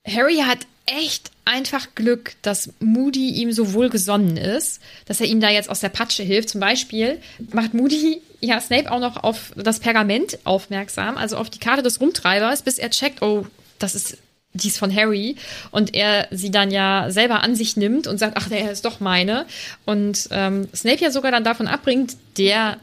Harry 0.06 0.36
hat 0.38 0.66
echt 0.86 1.30
einfach 1.44 1.88
Glück, 1.94 2.34
dass 2.42 2.72
Moody 2.80 3.30
ihm 3.30 3.52
so 3.52 3.72
wohlgesonnen 3.72 4.36
ist, 4.36 4.80
dass 5.06 5.20
er 5.20 5.26
ihm 5.26 5.40
da 5.40 5.50
jetzt 5.50 5.70
aus 5.70 5.80
der 5.80 5.88
Patsche 5.88 6.22
hilft. 6.22 6.48
Zum 6.48 6.60
Beispiel 6.60 7.20
macht 7.52 7.74
Moody 7.74 8.22
ja 8.40 8.60
Snape 8.60 8.90
auch 8.90 9.00
noch 9.00 9.22
auf 9.22 9.52
das 9.56 9.80
Pergament 9.80 10.38
aufmerksam, 10.44 11.16
also 11.16 11.36
auf 11.36 11.50
die 11.50 11.58
Karte 11.58 11.82
des 11.82 12.00
Rumtreibers, 12.00 12.62
bis 12.62 12.78
er 12.78 12.90
checkt, 12.90 13.22
oh, 13.22 13.46
das 13.78 13.94
ist 13.94 14.18
die 14.52 14.66
ist 14.66 14.78
von 14.78 14.94
Harry 14.94 15.36
und 15.70 15.94
er 15.94 16.26
sie 16.32 16.50
dann 16.50 16.72
ja 16.72 17.06
selber 17.10 17.42
an 17.44 17.54
sich 17.54 17.76
nimmt 17.76 18.08
und 18.08 18.18
sagt, 18.18 18.36
ach, 18.36 18.48
der 18.48 18.70
ist 18.70 18.84
doch 18.84 18.98
meine. 18.98 19.46
Und 19.86 20.28
ähm, 20.32 20.68
Snape 20.74 21.02
ja 21.02 21.12
sogar 21.12 21.30
dann 21.30 21.44
davon 21.44 21.68
abbringt, 21.68 22.16
der 22.36 22.78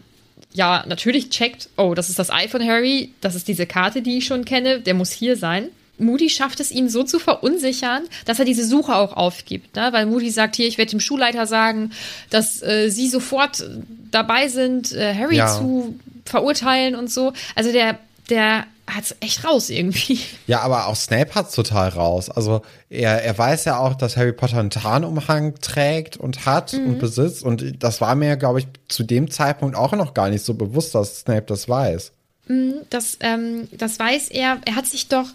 ja 0.53 0.83
natürlich 0.87 1.29
checkt, 1.29 1.69
oh, 1.77 1.93
das 1.93 2.09
ist 2.09 2.19
das 2.19 2.29
Ei 2.31 2.47
von 2.47 2.61
Harry, 2.65 3.13
das 3.21 3.35
ist 3.35 3.47
diese 3.47 3.65
Karte, 3.65 4.01
die 4.01 4.17
ich 4.19 4.25
schon 4.25 4.45
kenne, 4.45 4.79
der 4.81 4.93
muss 4.93 5.11
hier 5.11 5.35
sein. 5.35 5.69
Moody 5.99 6.29
schafft 6.29 6.59
es, 6.59 6.69
ihn 6.71 6.89
so 6.89 7.03
zu 7.03 7.17
verunsichern, 7.17 8.03
dass 8.25 8.37
er 8.37 8.45
diese 8.45 8.63
Suche 8.65 8.95
auch 8.95 9.17
aufgibt. 9.17 9.75
Ne? 9.75 9.89
Weil 9.91 10.05
Moody 10.05 10.29
sagt, 10.29 10.55
hier, 10.55 10.67
ich 10.67 10.77
werde 10.77 10.91
dem 10.91 10.99
Schulleiter 10.99 11.47
sagen, 11.47 11.91
dass 12.29 12.61
äh, 12.61 12.89
sie 12.89 13.09
sofort 13.09 13.61
äh, 13.61 13.65
dabei 14.11 14.47
sind, 14.47 14.91
äh, 14.93 15.15
Harry 15.15 15.37
Ja. 15.37 15.47
zu 15.47 15.99
verurteilen 16.25 16.93
und 16.95 17.09
so. 17.09 17.33
Also 17.55 17.71
der, 17.71 17.97
der 18.29 18.65
hat's 18.87 19.15
echt 19.19 19.43
raus 19.43 19.69
irgendwie. 19.69 20.19
Ja, 20.47 20.61
aber 20.61 20.87
auch 20.87 20.95
Snape 20.95 21.35
hat's 21.35 21.53
total 21.53 21.89
raus. 21.89 22.29
Also 22.29 22.61
er, 22.89 23.23
er 23.23 23.37
weiß 23.37 23.65
ja 23.65 23.79
auch, 23.79 23.95
dass 23.95 24.15
Harry 24.15 24.31
Potter 24.31 24.59
einen 24.59 24.69
Tarnumhang 24.69 25.55
trägt 25.55 26.15
und 26.17 26.45
hat 26.45 26.73
und 26.73 26.99
besitzt. 26.99 27.43
Und 27.43 27.83
das 27.83 27.99
war 27.99 28.15
mir, 28.15 28.37
glaube 28.37 28.59
ich, 28.59 28.67
zu 28.87 29.03
dem 29.03 29.29
Zeitpunkt 29.29 29.75
auch 29.75 29.91
noch 29.91 30.13
gar 30.13 30.29
nicht 30.29 30.45
so 30.45 30.53
bewusst, 30.53 30.95
dass 30.95 31.19
Snape 31.19 31.43
das 31.47 31.67
weiß. 31.67 32.11
Das, 32.89 33.17
ähm, 33.19 33.67
das 33.73 33.99
weiß 33.99 34.29
er. 34.29 34.59
Er 34.63 34.75
hat 34.75 34.85
sich 34.85 35.09
doch 35.09 35.27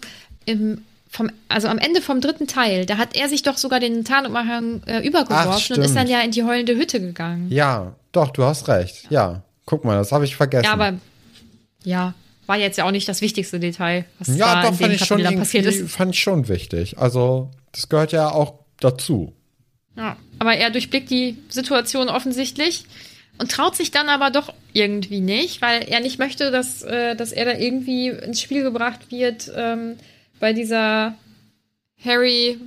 im, 0.45 0.81
vom, 1.09 1.29
also 1.47 1.67
am 1.67 1.77
Ende 1.77 2.01
vom 2.01 2.21
dritten 2.21 2.47
Teil, 2.47 2.87
da 2.87 2.97
hat 2.97 3.15
er 3.15 3.29
sich 3.29 3.43
doch 3.43 3.57
sogar 3.57 3.79
den 3.79 4.03
Tarnumhang 4.03 4.81
äh, 4.87 5.05
übergeworfen 5.05 5.77
und 5.77 5.83
ist 5.83 5.95
dann 5.95 6.07
ja 6.07 6.21
in 6.21 6.31
die 6.31 6.43
heulende 6.43 6.75
Hütte 6.75 6.99
gegangen. 6.99 7.51
Ja, 7.51 7.93
doch, 8.11 8.31
du 8.31 8.43
hast 8.43 8.67
recht. 8.67 9.05
Ja, 9.11 9.43
guck 9.65 9.85
mal, 9.85 9.95
das 9.95 10.11
habe 10.11 10.25
ich 10.25 10.35
vergessen. 10.35 10.65
Ja, 10.65 10.73
aber 10.73 10.93
ja, 11.83 12.15
war 12.45 12.57
jetzt 12.57 12.77
ja 12.77 12.85
auch 12.85 12.91
nicht 12.91 13.07
das 13.07 13.21
wichtigste 13.21 13.59
Detail, 13.59 14.05
was 14.19 14.35
ja, 14.35 14.55
da 14.55 14.61
doch, 14.63 14.71
in 14.71 14.77
fand 14.77 14.93
ich 14.93 15.05
schon 15.05 15.23
passiert 15.23 15.65
ist. 15.65 15.91
fand 15.91 16.13
ich 16.15 16.21
schon 16.21 16.47
wichtig. 16.47 16.97
Also, 16.97 17.51
das 17.71 17.89
gehört 17.89 18.11
ja 18.11 18.29
auch 18.29 18.55
dazu. 18.79 19.33
Ja, 19.95 20.17
aber 20.39 20.55
er 20.55 20.71
durchblickt 20.71 21.09
die 21.09 21.37
Situation 21.49 22.09
offensichtlich 22.09 22.85
und 23.37 23.51
traut 23.51 23.75
sich 23.75 23.91
dann 23.91 24.09
aber 24.09 24.31
doch 24.31 24.53
irgendwie 24.73 25.21
nicht, 25.21 25.61
weil 25.61 25.83
er 25.83 25.99
nicht 25.99 26.19
möchte, 26.19 26.51
dass, 26.51 26.81
äh, 26.83 27.15
dass 27.15 27.31
er 27.31 27.45
da 27.45 27.57
irgendwie 27.57 28.09
ins 28.09 28.41
Spiel 28.41 28.63
gebracht 28.63 29.11
wird 29.11 29.51
ähm, 29.55 29.97
bei 30.39 30.53
dieser 30.53 31.15
Harry. 32.03 32.57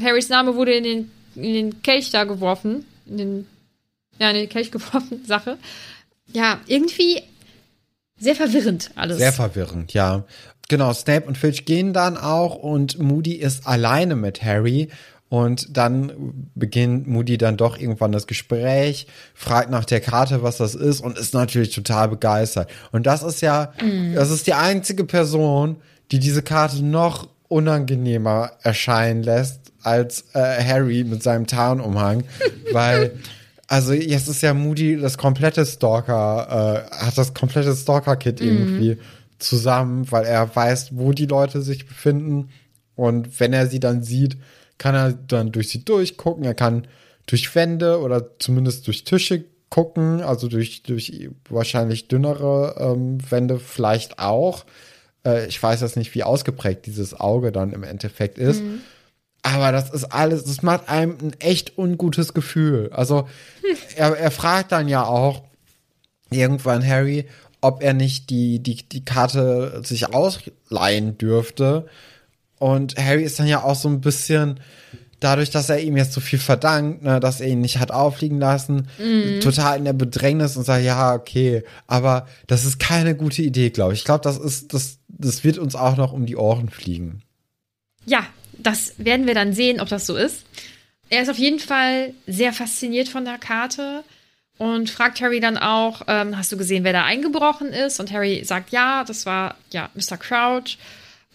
Harrys 0.00 0.28
Name 0.28 0.54
wurde 0.54 0.72
in 0.72 0.84
den, 0.84 1.10
in 1.34 1.54
den 1.54 1.82
Kelch 1.82 2.10
da 2.10 2.24
geworfen. 2.24 2.86
In 3.06 3.18
den, 3.18 3.46
ja, 4.18 4.30
in 4.30 4.36
den 4.36 4.48
Kelch 4.48 4.70
geworfen, 4.72 5.24
Sache. 5.24 5.58
Ja, 6.32 6.60
irgendwie 6.66 7.22
sehr 8.20 8.36
verwirrend 8.36 8.90
alles. 8.94 9.18
Sehr 9.18 9.32
verwirrend, 9.32 9.92
ja. 9.92 10.24
Genau, 10.68 10.92
Snape 10.92 11.26
und 11.26 11.36
Filch 11.36 11.64
gehen 11.64 11.92
dann 11.92 12.16
auch 12.16 12.54
und 12.54 12.98
Moody 13.00 13.34
ist 13.34 13.66
alleine 13.66 14.14
mit 14.14 14.42
Harry. 14.42 14.88
Und 15.28 15.76
dann 15.76 16.50
beginnt 16.56 17.06
Moody 17.06 17.38
dann 17.38 17.56
doch 17.56 17.78
irgendwann 17.78 18.10
das 18.10 18.26
Gespräch, 18.26 19.06
fragt 19.32 19.70
nach 19.70 19.84
der 19.84 20.00
Karte, 20.00 20.42
was 20.42 20.56
das 20.56 20.74
ist 20.74 21.00
und 21.00 21.16
ist 21.16 21.34
natürlich 21.34 21.72
total 21.72 22.08
begeistert. 22.08 22.68
Und 22.90 23.06
das 23.06 23.22
ist 23.22 23.40
ja, 23.40 23.72
das 24.14 24.30
ist 24.30 24.48
die 24.48 24.54
einzige 24.54 25.04
Person, 25.04 25.76
die 26.10 26.18
diese 26.18 26.42
Karte 26.42 26.84
noch 26.84 27.28
unangenehmer 27.46 28.52
erscheinen 28.62 29.22
lässt 29.22 29.72
als 29.82 30.24
äh, 30.34 30.64
Harry 30.64 31.04
mit 31.04 31.22
seinem 31.22 31.46
Tarnumhang, 31.46 32.24
weil 32.72 33.12
also 33.70 33.92
jetzt 33.92 34.26
ist 34.26 34.42
ja 34.42 34.52
Moody 34.52 34.96
das 34.96 35.16
komplette 35.16 35.64
Stalker, 35.64 36.88
äh, 36.90 37.04
hat 37.04 37.16
das 37.16 37.34
komplette 37.34 37.72
Stalker-Kit 37.72 38.40
irgendwie 38.40 38.98
zusammen, 39.38 40.10
weil 40.10 40.24
er 40.24 40.54
weiß, 40.54 40.96
wo 40.96 41.12
die 41.12 41.26
Leute 41.26 41.62
sich 41.62 41.86
befinden. 41.86 42.48
Und 42.96 43.38
wenn 43.38 43.52
er 43.52 43.68
sie 43.68 43.78
dann 43.78 44.02
sieht, 44.02 44.38
kann 44.76 44.96
er 44.96 45.12
dann 45.12 45.52
durch 45.52 45.68
sie 45.68 45.84
durchgucken. 45.84 46.42
Er 46.42 46.54
kann 46.54 46.88
durch 47.26 47.54
Wände 47.54 48.00
oder 48.00 48.36
zumindest 48.40 48.88
durch 48.88 49.04
Tische 49.04 49.44
gucken, 49.68 50.20
also 50.20 50.48
durch, 50.48 50.82
durch 50.82 51.30
wahrscheinlich 51.48 52.08
dünnere 52.08 52.74
ähm, 52.76 53.18
Wände 53.30 53.60
vielleicht 53.60 54.18
auch. 54.18 54.64
Äh, 55.24 55.46
ich 55.46 55.62
weiß 55.62 55.80
jetzt 55.82 55.96
nicht, 55.96 56.12
wie 56.16 56.24
ausgeprägt 56.24 56.86
dieses 56.86 57.14
Auge 57.14 57.52
dann 57.52 57.72
im 57.72 57.84
Endeffekt 57.84 58.36
ist. 58.36 58.62
Aber 59.42 59.72
das 59.72 59.90
ist 59.90 60.04
alles, 60.04 60.44
das 60.44 60.62
macht 60.62 60.88
einem 60.88 61.16
ein 61.20 61.32
echt 61.40 61.78
ungutes 61.78 62.34
Gefühl. 62.34 62.90
Also 62.92 63.28
er, 63.96 64.16
er 64.16 64.30
fragt 64.30 64.72
dann 64.72 64.88
ja 64.88 65.04
auch 65.04 65.42
irgendwann 66.30 66.86
Harry, 66.86 67.26
ob 67.60 67.82
er 67.82 67.94
nicht 67.94 68.30
die, 68.30 68.62
die, 68.62 68.88
die 68.88 69.04
Karte 69.04 69.82
sich 69.84 70.12
ausleihen 70.12 71.18
dürfte. 71.18 71.86
Und 72.58 72.96
Harry 72.98 73.22
ist 73.22 73.38
dann 73.38 73.46
ja 73.46 73.62
auch 73.62 73.76
so 73.76 73.88
ein 73.88 74.00
bisschen 74.00 74.60
dadurch, 75.20 75.50
dass 75.50 75.68
er 75.68 75.80
ihm 75.80 75.96
jetzt 75.96 76.12
so 76.12 76.20
viel 76.20 76.38
verdankt, 76.38 77.02
ne, 77.02 77.20
dass 77.20 77.40
er 77.40 77.48
ihn 77.48 77.60
nicht 77.60 77.78
hat 77.78 77.90
auffliegen 77.90 78.40
lassen, 78.40 78.88
total 79.40 79.78
in 79.78 79.84
der 79.84 79.92
Bedrängnis 79.92 80.56
und 80.56 80.64
sagt, 80.64 80.82
ja, 80.82 81.14
okay, 81.14 81.62
aber 81.86 82.26
das 82.46 82.64
ist 82.64 82.78
keine 82.78 83.14
gute 83.14 83.42
Idee, 83.42 83.70
glaube 83.70 83.92
ich. 83.92 84.00
Ich 84.00 84.04
glaube, 84.04 84.22
das 84.22 84.38
ist, 84.38 84.72
das, 84.72 84.98
das 85.08 85.44
wird 85.44 85.58
uns 85.58 85.74
auch 85.74 85.96
noch 85.96 86.12
um 86.12 86.26
die 86.26 86.36
Ohren 86.36 86.70
fliegen. 86.70 87.22
Ja, 88.06 88.20
das 88.62 88.94
werden 88.98 89.26
wir 89.26 89.34
dann 89.34 89.52
sehen, 89.52 89.80
ob 89.80 89.88
das 89.88 90.06
so 90.06 90.16
ist. 90.16 90.44
Er 91.08 91.22
ist 91.22 91.28
auf 91.28 91.38
jeden 91.38 91.58
Fall 91.58 92.14
sehr 92.26 92.52
fasziniert 92.52 93.08
von 93.08 93.24
der 93.24 93.38
Karte 93.38 94.04
und 94.58 94.90
fragt 94.90 95.20
Harry 95.20 95.40
dann 95.40 95.58
auch, 95.58 96.02
ähm, 96.06 96.36
hast 96.36 96.52
du 96.52 96.56
gesehen, 96.56 96.84
wer 96.84 96.92
da 96.92 97.04
eingebrochen 97.04 97.68
ist? 97.72 97.98
Und 97.98 98.12
Harry 98.12 98.44
sagt, 98.44 98.70
ja, 98.70 99.04
das 99.04 99.26
war 99.26 99.56
ja 99.72 99.90
Mr. 99.94 100.16
Crouch. 100.18 100.78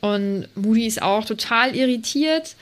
Und 0.02 0.48
Moody 0.56 0.86
ist 0.86 1.02
auch 1.02 1.26
total 1.26 1.76
irritiert. 1.76 2.56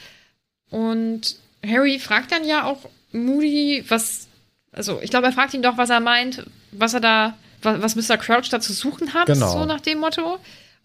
Und 0.69 1.35
Harry 1.65 1.99
fragt 1.99 2.31
dann 2.31 2.45
ja 2.45 2.63
auch 2.63 2.89
Moody, 3.11 3.83
was, 3.89 4.27
also 4.71 4.99
ich 5.01 5.09
glaube, 5.09 5.27
er 5.27 5.33
fragt 5.33 5.53
ihn 5.53 5.61
doch, 5.61 5.77
was 5.77 5.89
er 5.89 5.99
meint, 5.99 6.43
was 6.71 6.93
er 6.93 6.99
da, 7.01 7.37
was, 7.61 7.95
was 7.95 8.09
Mr. 8.09 8.17
Crouch 8.17 8.49
da 8.49 8.59
zu 8.59 8.73
suchen 8.73 9.13
hat, 9.13 9.27
Genau. 9.27 9.51
so 9.51 9.65
nach 9.65 9.81
dem 9.81 9.99
Motto. 9.99 10.39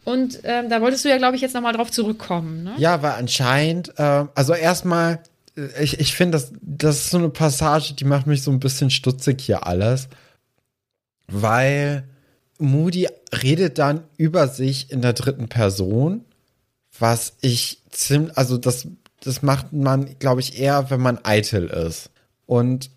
Und 0.09 0.41
ähm, 0.45 0.71
da 0.71 0.81
wolltest 0.81 1.05
du 1.05 1.11
ja, 1.11 1.19
glaube 1.19 1.37
ich, 1.37 1.43
jetzt 1.43 1.55
nochmal 1.55 1.75
drauf 1.75 1.91
zurückkommen, 1.91 2.63
ne? 2.65 2.73
Ja, 2.79 3.03
weil 3.03 3.13
anscheinend, 3.13 3.93
ähm, 3.99 4.31
also 4.35 4.55
erstmal, 4.55 5.21
äh, 5.55 5.85
ich, 5.85 6.01
ich 6.01 6.17
finde, 6.17 6.39
das, 6.39 6.51
das 6.63 6.97
ist 6.97 7.11
so 7.11 7.19
eine 7.19 7.29
Passage, 7.29 7.93
die 7.93 8.07
macht 8.07 8.27
mich 8.27 8.43
so 8.43 8.51
ein 8.51 8.59
bisschen 8.59 8.89
stutzig 8.89 9.43
hier 9.43 9.67
alles, 9.67 10.09
weil 11.27 12.05
Moody 12.59 13.07
redet 13.43 13.77
dann 13.77 14.03
über 14.17 14.49
sich 14.49 14.91
in 14.91 15.03
der 15.03 15.13
dritten 15.13 15.49
Person, 15.49 16.25
was 16.99 17.35
ich 17.43 17.83
ziemlich, 17.91 18.35
also 18.39 18.57
das, 18.57 18.89
das 19.21 19.43
macht 19.43 19.75
man, 19.75 20.19
glaube 20.19 20.41
ich, 20.41 20.59
eher, 20.59 20.89
wenn 20.89 21.03
man 21.03 21.23
eitel 21.23 21.67
ist. 21.67 22.09
Und 22.47 22.89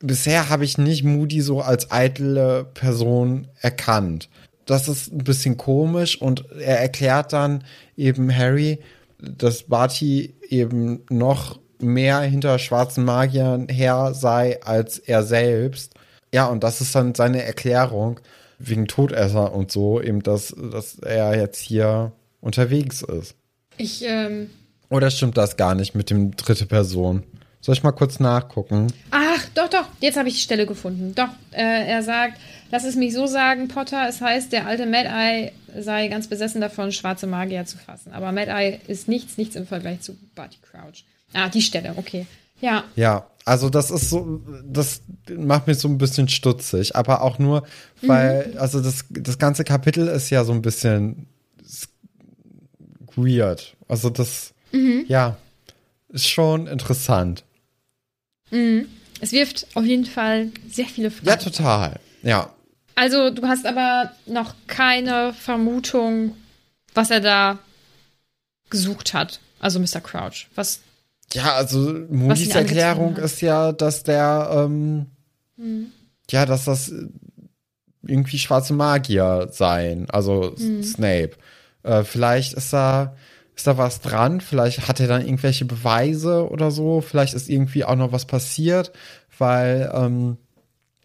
bisher 0.00 0.48
habe 0.48 0.64
ich 0.64 0.76
nicht 0.76 1.04
Moody 1.04 1.40
so 1.40 1.60
als 1.60 1.92
eitle 1.92 2.64
Person 2.74 3.46
erkannt. 3.60 4.28
Das 4.68 4.86
ist 4.86 5.10
ein 5.10 5.24
bisschen 5.24 5.56
komisch 5.56 6.20
und 6.20 6.44
er 6.60 6.78
erklärt 6.78 7.32
dann 7.32 7.64
eben 7.96 8.34
Harry, 8.36 8.80
dass 9.18 9.62
Barty 9.62 10.34
eben 10.46 11.06
noch 11.08 11.58
mehr 11.80 12.20
hinter 12.20 12.58
schwarzen 12.58 13.02
Magiern 13.02 13.68
her 13.68 14.12
sei 14.12 14.62
als 14.62 14.98
er 14.98 15.22
selbst. 15.22 15.94
Ja, 16.34 16.46
und 16.48 16.62
das 16.64 16.82
ist 16.82 16.94
dann 16.94 17.14
seine 17.14 17.42
Erklärung 17.44 18.20
wegen 18.58 18.86
Todesser 18.86 19.54
und 19.54 19.72
so, 19.72 20.02
eben, 20.02 20.22
dass, 20.22 20.54
dass 20.70 20.98
er 20.98 21.34
jetzt 21.38 21.60
hier 21.60 22.12
unterwegs 22.42 23.00
ist. 23.00 23.36
Ich, 23.78 24.04
ähm, 24.04 24.50
Oder 24.90 25.10
stimmt 25.10 25.38
das 25.38 25.56
gar 25.56 25.74
nicht 25.76 25.94
mit 25.94 26.10
dem 26.10 26.36
dritte 26.36 26.66
Person? 26.66 27.22
Soll 27.62 27.74
ich 27.74 27.82
mal 27.82 27.92
kurz 27.92 28.20
nachgucken? 28.20 28.92
Ach, 29.38 29.48
doch, 29.54 29.68
doch, 29.68 29.88
jetzt 30.00 30.16
habe 30.16 30.28
ich 30.28 30.34
die 30.34 30.40
Stelle 30.40 30.66
gefunden. 30.66 31.14
Doch, 31.14 31.28
äh, 31.52 31.88
er 31.88 32.02
sagt, 32.02 32.38
lass 32.70 32.84
es 32.84 32.96
mich 32.96 33.14
so 33.14 33.26
sagen, 33.26 33.68
Potter, 33.68 34.08
es 34.08 34.20
heißt, 34.20 34.52
der 34.52 34.66
alte 34.66 34.86
Mad-Eye 34.86 35.52
sei 35.78 36.08
ganz 36.08 36.28
besessen 36.28 36.60
davon, 36.60 36.92
schwarze 36.92 37.26
Magier 37.26 37.64
zu 37.64 37.78
fassen. 37.78 38.12
Aber 38.12 38.32
Mad-Eye 38.32 38.80
ist 38.88 39.08
nichts, 39.08 39.36
nichts 39.38 39.56
im 39.56 39.66
Vergleich 39.66 40.00
zu 40.00 40.16
Barty 40.34 40.58
Crouch. 40.62 41.04
Ah, 41.32 41.48
die 41.48 41.62
Stelle, 41.62 41.94
okay. 41.96 42.26
Ja, 42.60 42.84
Ja, 42.96 43.26
also 43.44 43.70
das 43.70 43.90
ist 43.90 44.10
so, 44.10 44.42
das 44.64 45.00
macht 45.30 45.68
mich 45.68 45.78
so 45.78 45.88
ein 45.88 45.96
bisschen 45.96 46.28
stutzig, 46.28 46.96
aber 46.96 47.22
auch 47.22 47.38
nur, 47.38 47.62
weil, 48.02 48.56
also 48.58 48.80
das, 48.80 49.04
das 49.10 49.38
ganze 49.38 49.62
Kapitel 49.64 50.08
ist 50.08 50.28
ja 50.30 50.44
so 50.44 50.52
ein 50.52 50.60
bisschen 50.60 51.26
weird. 53.14 53.76
Also 53.86 54.10
das, 54.10 54.52
ja, 55.06 55.36
ist 56.08 56.28
schon 56.28 56.66
interessant. 56.66 57.44
Es 59.20 59.32
wirft 59.32 59.66
auf 59.74 59.84
jeden 59.84 60.04
Fall 60.06 60.48
sehr 60.70 60.86
viele 60.86 61.10
Fragen. 61.10 61.26
Ja, 61.26 61.36
total. 61.36 61.98
Ja. 62.22 62.50
Also, 62.94 63.30
du 63.30 63.46
hast 63.46 63.64
aber 63.66 64.12
noch 64.26 64.54
keine 64.66 65.32
Vermutung, 65.32 66.34
was 66.94 67.10
er 67.10 67.20
da 67.20 67.58
gesucht 68.70 69.14
hat. 69.14 69.40
Also 69.60 69.80
Mr. 69.80 70.00
Crouch. 70.00 70.48
Was 70.54 70.80
Ja, 71.32 71.54
also 71.54 71.78
Moody's 72.10 72.54
Erklärung 72.54 73.16
ist 73.16 73.40
ja, 73.40 73.72
dass 73.72 74.02
der, 74.02 74.50
ähm, 74.52 75.06
ja, 76.30 76.46
dass 76.46 76.64
das 76.64 76.92
irgendwie 78.06 78.38
schwarze 78.38 78.72
Magier 78.72 79.48
seien, 79.52 80.08
also 80.10 80.54
S- 80.54 80.92
Snape. 80.92 81.32
Äh, 81.82 82.04
vielleicht 82.04 82.54
ist 82.54 82.72
da, 82.72 83.16
ist 83.58 83.66
da 83.66 83.76
was 83.76 84.00
dran, 84.00 84.40
vielleicht 84.40 84.86
hat 84.86 85.00
er 85.00 85.08
dann 85.08 85.24
irgendwelche 85.24 85.64
Beweise 85.64 86.48
oder 86.48 86.70
so, 86.70 87.00
vielleicht 87.00 87.34
ist 87.34 87.48
irgendwie 87.48 87.84
auch 87.84 87.96
noch 87.96 88.12
was 88.12 88.24
passiert, 88.24 88.92
weil 89.36 89.90
ähm, 89.92 90.38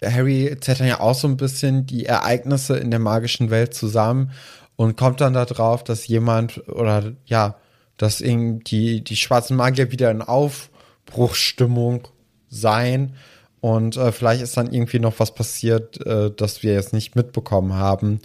Harry 0.03 0.55
zählt 0.61 0.79
dann 0.79 0.87
ja 0.87 0.99
auch 0.99 1.15
so 1.15 1.27
ein 1.27 1.37
bisschen 1.37 1.87
die 1.87 2.05
Ereignisse 2.05 2.77
in 2.77 2.91
der 2.91 2.99
magischen 2.99 3.49
Welt 3.49 3.73
zusammen 3.73 4.31
und 4.75 4.97
kommt 4.97 5.19
dann 5.19 5.33
darauf, 5.33 5.83
dass 5.83 6.07
jemand 6.07 6.67
oder 6.69 7.13
ja, 7.25 7.55
dass 7.97 8.21
irgendwie 8.21 9.01
die, 9.01 9.15
schwarzen 9.15 9.57
Magier 9.57 9.91
wieder 9.91 10.11
in 10.11 10.21
Aufbruchsstimmung 10.21 12.07
seien 12.49 13.15
und 13.61 13.97
äh, 13.97 14.11
vielleicht 14.11 14.43
ist 14.43 14.57
dann 14.57 14.71
irgendwie 14.71 14.99
noch 14.99 15.19
was 15.19 15.33
passiert, 15.33 16.05
äh, 16.05 16.29
das 16.29 16.61
wir 16.61 16.73
jetzt 16.73 16.93
nicht 16.93 17.15
mitbekommen 17.15 17.73
haben. 17.73 18.19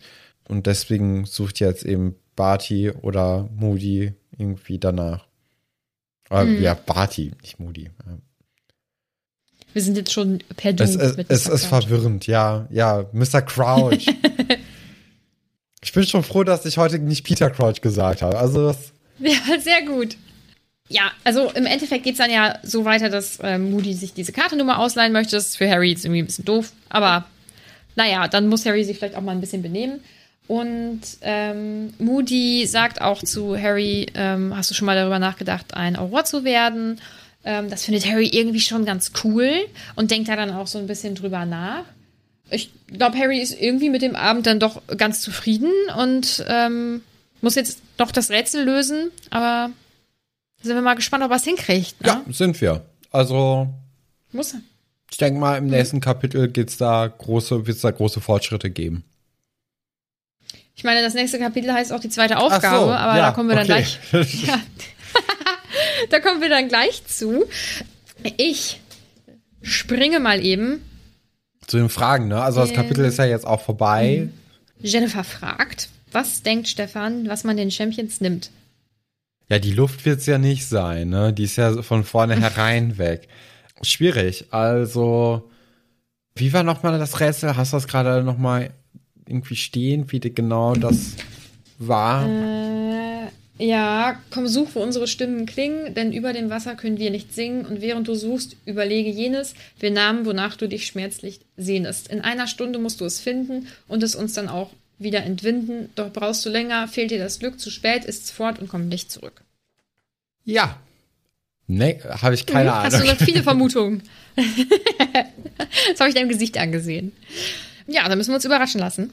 Und 0.49 0.67
deswegen 0.67 1.25
sucht 1.25 1.61
jetzt 1.61 1.85
eben 1.85 2.17
Barty 2.37 2.91
oder 2.91 3.49
Moody 3.55 4.15
irgendwie 4.39 4.79
danach. 4.79 5.27
Äh, 6.31 6.61
Ja, 6.61 6.75
Barty, 6.75 7.33
nicht 7.43 7.59
Moody. 7.59 7.91
Wir 9.73 9.83
sind 9.83 9.97
jetzt 9.97 10.13
schon 10.13 10.39
per 10.57 10.73
Du 10.73 10.85
Es, 10.85 10.95
es, 10.95 11.17
mit 11.17 11.31
es 11.31 11.47
ist 11.47 11.67
verwirrend, 11.67 12.27
ja, 12.27 12.67
ja. 12.71 13.07
Mr. 13.13 13.43
Crouch. 13.43 14.07
ich 15.83 15.93
bin 15.93 16.05
schon 16.05 16.23
froh, 16.23 16.45
dass 16.45 16.65
ich 16.65 16.79
heute 16.79 16.99
nicht 16.99 17.25
Peter 17.25 17.51
Crouch 17.51 17.81
gesagt 17.81 18.23
habe. 18.23 18.39
Also 18.39 18.69
das, 18.69 18.93
Ja, 19.19 19.61
sehr 19.61 19.83
gut. 19.85 20.17
Ja, 20.89 21.13
also 21.23 21.51
im 21.51 21.67
Endeffekt 21.67 22.05
geht 22.05 22.13
es 22.15 22.19
dann 22.19 22.31
ja 22.31 22.59
so 22.63 22.85
weiter, 22.85 23.11
dass 23.11 23.39
ähm, 23.43 23.71
Moody 23.71 23.93
sich 23.93 24.15
diese 24.15 24.33
Kartennummer 24.33 24.79
ausleihen 24.79 25.13
möchte. 25.13 25.37
Das 25.37 25.49
ist 25.49 25.57
für 25.57 25.69
Harry 25.69 25.91
jetzt 25.91 26.05
irgendwie 26.05 26.23
ein 26.23 26.27
bisschen 26.27 26.47
doof. 26.47 26.73
Aber 26.89 27.27
naja, 27.95 28.27
dann 28.29 28.49
muss 28.49 28.65
Harry 28.65 28.85
sich 28.85 28.97
vielleicht 28.97 29.17
auch 29.17 29.21
mal 29.21 29.33
ein 29.33 29.41
bisschen 29.41 29.63
benehmen. 29.63 30.01
Und 30.49 31.01
ähm, 31.21 31.93
Moody 31.99 32.67
sagt 32.67 33.01
auch 33.01 33.23
zu 33.23 33.57
Harry, 33.57 34.07
ähm, 34.15 34.57
hast 34.57 34.71
du 34.71 34.75
schon 34.75 34.87
mal 34.87 34.97
darüber 34.97 35.19
nachgedacht, 35.21 35.75
ein 35.75 35.95
Auror 35.97 36.25
zu 36.25 36.43
werden? 36.43 37.01
Ähm, 37.45 37.69
das 37.71 37.85
findet 37.85 38.07
Harry 38.11 38.27
irgendwie 38.29 38.61
schon 38.61 38.85
ganz 38.87 39.13
cool 39.23 39.51
und 39.95 40.11
denkt 40.11 40.29
da 40.29 40.37
dann 40.37 40.51
auch 40.51 40.67
so 40.67 40.79
ein 40.79 40.87
bisschen 40.87 41.15
drüber 41.15 41.45
nach. 41.45 41.85
Ich 42.51 42.71
glaube, 42.91 43.19
Harry 43.19 43.41
ist 43.41 43.61
irgendwie 43.61 43.91
mit 43.91 44.01
dem 44.01 44.17
Abend 44.17 44.47
dann 44.47 44.59
doch 44.59 44.81
ganz 44.97 45.21
zufrieden 45.21 45.71
und 45.99 46.43
ähm, 46.49 47.03
muss 47.43 47.55
jetzt 47.55 47.81
noch 47.99 48.11
das 48.11 48.31
Rätsel 48.31 48.65
lösen, 48.65 49.11
aber 49.29 49.71
sind 50.63 50.75
wir 50.75 50.83
mal 50.83 50.95
gespannt, 50.95 51.23
ob 51.25 51.31
er 51.31 51.37
es 51.37 51.45
hinkriegt. 51.45 52.01
Ne? 52.01 52.09
ja, 52.09 52.23
sind 52.33 52.59
wir. 52.63 52.87
Also 53.13 53.69
Muss 54.33 54.55
er. 54.55 54.61
ich 55.11 55.19
denke 55.19 55.39
mal, 55.39 55.59
im 55.59 55.65
Mhm. 55.65 55.71
nächsten 55.71 56.01
Kapitel 56.01 56.49
geht's 56.49 56.79
da 56.79 57.07
große, 57.07 57.67
wird's 57.67 57.83
da 57.83 57.91
große 57.91 58.23
Fortschritte 58.23 58.71
geben. 58.71 59.05
Ich 60.79 60.85
meine, 60.85 61.03
das 61.03 61.15
nächste 61.15 61.41
Kapitel 61.41 61.73
heißt 61.73 61.93
auch 61.93 61.99
die 61.99 62.09
zweite 62.09 62.39
Aufgabe, 62.39 62.97
aber 62.97 63.19
ja, 63.19 63.27
da 63.27 63.31
kommen 63.33 63.49
wir 63.49 63.57
dann 63.57 63.69
okay. 63.69 63.85
gleich. 64.13 64.45
Ja. 64.47 64.61
da 66.11 66.21
kommen 66.21 66.41
wir 66.41 66.49
dann 66.49 66.69
gleich 66.69 67.05
zu. 67.05 67.47
Ich 68.37 68.81
springe 69.61 70.21
mal 70.21 70.41
eben. 70.41 70.81
Zu 71.67 71.79
den 71.79 71.89
Fragen, 71.89 72.29
ne? 72.29 72.41
Also 72.41 72.61
das 72.61 72.71
Ähm. 72.71 72.77
Kapitel 72.77 73.05
ist 73.07 73.19
ja 73.19 73.25
jetzt 73.25 73.45
auch 73.45 73.61
vorbei. 73.61 74.29
Jennifer 74.79 75.25
fragt, 75.25 75.89
was 76.13 76.45
denkt 76.45 76.69
Stefan, 76.69 77.29
was 77.29 77.43
man 77.43 77.57
den 77.57 77.73
Champions 77.73 78.21
nimmt? 78.21 78.53
Ja, 79.49 79.59
die 79.59 79.73
Luft 79.73 80.05
wird's 80.05 80.27
ja 80.27 80.39
nicht 80.39 80.69
sein, 80.69 81.09
ne? 81.09 81.33
Die 81.33 81.43
ist 81.43 81.57
ja 81.57 81.83
von 81.83 82.05
vornherein 82.05 82.99
weg. 82.99 83.27
Schwierig. 83.83 84.47
Also, 84.53 85.51
wie 86.37 86.53
war 86.53 86.63
nochmal 86.63 87.01
das 87.01 87.19
Rätsel? 87.19 87.57
Hast 87.57 87.73
du 87.73 87.79
das 87.79 87.89
gerade 87.89 88.23
nochmal 88.23 88.71
irgendwie 89.29 89.57
stehen, 89.57 90.11
wie 90.11 90.21
genau 90.21 90.75
das 90.75 91.15
war? 91.79 92.27
Äh, 92.29 93.29
ja, 93.59 94.21
komm, 94.31 94.47
such, 94.47 94.75
wo 94.75 94.81
unsere 94.83 95.07
Stimmen 95.09 95.45
klingen, 95.47 95.95
denn 95.95 96.13
über 96.13 96.33
dem 96.33 96.49
Wasser 96.49 96.77
können 96.77 96.99
wir 96.99 97.11
nicht 97.11 97.35
singen 97.35 97.67
und 97.67 97.81
während 97.81 98.07
du 98.07 98.15
suchst, 98.15 98.57
überlege 98.67 99.11
jenes, 99.11 99.55
wir 99.81 99.91
Namen, 99.91 100.27
wonach 100.27 100.57
du 100.57 100.69
dich 100.69 100.87
schmerzlich 100.87 101.41
sehnest. 101.57 102.09
In 102.09 102.21
einer 102.21 102.47
Stunde 102.47 102.79
musst 102.79 103.01
du 103.01 103.05
es 103.05 103.19
finden 103.21 103.67
und 103.89 104.03
es 104.03 104.15
uns 104.15 104.33
dann 104.35 104.49
auch 104.49 104.71
wieder 105.01 105.23
entwinden, 105.25 105.91
doch 105.95 106.13
brauchst 106.13 106.45
du 106.47 106.51
länger, 106.51 106.89
fehlt 106.89 107.11
dir 107.11 107.19
das 107.19 107.39
Glück, 107.39 107.59
zu 107.61 107.71
spät 107.71 108.05
ist's 108.05 108.31
fort 108.31 108.59
und 108.59 108.69
kommt 108.69 108.89
nicht 108.89 109.11
zurück. 109.13 109.43
Ja. 110.45 110.79
Nee, 111.67 112.01
habe 112.03 112.35
ich 112.35 112.47
keine 112.47 112.71
Hm, 112.71 112.83
Hast 112.85 112.95
du 112.95 112.99
Ahnung. 113.03 113.11
noch 113.11 113.25
viele 113.25 113.43
Vermutungen? 113.45 114.03
das 114.37 116.01
habe 116.01 116.09
ich 116.09 116.15
deinem 116.15 116.29
Gesicht 116.31 116.57
angesehen. 116.59 117.13
Ja, 117.89 118.09
dann 118.09 118.19
müssen 118.19 118.31
wir 118.31 118.37
uns 118.37 118.45
überraschen 118.45 118.81
lassen. 118.81 119.11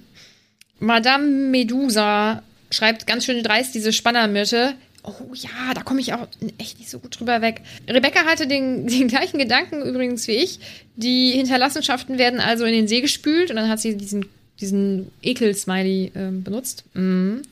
Madame 0.80 1.26
Medusa 1.26 2.44
schreibt 2.70 3.08
ganz 3.08 3.26
schön 3.26 3.42
dreist 3.42 3.74
diese 3.74 3.94
Spannermitte. 3.94 4.76
Oh 5.04 5.34
ja, 5.34 5.74
da 5.74 5.82
komme 5.82 6.02
ich 6.02 6.14
auch 6.14 6.28
echt 6.58 6.80
nicht 6.80 6.90
so 6.90 7.00
gut 7.00 7.20
drüber 7.20 7.42
weg. 7.42 7.62
Rebecca 7.88 8.26
hatte 8.26 8.48
den, 8.48 8.88
den 8.88 9.08
gleichen 9.08 9.40
Gedanken 9.40 9.82
übrigens 9.82 10.28
wie 10.28 10.34
ich. 10.34 10.60
Die 10.96 11.32
Hinterlassenschaften 11.32 12.18
werden 12.18 12.40
also 12.40 12.66
in 12.66 12.74
den 12.74 12.88
See 12.88 13.02
gespült 13.02 13.50
und 13.50 13.56
dann 13.56 13.70
hat 13.70 13.80
sie 13.80 13.96
diesen, 13.96 14.28
diesen 14.60 15.12
Ekel-Smiley 15.22 16.12
äh, 16.14 16.32
benutzt. 16.32 16.84
Mhm. 16.94 17.44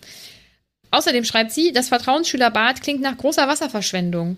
Außerdem 0.92 1.24
schreibt 1.24 1.52
sie, 1.52 1.72
das 1.72 1.88
Vertrauensschülerbad 1.88 2.82
klingt 2.82 3.02
nach 3.02 3.18
großer 3.18 3.48
Wasserverschwendung. 3.48 4.38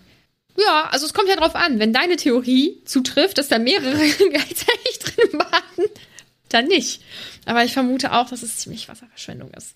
Ja, 0.57 0.87
also 0.91 1.05
es 1.05 1.13
kommt 1.13 1.27
ja 1.27 1.35
drauf 1.35 1.55
an. 1.55 1.79
Wenn 1.79 1.91
deine 1.91 2.15
Theorie 2.15 2.77
zutrifft, 2.85 3.37
dass 3.37 3.49
da 3.49 3.59
mehrere 3.59 3.97
gleichzeitig 4.29 4.99
drin 4.99 5.37
baden, 5.37 5.89
dann 6.49 6.67
nicht. 6.67 7.01
Aber 7.45 7.63
ich 7.63 7.73
vermute 7.73 8.13
auch, 8.13 8.29
dass 8.29 8.43
es 8.43 8.57
ziemlich 8.57 8.89
Wasserverschwendung 8.89 9.51
ist. 9.51 9.75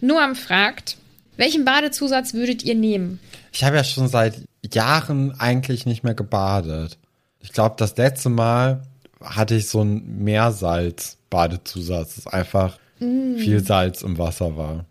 Noam 0.00 0.34
fragt, 0.34 0.96
welchen 1.36 1.64
Badezusatz 1.64 2.34
würdet 2.34 2.64
ihr 2.64 2.74
nehmen? 2.74 3.20
Ich 3.52 3.64
habe 3.64 3.76
ja 3.76 3.84
schon 3.84 4.08
seit 4.08 4.42
Jahren 4.72 5.38
eigentlich 5.40 5.86
nicht 5.86 6.04
mehr 6.04 6.14
gebadet. 6.14 6.98
Ich 7.40 7.52
glaube, 7.52 7.76
das 7.78 7.96
letzte 7.96 8.28
Mal 8.28 8.82
hatte 9.22 9.54
ich 9.54 9.68
so 9.68 9.80
einen 9.80 10.22
Meersalz-Badezusatz, 10.24 12.16
dass 12.16 12.26
einfach 12.26 12.78
mm. 12.98 13.36
viel 13.36 13.64
Salz 13.64 14.02
im 14.02 14.18
Wasser 14.18 14.56
war. 14.56 14.84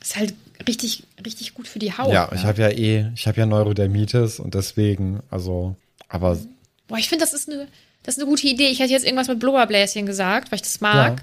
Ist 0.00 0.16
halt 0.16 0.34
richtig, 0.66 1.04
richtig 1.24 1.54
gut 1.54 1.68
für 1.68 1.78
die 1.78 1.92
Haut. 1.92 2.12
Ja, 2.12 2.30
ich 2.32 2.44
habe 2.44 2.62
ja 2.62 2.68
eh, 2.68 3.10
ich 3.14 3.26
habe 3.26 3.38
ja 3.38 3.46
Neurodermitis 3.46 4.40
und 4.40 4.54
deswegen, 4.54 5.20
also, 5.30 5.76
aber. 6.08 6.38
Boah, 6.88 6.98
ich 6.98 7.08
finde, 7.08 7.24
das 7.24 7.32
ist 7.32 7.48
eine, 7.48 7.68
das 8.06 8.16
ist 8.16 8.22
eine 8.22 8.30
gute 8.30 8.46
Idee. 8.46 8.68
Ich 8.68 8.80
hätte 8.80 8.92
jetzt 8.92 9.04
irgendwas 9.04 9.28
mit 9.28 9.38
Blubberbläschen 9.38 10.06
gesagt, 10.06 10.50
weil 10.50 10.56
ich 10.56 10.62
das 10.62 10.80
mag. 10.80 11.22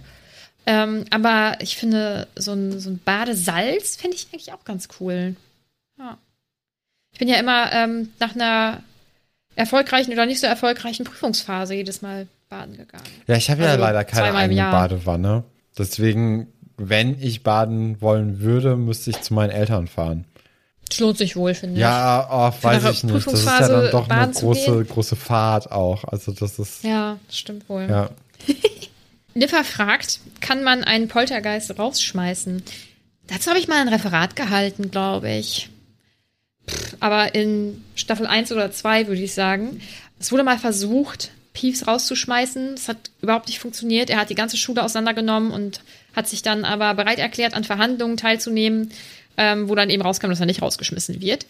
Ja. 0.67 0.84
Ähm, 0.84 1.05
aber 1.09 1.57
ich 1.59 1.75
finde, 1.75 2.27
so 2.36 2.53
ein, 2.53 2.79
so 2.79 2.89
ein 2.89 2.99
Badesalz 3.03 3.95
fände 3.95 4.15
ich 4.15 4.27
eigentlich 4.31 4.53
auch 4.53 4.63
ganz 4.63 4.88
cool. 4.99 5.36
Ja. 5.97 6.17
Ich 7.11 7.19
bin 7.19 7.27
ja 7.27 7.38
immer 7.38 7.71
ähm, 7.73 8.09
nach 8.19 8.36
einer 8.36 8.84
erfolgreichen 9.55 10.13
oder 10.13 10.25
nicht 10.25 10.39
so 10.39 10.47
erfolgreichen 10.47 11.03
Prüfungsphase 11.05 11.73
jedes 11.73 12.01
Mal 12.01 12.27
baden 12.49 12.77
gegangen. 12.77 13.03
Ja, 13.27 13.36
ich 13.36 13.49
habe 13.49 13.63
also 13.63 13.75
ja 13.75 13.79
leider 13.79 14.03
keine 14.03 14.38
eigene 14.38 14.61
Badewanne. 14.61 15.43
Deswegen 15.77 16.47
wenn 16.77 17.21
ich 17.21 17.43
baden 17.43 18.01
wollen 18.01 18.39
würde, 18.39 18.75
müsste 18.75 19.11
ich 19.11 19.21
zu 19.21 19.34
meinen 19.34 19.51
Eltern 19.51 19.88
fahren. 19.88 20.25
Das 20.93 20.99
lohnt 20.99 21.17
sich 21.17 21.35
wohl, 21.35 21.55
finde 21.55 21.73
ich. 21.77 21.81
Ja, 21.81 22.29
oh, 22.31 22.63
weiß 22.63 22.83
ich 22.91 23.03
nicht. 23.03 23.25
Das 23.25 23.33
ist 23.33 23.45
ja 23.45 23.67
dann 23.67 23.89
doch 23.89 24.07
eine 24.07 24.31
große, 24.31 24.85
große 24.85 25.15
Fahrt 25.15 25.71
auch. 25.71 26.03
Also 26.03 26.31
das 26.33 26.59
ist. 26.59 26.83
Ja, 26.83 27.17
das 27.25 27.39
stimmt 27.39 27.67
wohl. 27.67 27.87
Ja. 27.89 28.11
Niffer 29.33 29.63
fragt, 29.63 30.19
kann 30.39 30.61
man 30.61 30.83
einen 30.83 31.07
Poltergeist 31.07 31.79
rausschmeißen? 31.79 32.61
Dazu 33.25 33.49
habe 33.49 33.59
ich 33.59 33.67
mal 33.67 33.81
ein 33.81 33.87
Referat 33.87 34.35
gehalten, 34.35 34.91
glaube 34.91 35.31
ich. 35.31 35.71
Pff, 36.69 36.97
aber 36.99 37.33
in 37.33 37.83
Staffel 37.95 38.27
1 38.27 38.51
oder 38.51 38.71
2 38.71 39.07
würde 39.07 39.23
ich 39.23 39.33
sagen. 39.33 39.81
Es 40.19 40.31
wurde 40.31 40.43
mal 40.43 40.59
versucht, 40.59 41.31
Peeves 41.53 41.87
rauszuschmeißen. 41.87 42.75
Das 42.75 42.87
hat 42.87 43.09
überhaupt 43.23 43.47
nicht 43.47 43.57
funktioniert. 43.57 44.11
Er 44.11 44.19
hat 44.19 44.29
die 44.29 44.35
ganze 44.35 44.57
Schule 44.57 44.83
auseinandergenommen 44.83 45.49
und 45.49 45.81
hat 46.15 46.27
sich 46.27 46.43
dann 46.43 46.65
aber 46.65 46.93
bereit 46.93 47.17
erklärt, 47.17 47.55
an 47.55 47.63
Verhandlungen 47.63 48.17
teilzunehmen, 48.17 48.91
ähm, 49.38 49.69
wo 49.69 49.75
dann 49.75 49.89
eben 49.89 50.01
rauskam, 50.01 50.29
dass 50.29 50.39
er 50.39 50.45
nicht 50.45 50.61
rausgeschmissen 50.61 51.21
wird. 51.21 51.45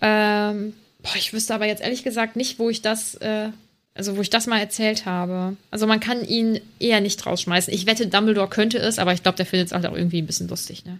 Ähm, 0.00 0.74
boah, 1.02 1.16
ich 1.16 1.32
wüsste 1.32 1.54
aber 1.54 1.66
jetzt 1.66 1.82
ehrlich 1.82 2.04
gesagt 2.04 2.36
nicht, 2.36 2.58
wo 2.58 2.70
ich 2.70 2.82
das, 2.82 3.14
äh, 3.16 3.50
also 3.94 4.16
wo 4.16 4.20
ich 4.20 4.30
das 4.30 4.46
mal 4.46 4.60
erzählt 4.60 5.06
habe. 5.06 5.56
Also 5.70 5.86
man 5.86 6.00
kann 6.00 6.24
ihn 6.26 6.60
eher 6.78 7.00
nicht 7.00 7.24
rausschmeißen. 7.24 7.72
Ich 7.72 7.86
wette, 7.86 8.06
Dumbledore 8.06 8.48
könnte 8.48 8.78
es, 8.78 8.98
aber 8.98 9.12
ich 9.12 9.22
glaube, 9.22 9.36
der 9.36 9.46
findet 9.46 9.68
es 9.68 9.72
halt 9.72 9.86
auch 9.86 9.96
irgendwie 9.96 10.20
ein 10.20 10.26
bisschen 10.26 10.48
lustig, 10.48 10.84
ne? 10.84 10.98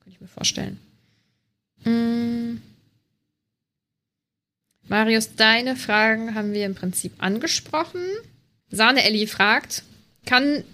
Könnte 0.00 0.16
ich 0.16 0.20
mir 0.20 0.28
vorstellen. 0.28 0.78
Mm. 1.84 2.58
Marius, 4.88 5.36
deine 5.36 5.76
Fragen 5.76 6.34
haben 6.34 6.52
wir 6.52 6.66
im 6.66 6.74
Prinzip 6.74 7.12
angesprochen. 7.18 8.00
Sahne 8.70 9.04
Ellie 9.04 9.26
fragt, 9.26 9.84
kann 10.26 10.64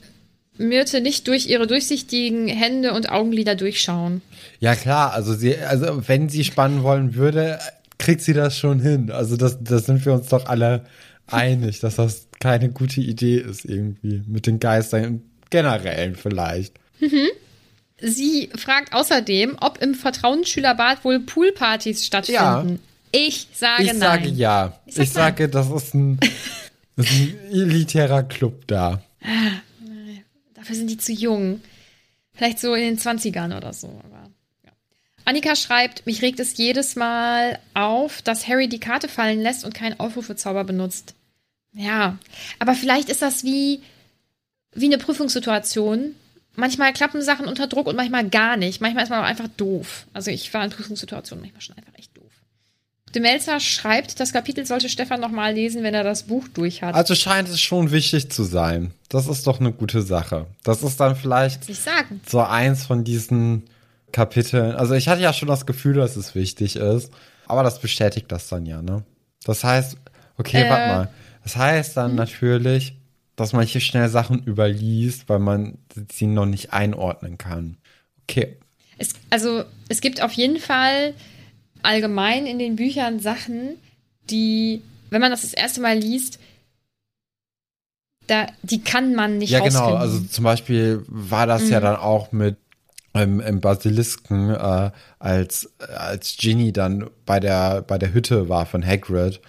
Myrte 0.59 1.01
nicht 1.01 1.29
durch 1.29 1.47
ihre 1.47 1.67
durchsichtigen 1.67 2.49
Hände 2.49 2.93
und 2.93 3.11
Augenlider 3.11 3.55
durchschauen? 3.55 4.23
Ja, 4.61 4.75
klar, 4.75 5.13
also 5.13 5.35
sie, 5.35 5.57
also 5.57 6.07
wenn 6.09 6.29
sie 6.29 6.45
spannen 6.45 6.83
wollen 6.83 7.15
würde, 7.15 7.59
kriegt 7.99 8.21
sie 8.21 8.33
das 8.33 8.57
schon 8.57 8.81
hin. 8.81 9.11
Also 9.11 9.37
das, 9.37 9.59
das 9.61 9.87
sind 9.87 10.05
wir 10.05 10.13
uns 10.13 10.29
doch 10.29 10.47
alle 10.47 10.85
einig, 11.27 11.81
dass 11.81 11.97
das 11.97 12.27
keine 12.41 12.71
gute 12.71 13.01
Idee 13.01 13.39
ist 13.39 13.65
irgendwie 13.65 14.23
mit 14.27 14.47
den 14.47 14.61
Geistern 14.61 15.05
im 15.05 15.23
Generellen 15.51 16.15
vielleicht. 16.15 16.75
Mhm. 17.01 17.29
Sie 18.01 18.49
fragt 18.57 18.93
außerdem, 18.93 19.57
ob 19.61 19.83
im 19.83 19.95
Vertrauensschülerbad 19.95 21.05
wohl 21.05 21.21
Poolpartys 21.21 22.07
stattfinden. 22.07 22.41
Ja. 22.41 22.65
Ich 23.11 23.49
sage 23.55 23.83
ich 23.85 23.89
nein. 23.89 24.01
Sage 24.01 24.29
ja. 24.29 24.79
Ich, 24.87 24.95
sag 24.95 25.03
ich 25.03 25.11
sage, 25.11 25.49
das 25.49 25.71
ist 25.71 25.95
ein, 25.95 26.21
das 26.97 27.11
ist 27.11 27.21
ein 27.21 27.39
elitärer 27.51 28.23
Club 28.23 28.67
da. 28.67 29.03
Dafür 30.59 30.75
sind 30.75 30.91
die 30.91 30.99
zu 30.99 31.13
jung. 31.13 31.61
Vielleicht 32.35 32.59
so 32.59 32.75
in 32.75 32.83
den 32.83 32.99
20ern 32.99 33.57
oder 33.57 33.73
so. 33.73 34.01
Aber, 34.05 34.29
ja. 34.65 34.73
Annika 35.25 35.55
schreibt, 35.55 36.05
mich 36.05 36.21
regt 36.21 36.41
es 36.41 36.57
jedes 36.57 36.97
Mal 36.97 37.61
auf, 37.75 38.23
dass 38.23 38.49
Harry 38.49 38.69
die 38.69 38.81
Karte 38.81 39.09
fallen 39.09 39.41
lässt 39.41 39.65
und 39.65 39.75
keinen 39.75 39.99
Aufrufezauber 40.01 40.65
benutzt. 40.65 41.15
Ja, 41.73 42.19
aber 42.59 42.75
vielleicht 42.75 43.09
ist 43.09 43.23
das 43.23 43.45
wie, 43.45 43.83
wie 44.73 44.87
eine 44.87 44.99
Prüfungssituation. 44.99 46.15
Manchmal 46.57 46.93
klappen 46.93 47.23
Sachen 47.23 47.47
unter 47.47 47.69
Druck 47.69 47.87
und 47.87 47.95
manchmal 47.95 48.29
gar 48.29 48.57
nicht. 48.57 48.81
Manchmal 48.81 49.05
ist 49.05 49.11
man 49.11 49.21
auch 49.21 49.29
einfach 49.29 49.49
doof. 49.57 50.07
Also 50.13 50.33
ich 50.33 50.53
war 50.53 50.65
in 50.65 50.71
Prüfungssituationen 50.71 51.43
manchmal 51.43 51.61
schon 51.63 51.77
einfach 51.77 51.97
echt 51.97 52.17
doof. 52.17 52.18
De 53.15 53.23
Melzer 53.23 53.61
schreibt, 53.61 54.21
das 54.21 54.33
Kapitel 54.33 54.67
sollte 54.67 54.89
Stefan 54.89 55.21
nochmal 55.21 55.55
lesen, 55.55 55.83
wenn 55.83 55.95
er 55.95 56.05
das 56.05 56.25
Buch 56.25 56.47
durch 56.49 56.83
hat. 56.83 56.95
Also 56.95 57.15
scheint 57.15 57.49
es 57.49 57.61
schon 57.61 57.91
wichtig 57.91 58.31
zu 58.31 58.45
sein. 58.45 58.93
Das 59.09 59.27
ist 59.27 59.47
doch 59.47 59.61
eine 59.61 59.73
gute 59.73 60.03
Sache. 60.03 60.47
Das 60.65 60.83
ist 60.83 61.01
dann 61.01 61.17
vielleicht 61.17 61.63
so 62.29 62.41
eins 62.41 62.85
von 62.85 63.05
diesen 63.05 63.65
Kapiteln. 64.13 64.73
Also 64.73 64.95
ich 64.95 65.09
hatte 65.09 65.23
ja 65.23 65.33
schon 65.33 65.49
das 65.49 65.67
Gefühl, 65.67 65.95
dass 65.95 66.17
es 66.17 66.35
wichtig 66.35 66.77
ist, 66.77 67.11
aber 67.47 67.63
das 67.63 67.81
bestätigt 67.81 68.27
das 68.31 68.49
dann 68.49 68.67
ja, 68.67 68.83
ne? 68.83 69.05
Das 69.45 69.65
heißt, 69.65 69.97
okay, 70.37 70.63
äh, 70.63 70.71
warte 70.71 70.87
mal. 70.89 71.09
Das 71.43 71.57
heißt 71.57 71.97
dann 71.97 72.11
hm. 72.11 72.17
natürlich, 72.17 72.95
dass 73.37 73.53
man 73.53 73.65
hier 73.65 73.81
schnell 73.81 74.09
Sachen 74.09 74.43
überliest, 74.43 75.29
weil 75.29 75.39
man 75.39 75.79
sie 76.11 76.27
noch 76.27 76.47
nicht 76.47 76.73
einordnen 76.73 77.39
kann. 77.39 77.77
Okay. 78.25 78.57
Es, 78.99 79.11
also 79.31 79.65
es 79.89 80.01
gibt 80.01 80.23
auf 80.23 80.33
jeden 80.33 80.59
Fall 80.59 81.15
allgemein 81.83 82.47
in 82.47 82.59
den 82.59 82.77
Büchern 82.77 83.21
Sachen, 83.21 83.77
die, 84.31 84.83
wenn 85.11 85.21
man 85.21 85.31
das 85.31 85.43
das 85.43 85.55
erste 85.55 85.81
Mal 85.81 85.99
liest, 85.99 86.39
da, 88.27 88.47
die 88.63 88.83
kann 88.83 89.15
man 89.15 89.39
nicht 89.39 89.51
Ja, 89.51 89.61
genau. 89.61 89.95
Also 89.95 90.21
zum 90.21 90.45
Beispiel 90.45 91.03
war 91.09 91.47
das 91.47 91.65
mhm. 91.65 91.71
ja 91.71 91.81
dann 91.81 91.97
auch 91.97 92.31
mit 92.31 92.57
ähm, 93.15 93.41
im 93.41 93.61
Basilisken, 93.61 94.51
äh, 94.51 94.91
als, 95.19 95.73
als 95.79 96.37
Ginny 96.37 96.73
dann 96.73 97.09
bei 97.25 97.41
der, 97.41 97.83
bei 97.83 97.99
der 97.99 98.13
Hütte 98.13 98.49
war 98.49 98.67
von 98.67 98.87
Hagrid 98.87 99.41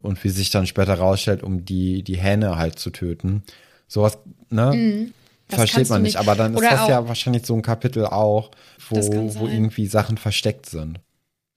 und 0.00 0.22
wie 0.22 0.28
sich 0.28 0.50
dann 0.50 0.66
später 0.66 0.94
rausstellt, 0.94 1.42
um 1.42 1.64
die, 1.64 2.02
die 2.02 2.16
Hähne 2.16 2.56
halt 2.56 2.78
zu 2.78 2.90
töten. 2.90 3.42
Sowas, 3.88 4.18
ne? 4.50 4.72
Mhm. 4.72 5.14
Versteht 5.48 5.88
man 5.88 6.02
nicht. 6.02 6.14
nicht. 6.14 6.20
Aber 6.20 6.36
dann 6.36 6.54
ist 6.54 6.62
das 6.62 6.88
ja 6.88 7.08
wahrscheinlich 7.08 7.46
so 7.46 7.54
ein 7.54 7.62
Kapitel 7.62 8.04
auch, 8.04 8.50
wo, 8.90 8.96
wo 8.96 9.46
irgendwie 9.46 9.86
Sachen 9.86 10.18
versteckt 10.18 10.66
sind. 10.66 11.00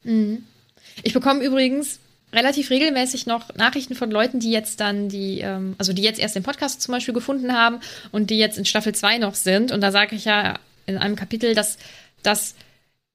Mhm. 0.04 0.44
Ich 1.04 1.14
bekomme 1.14 1.44
übrigens 1.44 2.00
relativ 2.34 2.70
regelmäßig 2.70 3.26
noch 3.26 3.54
Nachrichten 3.56 3.96
von 3.96 4.10
Leuten, 4.10 4.40
die 4.40 4.52
jetzt 4.52 4.80
dann 4.80 5.10
die, 5.10 5.42
ähm, 5.42 5.76
also 5.78 5.94
die 5.94 6.02
jetzt 6.02 6.20
erst 6.20 6.36
den 6.36 6.44
Podcast 6.44 6.82
zum 6.82 6.94
Beispiel 6.94 7.14
gefunden 7.14 7.54
haben 7.54 7.80
und 8.12 8.30
die 8.30 8.38
jetzt 8.38 8.58
in 8.58 8.66
Staffel 8.66 8.96
2 8.96 9.18
noch 9.18 9.36
sind. 9.36 9.72
Und 9.72 9.82
da 9.82 9.92
sage 9.92 10.16
ich 10.16 10.26
ja 10.26 10.60
in 10.86 10.98
einem 10.98 11.16
Kapitel, 11.16 11.56
dass 11.56 11.78
das 12.24 12.56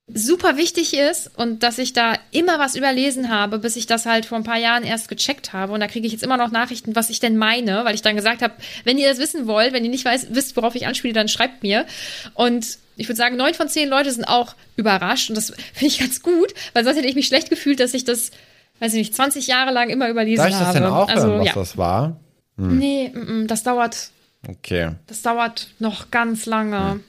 super 0.08 0.56
wichtig 0.56 0.94
ist 0.96 1.30
und 1.36 1.64
dass 1.64 1.78
ich 1.78 1.92
da 1.92 2.14
immer 2.30 2.60
was 2.60 2.76
überlesen 2.76 3.28
habe, 3.28 3.58
bis 3.58 3.74
ich 3.74 3.86
das 3.86 4.06
halt 4.06 4.24
vor 4.24 4.38
ein 4.38 4.44
paar 4.44 4.58
Jahren 4.58 4.84
erst 4.84 5.08
gecheckt 5.08 5.52
habe. 5.52 5.72
Und 5.72 5.80
da 5.80 5.88
kriege 5.88 6.06
ich 6.06 6.12
jetzt 6.12 6.22
immer 6.22 6.36
noch 6.36 6.52
Nachrichten, 6.52 6.94
was 6.94 7.10
ich 7.10 7.18
denn 7.18 7.36
meine, 7.36 7.84
weil 7.84 7.94
ich 7.94 8.02
dann 8.02 8.14
gesagt 8.14 8.40
habe, 8.40 8.54
wenn 8.84 8.98
ihr 8.98 9.08
das 9.08 9.18
wissen 9.18 9.48
wollt, 9.48 9.72
wenn 9.72 9.84
ihr 9.84 9.90
nicht 9.90 10.04
weiß, 10.04 10.28
wisst, 10.30 10.56
worauf 10.56 10.76
ich 10.76 10.86
anspiele, 10.86 11.12
dann 11.12 11.28
schreibt 11.28 11.64
mir. 11.64 11.86
Und 12.34 12.78
ich 12.96 13.08
würde 13.08 13.16
sagen, 13.16 13.36
neun 13.36 13.54
von 13.54 13.68
zehn 13.68 13.88
Leute 13.88 14.12
sind 14.12 14.24
auch 14.24 14.54
überrascht 14.76 15.28
und 15.28 15.34
das 15.34 15.52
finde 15.74 15.86
ich 15.86 15.98
ganz 15.98 16.22
gut, 16.22 16.54
weil 16.72 16.84
sonst 16.84 16.96
hätte 16.96 17.08
ich 17.08 17.16
mich 17.16 17.26
schlecht 17.26 17.50
gefühlt, 17.50 17.80
dass 17.80 17.92
ich 17.92 18.04
das, 18.04 18.30
weiß 18.78 18.94
ich 18.94 18.98
nicht, 18.98 19.14
20 19.14 19.48
Jahre 19.48 19.72
lang 19.72 19.90
immer 19.90 20.08
überlesen 20.08 20.44
habe. 20.44 20.52
Darf 20.52 20.60
ich 20.60 20.66
das 20.66 20.74
denn 20.74 20.84
auch 20.84 21.08
also, 21.08 21.26
hören, 21.26 21.40
was 21.40 21.46
ja. 21.48 21.54
das 21.54 21.76
war? 21.76 22.20
Hm. 22.56 22.78
Nee, 22.78 23.10
m 23.12 23.22
-m, 23.22 23.46
das 23.48 23.64
dauert. 23.64 24.10
Okay. 24.48 24.92
Das 25.08 25.22
dauert 25.22 25.68
noch 25.80 26.12
ganz 26.12 26.46
lange. 26.46 26.92
Hm. 26.92 27.04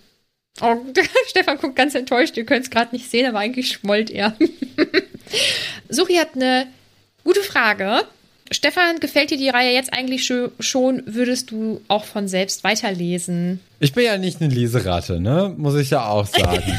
Oh, 0.62 0.76
Stefan 1.28 1.58
guckt 1.58 1.76
ganz 1.76 1.94
enttäuscht, 1.96 2.36
ihr 2.38 2.46
könnt 2.46 2.64
es 2.66 2.70
gerade 2.72 2.96
nicht 2.96 3.10
sehen, 3.10 3.28
aber 3.28 3.40
eigentlich 3.40 3.70
schmollt 3.72 4.10
er. 4.10 4.36
Suchi 5.90 6.16
hat 6.16 6.36
eine 6.36 6.68
gute 7.24 7.42
Frage. 7.42 8.02
Stefan, 8.50 9.00
gefällt 9.02 9.30
dir 9.32 9.38
die 9.38 9.50
Reihe 9.50 9.74
jetzt 9.74 9.92
eigentlich 9.92 10.26
schon? 10.26 11.04
Würdest 11.06 11.52
du 11.52 11.82
auch 11.90 12.06
von 12.06 12.30
selbst 12.30 12.64
weiterlesen? 12.64 13.60
Ich 13.82 13.92
bin 13.92 14.06
ja 14.06 14.18
nicht 14.18 14.42
eine 14.42 14.54
Leseratte, 14.54 15.20
ne? 15.20 15.54
Muss 15.58 15.76
ich 15.76 15.90
ja 15.90 16.06
auch 16.08 16.26
sagen. 16.26 16.64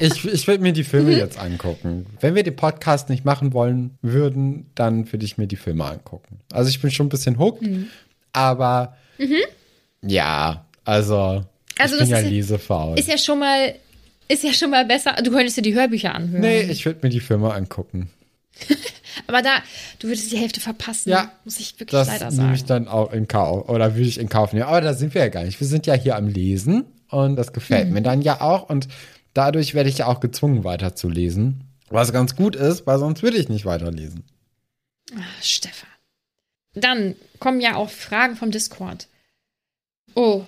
Ich, 0.00 0.24
ich 0.24 0.48
würde 0.48 0.60
mir 0.60 0.72
die 0.72 0.82
Filme 0.82 1.12
jetzt 1.16 1.38
angucken. 1.38 2.06
Wenn 2.20 2.34
wir 2.34 2.42
den 2.42 2.56
Podcast 2.56 3.08
nicht 3.10 3.24
machen 3.24 3.52
wollen 3.52 3.96
würden, 4.02 4.68
dann 4.74 5.10
würde 5.12 5.24
ich 5.24 5.38
mir 5.38 5.46
die 5.46 5.54
Filme 5.54 5.84
angucken. 5.84 6.40
Also 6.52 6.68
ich 6.68 6.82
bin 6.82 6.90
schon 6.90 7.06
ein 7.06 7.10
bisschen 7.10 7.38
hooked, 7.38 7.62
Mhm. 7.62 7.88
aber 8.32 8.96
ja, 10.02 10.66
also, 10.84 11.44
Also 11.78 11.94
ich 11.96 12.00
bin 12.02 12.10
das 12.10 12.10
ja 12.10 12.18
ist 12.18 12.24
ja- 12.24 12.30
lesefaul. 12.30 12.98
Ist 12.98 13.08
ja 13.08 13.18
schon 13.18 13.38
mal, 13.38 13.74
ist 14.28 14.42
ja 14.44 14.52
schon 14.52 14.70
mal 14.70 14.84
besser. 14.84 15.12
Du 15.22 15.30
könntest 15.30 15.56
dir 15.56 15.62
die 15.62 15.74
Hörbücher 15.74 16.14
anhören. 16.14 16.40
nee, 16.40 16.62
ich 16.62 16.84
würde 16.86 17.00
mir 17.02 17.10
die 17.10 17.20
Filme 17.20 17.52
angucken. 17.52 18.10
Aber 19.26 19.42
da, 19.42 19.50
du 19.98 20.08
würdest 20.08 20.30
die 20.32 20.36
Hälfte 20.38 20.60
verpassen. 20.60 21.10
Ja, 21.10 21.32
Muss 21.44 21.58
ich 21.60 21.72
wirklich 21.74 21.90
Das 21.90 22.08
leider 22.08 22.26
nehme 22.26 22.36
sagen. 22.36 22.54
ich 22.54 22.64
dann 22.64 22.88
auch 22.88 23.12
in 23.12 23.26
Kauf. 23.28 23.68
Oder 23.68 23.94
würde 23.94 24.08
ich 24.08 24.18
in 24.18 24.28
Kauf 24.28 24.52
nehmen. 24.52 24.64
Aber 24.66 24.80
da 24.80 24.94
sind 24.94 25.14
wir 25.14 25.22
ja 25.22 25.28
gar 25.28 25.44
nicht. 25.44 25.58
Wir 25.60 25.66
sind 25.66 25.86
ja 25.86 25.94
hier 25.94 26.16
am 26.16 26.28
Lesen 26.28 26.84
und 27.10 27.36
das 27.36 27.52
gefällt 27.52 27.88
Mhm. 27.88 27.94
mir 27.94 28.02
dann 28.02 28.22
ja 28.22 28.40
auch. 28.40 28.68
Und 28.68 28.88
dadurch 29.32 29.74
werde 29.74 29.88
ich 29.88 29.98
ja 29.98 30.06
auch 30.06 30.20
gezwungen, 30.20 30.64
weiterzulesen. 30.64 31.64
Was 31.90 32.12
ganz 32.12 32.34
gut 32.36 32.56
ist, 32.56 32.86
weil 32.86 32.98
sonst 32.98 33.22
würde 33.22 33.36
ich 33.36 33.48
nicht 33.48 33.64
weiterlesen. 33.66 34.24
Ach, 35.16 35.42
Stefan. 35.42 35.88
Dann 36.74 37.14
kommen 37.38 37.60
ja 37.60 37.76
auch 37.76 37.90
Fragen 37.90 38.36
vom 38.36 38.50
Discord. 38.50 39.06
Oh, 40.14 40.44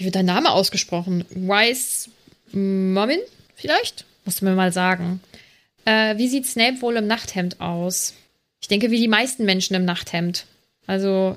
wie 0.00 0.06
wird 0.06 0.14
dein 0.14 0.24
Name 0.24 0.50
ausgesprochen? 0.50 1.26
Wise 1.28 2.08
Mommin 2.52 3.20
vielleicht? 3.54 4.06
Musst 4.24 4.40
du 4.40 4.46
mir 4.46 4.54
mal 4.54 4.72
sagen. 4.72 5.20
Äh, 5.84 6.16
wie 6.16 6.26
sieht 6.26 6.46
Snape 6.46 6.80
wohl 6.80 6.96
im 6.96 7.06
Nachthemd 7.06 7.60
aus? 7.60 8.14
Ich 8.62 8.68
denke, 8.68 8.90
wie 8.90 8.98
die 8.98 9.08
meisten 9.08 9.44
Menschen 9.44 9.76
im 9.76 9.84
Nachthemd. 9.84 10.46
Also 10.86 11.36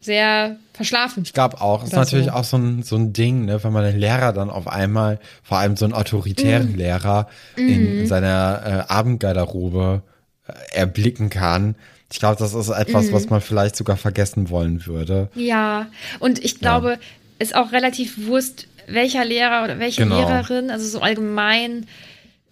sehr 0.00 0.56
verschlafen. 0.72 1.22
Ich 1.24 1.34
glaube 1.34 1.60
auch, 1.60 1.84
ist 1.84 1.92
natürlich 1.92 2.26
so. 2.26 2.32
auch 2.32 2.42
so 2.42 2.56
ein, 2.56 2.82
so 2.82 2.96
ein 2.96 3.12
Ding, 3.12 3.44
ne, 3.44 3.62
wenn 3.62 3.72
man 3.72 3.84
den 3.84 3.98
Lehrer 3.98 4.32
dann 4.32 4.50
auf 4.50 4.66
einmal, 4.66 5.20
vor 5.44 5.58
allem 5.58 5.76
so 5.76 5.84
einen 5.84 5.94
autoritären 5.94 6.76
Lehrer, 6.76 7.28
in, 7.56 8.00
in 8.00 8.06
seiner 8.08 8.86
äh, 8.88 8.92
Abendgarderobe 8.92 10.02
äh, 10.48 10.52
erblicken 10.74 11.30
kann. 11.30 11.76
Ich 12.12 12.18
glaube, 12.18 12.36
das 12.36 12.54
ist 12.54 12.70
etwas, 12.70 13.12
was 13.12 13.30
man 13.30 13.40
vielleicht 13.40 13.76
sogar 13.76 13.96
vergessen 13.96 14.50
wollen 14.50 14.84
würde. 14.84 15.28
Ja, 15.36 15.86
und 16.18 16.44
ich 16.44 16.58
glaube, 16.58 16.98
ist 17.40 17.54
auch 17.54 17.72
relativ 17.72 18.26
Wurst, 18.26 18.68
welcher 18.86 19.24
Lehrer 19.24 19.64
oder 19.64 19.78
welche 19.80 20.02
Genau. 20.02 20.20
Lehrerin, 20.20 20.70
also 20.70 20.86
so 20.86 21.00
allgemein, 21.00 21.86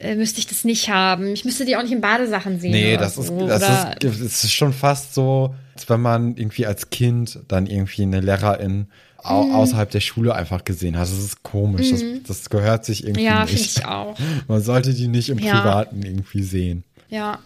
äh, 0.00 0.14
müsste 0.14 0.38
ich 0.40 0.46
das 0.46 0.64
nicht 0.64 0.88
haben. 0.88 1.28
Ich 1.32 1.44
müsste 1.44 1.64
die 1.64 1.76
auch 1.76 1.82
nicht 1.82 1.92
in 1.92 2.00
Badesachen 2.00 2.60
sehen. 2.60 2.70
Nee, 2.72 2.96
das 2.96 3.16
ist, 3.18 3.26
so. 3.28 3.46
das 3.46 3.62
oder, 3.62 3.96
ist, 4.02 4.20
das 4.24 4.44
ist 4.44 4.52
schon 4.52 4.72
fast 4.72 5.14
so, 5.14 5.54
als 5.74 5.88
wenn 5.88 6.00
man 6.00 6.36
irgendwie 6.36 6.66
als 6.66 6.90
Kind 6.90 7.40
dann 7.48 7.66
irgendwie 7.66 8.02
eine 8.02 8.20
Lehrerin 8.20 8.86
au 9.20 9.42
Mhm. 9.44 9.54
außerhalb 9.56 9.90
der 9.90 10.00
Schule 10.00 10.34
einfach 10.34 10.64
gesehen 10.64 10.96
hat. 10.96 11.02
Das 11.08 11.18
ist 11.18 11.42
komisch. 11.42 11.90
Das, 11.90 12.02
das 12.26 12.50
gehört 12.50 12.84
sich 12.84 13.02
irgendwie 13.04 13.24
ja, 13.24 13.44
finde 13.46 13.60
nicht. 13.62 13.78
ich 13.78 13.84
auch. 13.84 14.16
Man 14.48 14.62
sollte 14.62 14.94
die 14.94 15.08
nicht 15.08 15.28
im 15.30 15.38
Ja. 15.40 15.58
Privaten 15.60 16.02
irgendwie 16.04 16.42
sehen. 16.44 16.84
Ja. 17.10 17.40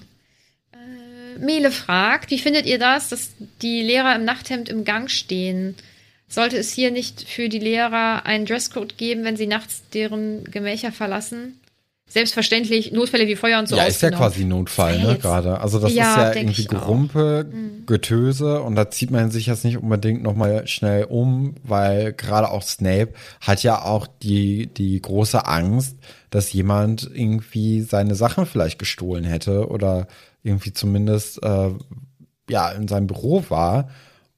Äh, 0.72 1.38
Mele 1.38 1.70
fragt, 1.70 2.30
wie 2.30 2.38
findet 2.38 2.66
ihr 2.66 2.78
das, 2.78 3.08
dass 3.08 3.30
die 3.62 3.80
Lehrer 3.80 4.14
im 4.14 4.26
Nachthemd 4.26 4.68
im 4.68 4.84
Gang 4.84 5.10
stehen? 5.10 5.74
Sollte 6.32 6.56
es 6.56 6.72
hier 6.72 6.90
nicht 6.90 7.28
für 7.28 7.50
die 7.50 7.58
Lehrer 7.58 8.24
einen 8.24 8.46
Dresscode 8.46 8.96
geben, 8.96 9.22
wenn 9.22 9.36
sie 9.36 9.46
nachts 9.46 9.82
deren 9.92 10.44
Gemächer 10.44 10.90
verlassen? 10.90 11.60
Selbstverständlich, 12.08 12.90
Notfälle 12.90 13.26
wie 13.26 13.36
Feuer 13.36 13.58
und 13.58 13.68
so 13.68 13.76
ja, 13.76 13.84
ist 13.84 14.00
ja 14.00 14.10
quasi 14.10 14.44
Notfall, 14.44 14.98
ne, 14.98 15.18
gerade. 15.18 15.60
Also 15.60 15.78
das 15.78 15.92
Ja, 15.94 16.28
ist 16.30 16.34
ja 16.36 16.40
irgendwie 16.40 16.68
auch. 16.68 16.72
Mhm. 16.72 16.78
Gerumpe, 16.78 17.46
Getöse 17.86 18.62
und 18.62 18.76
da 18.76 18.90
zieht 18.90 19.10
man 19.10 19.30
sich 19.30 19.46
jetzt 19.46 19.62
nicht 19.64 19.76
unbedingt 19.76 20.22
nochmal 20.22 20.66
schnell 20.66 21.04
um, 21.04 21.54
weil 21.64 22.14
gerade 22.14 22.50
auch 22.50 22.62
Snape 22.62 23.12
hat 23.42 23.62
ja 23.62 23.82
auch 23.82 24.06
die, 24.22 24.68
die 24.68 25.02
große 25.02 25.46
Angst, 25.46 25.96
dass 26.30 26.52
jemand 26.52 27.10
irgendwie 27.14 27.82
seine 27.82 28.14
Sachen 28.14 28.46
vielleicht 28.46 28.78
gestohlen 28.78 29.24
hätte 29.24 29.68
oder 29.68 30.06
irgendwie 30.42 30.72
zumindest 30.72 31.42
äh, 31.42 31.70
ja 32.48 32.70
in 32.70 32.88
seinem 32.88 33.06
Büro 33.06 33.44
war. 33.50 33.90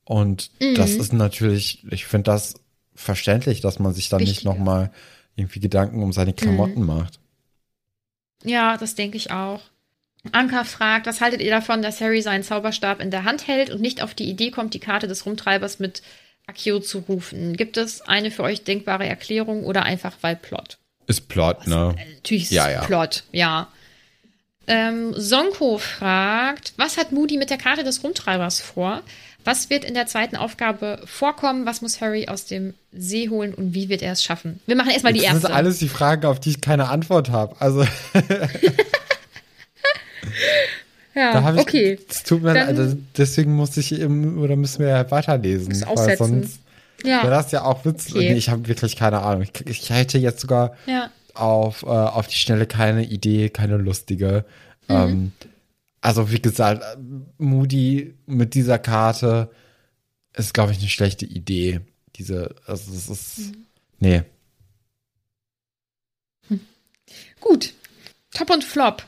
Und 0.05 0.50
Mhm. 0.61 0.74
das 0.74 0.92
ist 0.92 1.12
natürlich, 1.12 1.84
ich 1.90 2.07
finde 2.07 2.24
das 2.30 2.55
verständlich, 2.94 3.61
dass 3.61 3.78
man 3.78 3.92
sich 3.94 4.09
dann 4.09 4.20
nicht 4.20 4.30
Wichtiger. 4.30 4.55
nochmal 4.55 4.90
irgendwie 5.36 5.61
Gedanken 5.61 6.02
um 6.02 6.12
seine 6.12 6.32
Klamotten 6.32 6.82
macht. 6.84 7.18
Ja, 8.44 8.76
das 8.76 8.94
denke 8.94 9.16
ich 9.16 9.30
auch. 9.30 9.61
Anka 10.32 10.64
fragt, 10.64 11.07
was 11.07 11.20
haltet 11.20 11.40
ihr 11.40 11.50
davon, 11.50 11.82
dass 11.82 12.00
Harry 12.00 12.22
seinen 12.22 12.42
Zauberstab 12.44 13.00
in 13.00 13.11
der 13.11 13.24
Hand 13.24 13.46
hält 13.46 13.70
und 13.70 13.80
nicht 13.80 14.02
auf 14.02 14.14
die 14.14 14.28
Idee 14.28 14.50
kommt, 14.50 14.72
die 14.74 14.78
Karte 14.80 15.07
des 15.07 15.26
Rumtreibers 15.26 15.78
mit 15.80 16.02
Akio 16.46 16.80
zu 16.80 16.98
rufen? 17.00 17.57
Gibt 17.57 17.76
es 17.76 18.00
eine 18.02 18.30
für 18.30 18.42
euch 18.42 18.64
denkbare 18.64 19.07
Erklärung 19.07 19.64
oder 19.64 19.82
einfach 19.82 20.16
weil 20.22 20.36
Plot? 20.36 20.78
Ist 21.07 21.28
Plot, 21.28 21.66
ne? 21.66 21.94
Natürlich 22.16 22.44
ist 22.44 22.50
Ja, 22.52 22.70
ja. 22.70 22.84
Plot, 22.84 23.24
ja. 23.32 23.68
Ähm, 24.66 25.12
Sonko 25.14 25.76
fragt, 25.76 26.72
was 26.78 26.96
hat 26.96 27.12
Moody 27.12 27.36
mit 27.36 27.50
der 27.50 27.59
Karte 27.59 27.84
des 27.84 28.02
Rumtreibers 28.02 28.61
vor? 28.62 29.02
Was 29.45 29.68
wird 29.70 29.84
in 29.84 29.95
der 29.95 30.07
zweiten 30.07 30.36
Aufgabe 30.36 31.01
vorkommen? 31.05 31.66
Was 31.66 31.82
muss 31.82 32.01
Harry 32.01 32.28
aus 32.28 32.47
dem 32.47 32.74
See 32.92 33.28
holen 33.28 33.53
und 33.55 33.74
wie 33.74 33.88
wird 33.88 34.01
er 34.03 34.12
es 34.12 34.22
schaffen? 34.24 34.61
Wir 34.66 34.74
machen 34.76 34.90
erstmal 34.90 35.12
die 35.12 35.20
Das 35.20 35.28
erste. 35.28 35.40
sind 35.49 35.53
alles 35.55 35.78
die 35.78 35.88
Fragen, 35.88 36.24
auf 36.26 36.40
die 36.40 36.51
ich 36.51 36.61
keine 36.61 36.88
Antwort 36.88 37.30
habe. 37.30 37.55
Also 37.61 37.84
ja, 41.14 41.53
ich. 41.55 41.61
okay. 41.61 41.99
Es 42.09 42.22
tut 42.24 42.42
mir 42.42 42.55
leid. 42.55 42.68
also 42.68 42.97
Deswegen 43.16 43.53
muss 43.55 43.76
ich 43.76 43.92
eben, 43.92 44.38
oder 44.38 44.57
müssen 44.57 44.80
wir 44.80 44.88
ja 44.88 45.11
weiterlesen. 45.11 45.84
Weil 45.95 46.16
sonst 46.16 46.61
Ja. 47.05 47.22
wäre 47.22 47.30
das 47.30 47.53
ja 47.53 47.62
auch 47.64 47.84
Witz. 47.84 48.11
Okay. 48.11 48.30
Nee, 48.32 48.38
ich 48.38 48.49
habe 48.49 48.66
wirklich 48.66 48.97
keine 48.97 49.20
Ahnung. 49.22 49.42
Ich, 49.42 49.66
ich 49.66 49.90
hätte 49.90 50.18
jetzt 50.18 50.40
sogar 50.40 50.74
Ja. 50.86 51.11
auf, 51.34 51.82
äh, 51.82 51.86
auf 51.86 52.26
die 52.26 52.36
Schnelle 52.36 52.66
keine 52.66 53.05
Idee, 53.05 53.49
keine 53.51 53.76
lustige. 53.76 54.45
Mhm. 54.88 54.95
Ähm, 54.95 55.32
also 56.05 56.30
wie 56.30 56.40
gesagt, 56.42 56.84
Moody 57.38 58.14
mit 58.26 58.52
dieser 58.52 58.78
Karte 58.78 59.50
ist, 60.34 60.52
glaube 60.52 60.72
ich, 60.72 60.78
eine 60.78 60.88
schlechte 60.88 61.24
Idee. 61.24 61.80
Diese, 62.16 62.55
also 62.66 62.92
das 62.92 63.09
ist. 63.09 63.38
Mhm. 63.38 63.66
Nee. 64.00 64.22
Gut. 67.40 67.72
Top 68.34 68.50
und 68.50 68.64
Flop. 68.64 69.02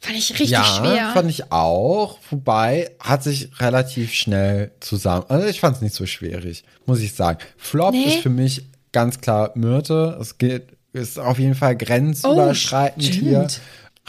Fand 0.00 0.18
ich 0.18 0.30
richtig 0.32 0.50
ja, 0.50 0.64
schwer. 0.64 1.12
fand 1.14 1.30
ich 1.30 1.50
auch. 1.50 2.18
Wobei 2.30 2.90
hat 3.00 3.22
sich 3.22 3.58
relativ 3.60 4.12
schnell 4.12 4.70
zusammen. 4.80 5.24
Also 5.28 5.46
ich 5.48 5.60
fand 5.60 5.76
es 5.76 5.82
nicht 5.82 5.94
so 5.94 6.04
schwierig, 6.04 6.64
muss 6.84 7.00
ich 7.00 7.14
sagen. 7.14 7.38
Flop 7.56 7.92
Nee. 7.92 8.04
ist 8.04 8.18
für 8.18 8.28
mich 8.28 8.66
ganz 8.92 9.22
klar 9.22 9.52
Myrte. 9.54 10.18
Es 10.20 10.36
geht, 10.36 10.76
ist 10.92 11.18
auf 11.18 11.38
jeden 11.38 11.54
Fall 11.54 11.74
grenzüberschreitend 11.74 13.02
Oh, 13.02 13.12
stimmt. 13.12 13.22
hier. 13.28 13.46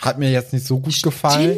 Hat 0.01 0.19
mir 0.19 0.29
jetzt 0.31 0.51
nicht 0.51 0.65
so 0.67 0.81
gut 0.81 1.01
gefallen. 1.01 1.57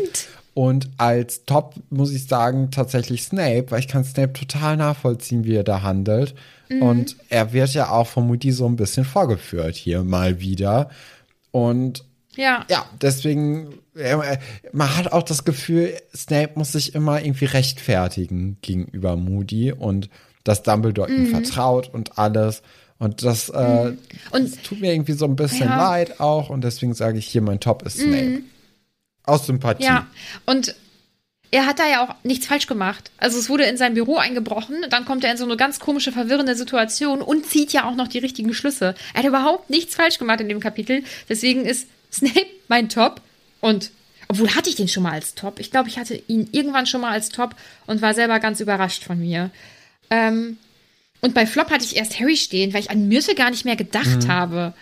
Und 0.58 0.90
als 0.98 1.46
Top 1.46 1.76
muss 1.92 2.12
ich 2.12 2.26
sagen 2.26 2.72
tatsächlich 2.72 3.22
Snape, 3.22 3.66
weil 3.70 3.80
ich 3.80 3.88
kann 3.88 4.04
Snape 4.04 4.34
total 4.34 4.76
nachvollziehen, 4.76 5.44
wie 5.44 5.54
er 5.54 5.64
da 5.64 5.84
handelt. 5.84 6.34
Mhm. 6.68 6.82
Und 6.82 7.16
er 7.30 7.54
wird 7.54 7.76
ja 7.76 7.92
auch 7.92 8.08
von 8.08 8.26
Moody 8.26 8.52
so 8.52 8.66
ein 8.66 8.76
bisschen 8.76 9.06
vorgeführt 9.06 9.76
hier 9.76 10.04
mal 10.04 10.40
wieder. 10.40 10.90
Und 11.52 12.04
ja. 12.36 12.66
ja, 12.72 12.88
deswegen, 13.00 13.68
äh, 13.96 14.38
man 14.74 14.98
hat 14.98 15.12
auch 15.14 15.22
das 15.22 15.44
Gefühl, 15.44 15.94
Snape 16.16 16.54
muss 16.56 16.72
sich 16.72 16.96
immer 16.96 17.22
irgendwie 17.24 17.46
rechtfertigen 17.46 18.58
gegenüber 18.64 19.16
Moody 19.16 19.72
und 19.74 20.10
dass 20.44 20.64
Dumbledore 20.64 21.12
Mhm. 21.12 21.18
ihm 21.18 21.28
vertraut 21.28 21.94
und 21.94 22.18
alles. 22.18 22.64
Und 22.98 23.22
das, 23.24 23.50
äh, 23.50 23.94
Und 24.32 24.52
das 24.56 24.64
tut 24.64 24.82
mir 24.82 24.92
irgendwie 24.92 25.14
so 25.14 25.26
ein 25.26 25.36
bisschen 25.36 25.68
Ja. 25.70 25.76
Mhm. 25.76 25.82
leid 25.82 26.20
auch 26.20 26.50
und 26.50 26.64
deswegen 26.64 26.96
sage 26.96 27.20
ich 27.20 27.28
hier, 27.28 27.44
mein 27.44 27.60
Top 27.60 27.84
ist 27.84 28.00
Snape. 28.00 28.40
Aus 29.28 29.46
Sympathie. 29.46 29.84
Ja, 29.84 30.08
und 30.46 30.74
er 31.52 31.66
hat 31.66 31.80
da 31.80 31.88
ja 31.88 32.04
auch 32.04 32.16
nichts 32.24 32.48
falsch 32.48 32.68
gemacht. 32.68 33.12
Also 33.18 33.38
es 33.38 33.50
wurde 33.50 33.64
in 33.66 33.78
sein 33.78 33.94
Büro 33.94 34.18
eingebrochen, 34.18 34.86
dann 34.90 35.06
kommt 35.06 35.24
er 35.24 35.32
in 35.32 35.38
so 35.38 35.46
eine 35.46 35.58
ganz 35.58 35.80
komische, 35.80 36.12
verwirrende 36.12 36.56
Situation 36.56 37.22
und 37.22 37.46
zieht 37.46 37.72
ja 37.74 37.86
auch 37.86 37.96
noch 37.96 38.08
die 38.08 38.18
richtigen 38.20 38.54
Schlüsse. 38.54 38.96
Er 39.14 39.20
hat 39.20 39.26
überhaupt 39.26 39.70
nichts 39.70 39.96
falsch 39.96 40.18
gemacht 40.18 40.42
in 40.42 40.50
dem 40.50 40.60
Kapitel. 40.60 41.04
Deswegen 41.30 41.66
ist 41.66 41.88
Snape 42.12 42.48
mein 42.68 42.90
Top. 42.90 43.22
Und 43.62 43.92
obwohl 44.28 44.56
hatte 44.56 44.70
ich 44.70 44.76
den 44.76 44.88
schon 44.88 45.04
mal 45.04 45.14
als 45.14 45.36
Top. 45.36 45.60
Ich 45.60 45.72
glaube, 45.72 45.90
ich 45.90 45.98
hatte 45.98 46.22
ihn 46.28 46.50
irgendwann 46.52 46.86
schon 46.86 47.02
mal 47.02 47.12
als 47.12 47.30
Top 47.30 47.56
und 47.86 48.02
war 48.02 48.14
selber 48.14 48.40
ganz 48.40 48.60
überrascht 48.60 49.04
von 49.04 49.20
mir. 49.20 49.52
Ähm, 50.10 50.58
und 51.22 51.34
bei 51.34 51.46
Flop 51.46 51.70
hatte 51.70 51.86
ich 51.86 51.96
erst 51.96 52.20
Harry 52.20 52.38
stehen, 52.38 52.74
weil 52.74 52.82
ich 52.82 52.92
an 52.92 53.08
Myrte 53.08 53.36
gar 53.36 53.50
nicht 53.50 53.66
mehr 53.66 53.76
gedacht 53.76 54.28
habe. 54.28 54.74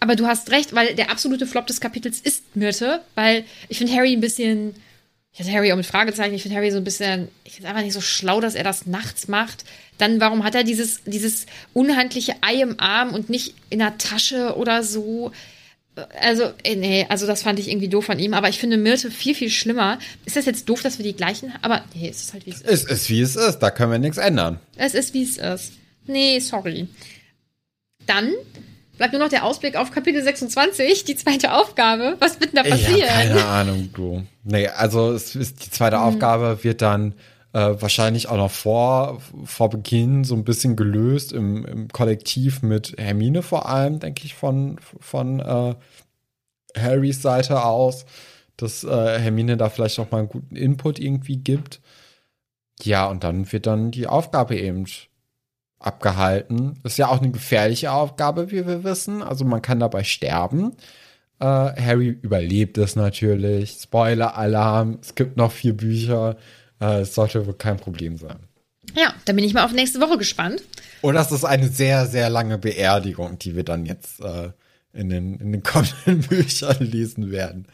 Aber 0.00 0.16
du 0.16 0.26
hast 0.26 0.50
recht, 0.50 0.74
weil 0.74 0.94
der 0.94 1.10
absolute 1.10 1.46
Flop 1.46 1.66
des 1.66 1.80
Kapitels 1.80 2.20
ist 2.20 2.56
Myrte, 2.56 3.00
weil 3.14 3.44
ich 3.68 3.78
finde 3.78 3.94
Harry 3.94 4.12
ein 4.12 4.20
bisschen, 4.20 4.74
ich 5.32 5.40
hatte 5.40 5.52
Harry 5.52 5.72
auch 5.72 5.76
mit 5.76 5.86
Fragezeichen, 5.86 6.34
ich 6.34 6.42
finde 6.42 6.56
Harry 6.56 6.70
so 6.70 6.78
ein 6.78 6.84
bisschen, 6.84 7.28
ich 7.44 7.54
finde 7.54 7.68
einfach 7.68 7.82
nicht 7.82 7.94
so 7.94 8.00
schlau, 8.00 8.40
dass 8.40 8.54
er 8.54 8.64
das 8.64 8.86
nachts 8.86 9.28
macht. 9.28 9.64
Dann, 9.98 10.20
warum 10.20 10.44
hat 10.44 10.54
er 10.54 10.62
dieses, 10.62 11.02
dieses 11.04 11.46
unhandliche 11.72 12.36
Ei 12.42 12.62
im 12.62 12.78
Arm 12.78 13.12
und 13.12 13.28
nicht 13.28 13.54
in 13.70 13.80
der 13.80 13.98
Tasche 13.98 14.56
oder 14.56 14.84
so? 14.84 15.32
Also, 16.20 16.52
äh, 16.62 16.76
nee, 16.76 17.06
also 17.08 17.26
das 17.26 17.42
fand 17.42 17.58
ich 17.58 17.68
irgendwie 17.68 17.88
doof 17.88 18.04
von 18.04 18.20
ihm, 18.20 18.34
aber 18.34 18.48
ich 18.48 18.58
finde 18.60 18.76
Myrte 18.76 19.10
viel, 19.10 19.34
viel 19.34 19.50
schlimmer. 19.50 19.98
Ist 20.24 20.36
das 20.36 20.46
jetzt 20.46 20.68
doof, 20.68 20.82
dass 20.82 20.98
wir 20.98 21.04
die 21.04 21.16
gleichen, 21.16 21.52
aber 21.62 21.84
nee, 21.94 22.08
es 22.08 22.20
ist 22.20 22.32
halt 22.32 22.46
wie 22.46 22.50
es 22.50 22.60
ist. 22.60 22.68
Es 22.68 22.84
ist 22.84 23.10
wie 23.10 23.20
es 23.20 23.34
ist, 23.34 23.58
da 23.58 23.72
können 23.72 23.90
wir 23.90 23.98
nichts 23.98 24.18
ändern. 24.18 24.60
Es 24.76 24.94
ist, 24.94 25.12
wie 25.14 25.24
es 25.24 25.38
ist. 25.38 25.72
Nee, 26.06 26.38
sorry. 26.38 26.86
Dann 28.06 28.32
bleibt 28.98 29.12
nur 29.14 29.22
noch 29.22 29.30
der 29.30 29.44
Ausblick 29.44 29.76
auf 29.76 29.90
Kapitel 29.90 30.22
26, 30.22 31.04
die 31.04 31.16
zweite 31.16 31.54
Aufgabe. 31.54 32.16
Was 32.18 32.40
wird 32.40 32.52
denn 32.52 32.62
da 32.62 32.68
passieren? 32.68 32.98
Ich 32.98 33.06
keine 33.06 33.44
Ahnung, 33.46 33.90
du. 33.94 34.26
Nee, 34.44 34.68
also 34.68 35.12
es 35.12 35.34
ist, 35.34 35.64
die 35.64 35.70
zweite 35.70 35.96
mhm. 35.96 36.02
Aufgabe 36.02 36.62
wird 36.62 36.82
dann 36.82 37.14
äh, 37.52 37.80
wahrscheinlich 37.80 38.28
auch 38.28 38.36
noch 38.36 38.50
vor, 38.50 39.22
vor 39.44 39.70
Beginn 39.70 40.24
so 40.24 40.34
ein 40.34 40.44
bisschen 40.44 40.76
gelöst 40.76 41.32
im, 41.32 41.64
im 41.64 41.88
Kollektiv 41.88 42.62
mit 42.62 42.94
Hermine 42.98 43.42
vor 43.42 43.68
allem, 43.68 44.00
denke 44.00 44.24
ich, 44.24 44.34
von, 44.34 44.78
von 45.00 45.40
äh, 45.40 45.74
Harrys 46.76 47.22
Seite 47.22 47.64
aus, 47.64 48.04
dass 48.56 48.84
äh, 48.84 49.18
Hermine 49.18 49.56
da 49.56 49.70
vielleicht 49.70 49.98
noch 49.98 50.10
mal 50.10 50.18
einen 50.18 50.28
guten 50.28 50.56
Input 50.56 50.98
irgendwie 50.98 51.36
gibt. 51.36 51.80
Ja, 52.82 53.06
und 53.06 53.24
dann 53.24 53.50
wird 53.50 53.66
dann 53.66 53.90
die 53.90 54.06
Aufgabe 54.06 54.56
eben 54.56 54.84
abgehalten. 55.78 56.78
Ist 56.84 56.98
ja 56.98 57.08
auch 57.08 57.20
eine 57.20 57.30
gefährliche 57.30 57.92
Aufgabe, 57.92 58.50
wie 58.50 58.66
wir 58.66 58.84
wissen. 58.84 59.22
Also 59.22 59.44
man 59.44 59.62
kann 59.62 59.80
dabei 59.80 60.04
sterben. 60.04 60.72
Äh, 61.40 61.44
Harry 61.44 62.08
überlebt 62.08 62.78
es 62.78 62.96
natürlich. 62.96 63.78
Spoiler-Alarm. 63.82 64.98
Es 65.00 65.14
gibt 65.14 65.36
noch 65.36 65.52
vier 65.52 65.76
Bücher. 65.76 66.36
Äh, 66.80 67.00
es 67.00 67.14
sollte 67.14 67.46
wohl 67.46 67.54
kein 67.54 67.76
Problem 67.76 68.16
sein. 68.16 68.38
Ja, 68.94 69.14
dann 69.24 69.36
bin 69.36 69.44
ich 69.44 69.54
mal 69.54 69.64
auf 69.64 69.72
nächste 69.72 70.00
Woche 70.00 70.18
gespannt. 70.18 70.62
Oder 71.02 71.20
es 71.20 71.30
ist 71.30 71.44
eine 71.44 71.68
sehr, 71.68 72.06
sehr 72.06 72.30
lange 72.30 72.58
Beerdigung, 72.58 73.38
die 73.38 73.54
wir 73.54 73.64
dann 73.64 73.86
jetzt 73.86 74.20
äh, 74.20 74.50
in, 74.92 75.10
den, 75.10 75.38
in 75.38 75.52
den 75.52 75.62
kommenden 75.62 76.20
Büchern 76.28 76.76
lesen 76.80 77.30
werden. 77.30 77.66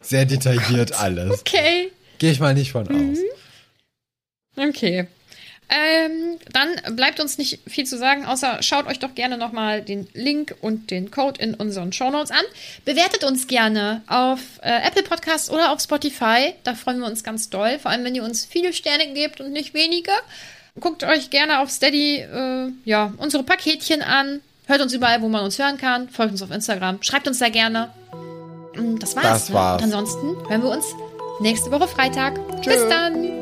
Sehr 0.00 0.26
detailliert 0.26 0.92
oh 0.94 1.00
alles. 1.00 1.40
Okay. 1.40 1.90
Gehe 2.18 2.30
ich 2.30 2.40
mal 2.40 2.54
nicht 2.54 2.72
von 2.72 2.86
mhm. 2.86 3.12
aus. 3.12 3.18
Okay. 4.68 5.08
Ähm, 5.68 6.38
dann 6.52 6.96
bleibt 6.96 7.18
uns 7.18 7.38
nicht 7.38 7.60
viel 7.66 7.86
zu 7.86 7.96
sagen, 7.96 8.26
außer 8.26 8.62
schaut 8.62 8.86
euch 8.86 8.98
doch 8.98 9.14
gerne 9.14 9.38
nochmal 9.38 9.80
den 9.80 10.06
Link 10.12 10.54
und 10.60 10.90
den 10.90 11.10
Code 11.10 11.40
in 11.40 11.54
unseren 11.54 11.92
Shownotes 11.92 12.30
an. 12.30 12.44
Bewertet 12.84 13.24
uns 13.24 13.46
gerne 13.46 14.02
auf 14.06 14.40
äh, 14.60 14.86
Apple 14.86 15.02
Podcasts 15.02 15.50
oder 15.50 15.72
auf 15.72 15.80
Spotify. 15.80 16.52
Da 16.64 16.74
freuen 16.74 16.98
wir 16.98 17.06
uns 17.06 17.24
ganz 17.24 17.48
doll. 17.48 17.78
Vor 17.78 17.90
allem, 17.90 18.04
wenn 18.04 18.14
ihr 18.14 18.22
uns 18.22 18.44
viele 18.44 18.74
Sterne 18.74 19.14
gebt 19.14 19.40
und 19.40 19.52
nicht 19.52 19.72
wenige. 19.72 20.12
Guckt 20.78 21.04
euch 21.04 21.30
gerne 21.30 21.60
auf 21.60 21.70
Steady 21.70 22.18
äh, 22.18 22.68
ja, 22.84 23.12
unsere 23.16 23.42
Paketchen 23.42 24.02
an. 24.02 24.40
Hört 24.66 24.80
uns 24.80 24.92
überall, 24.92 25.22
wo 25.22 25.28
man 25.28 25.44
uns 25.44 25.58
hören 25.58 25.78
kann. 25.78 26.08
Folgt 26.08 26.32
uns 26.32 26.42
auf 26.42 26.50
Instagram. 26.50 27.02
Schreibt 27.02 27.28
uns 27.28 27.38
da 27.38 27.48
gerne. 27.48 27.90
Das 29.00 29.16
war's. 29.16 29.24
Das 29.24 29.52
war's. 29.52 29.80
Ne? 29.80 29.86
Und 29.86 29.94
ansonsten 29.94 30.48
hören 30.48 30.62
wir 30.62 30.70
uns 30.70 30.84
nächste 31.40 31.70
Woche 31.70 31.88
Freitag. 31.88 32.38
Tschö. 32.62 32.70
Bis 32.70 32.88
dann. 32.88 33.41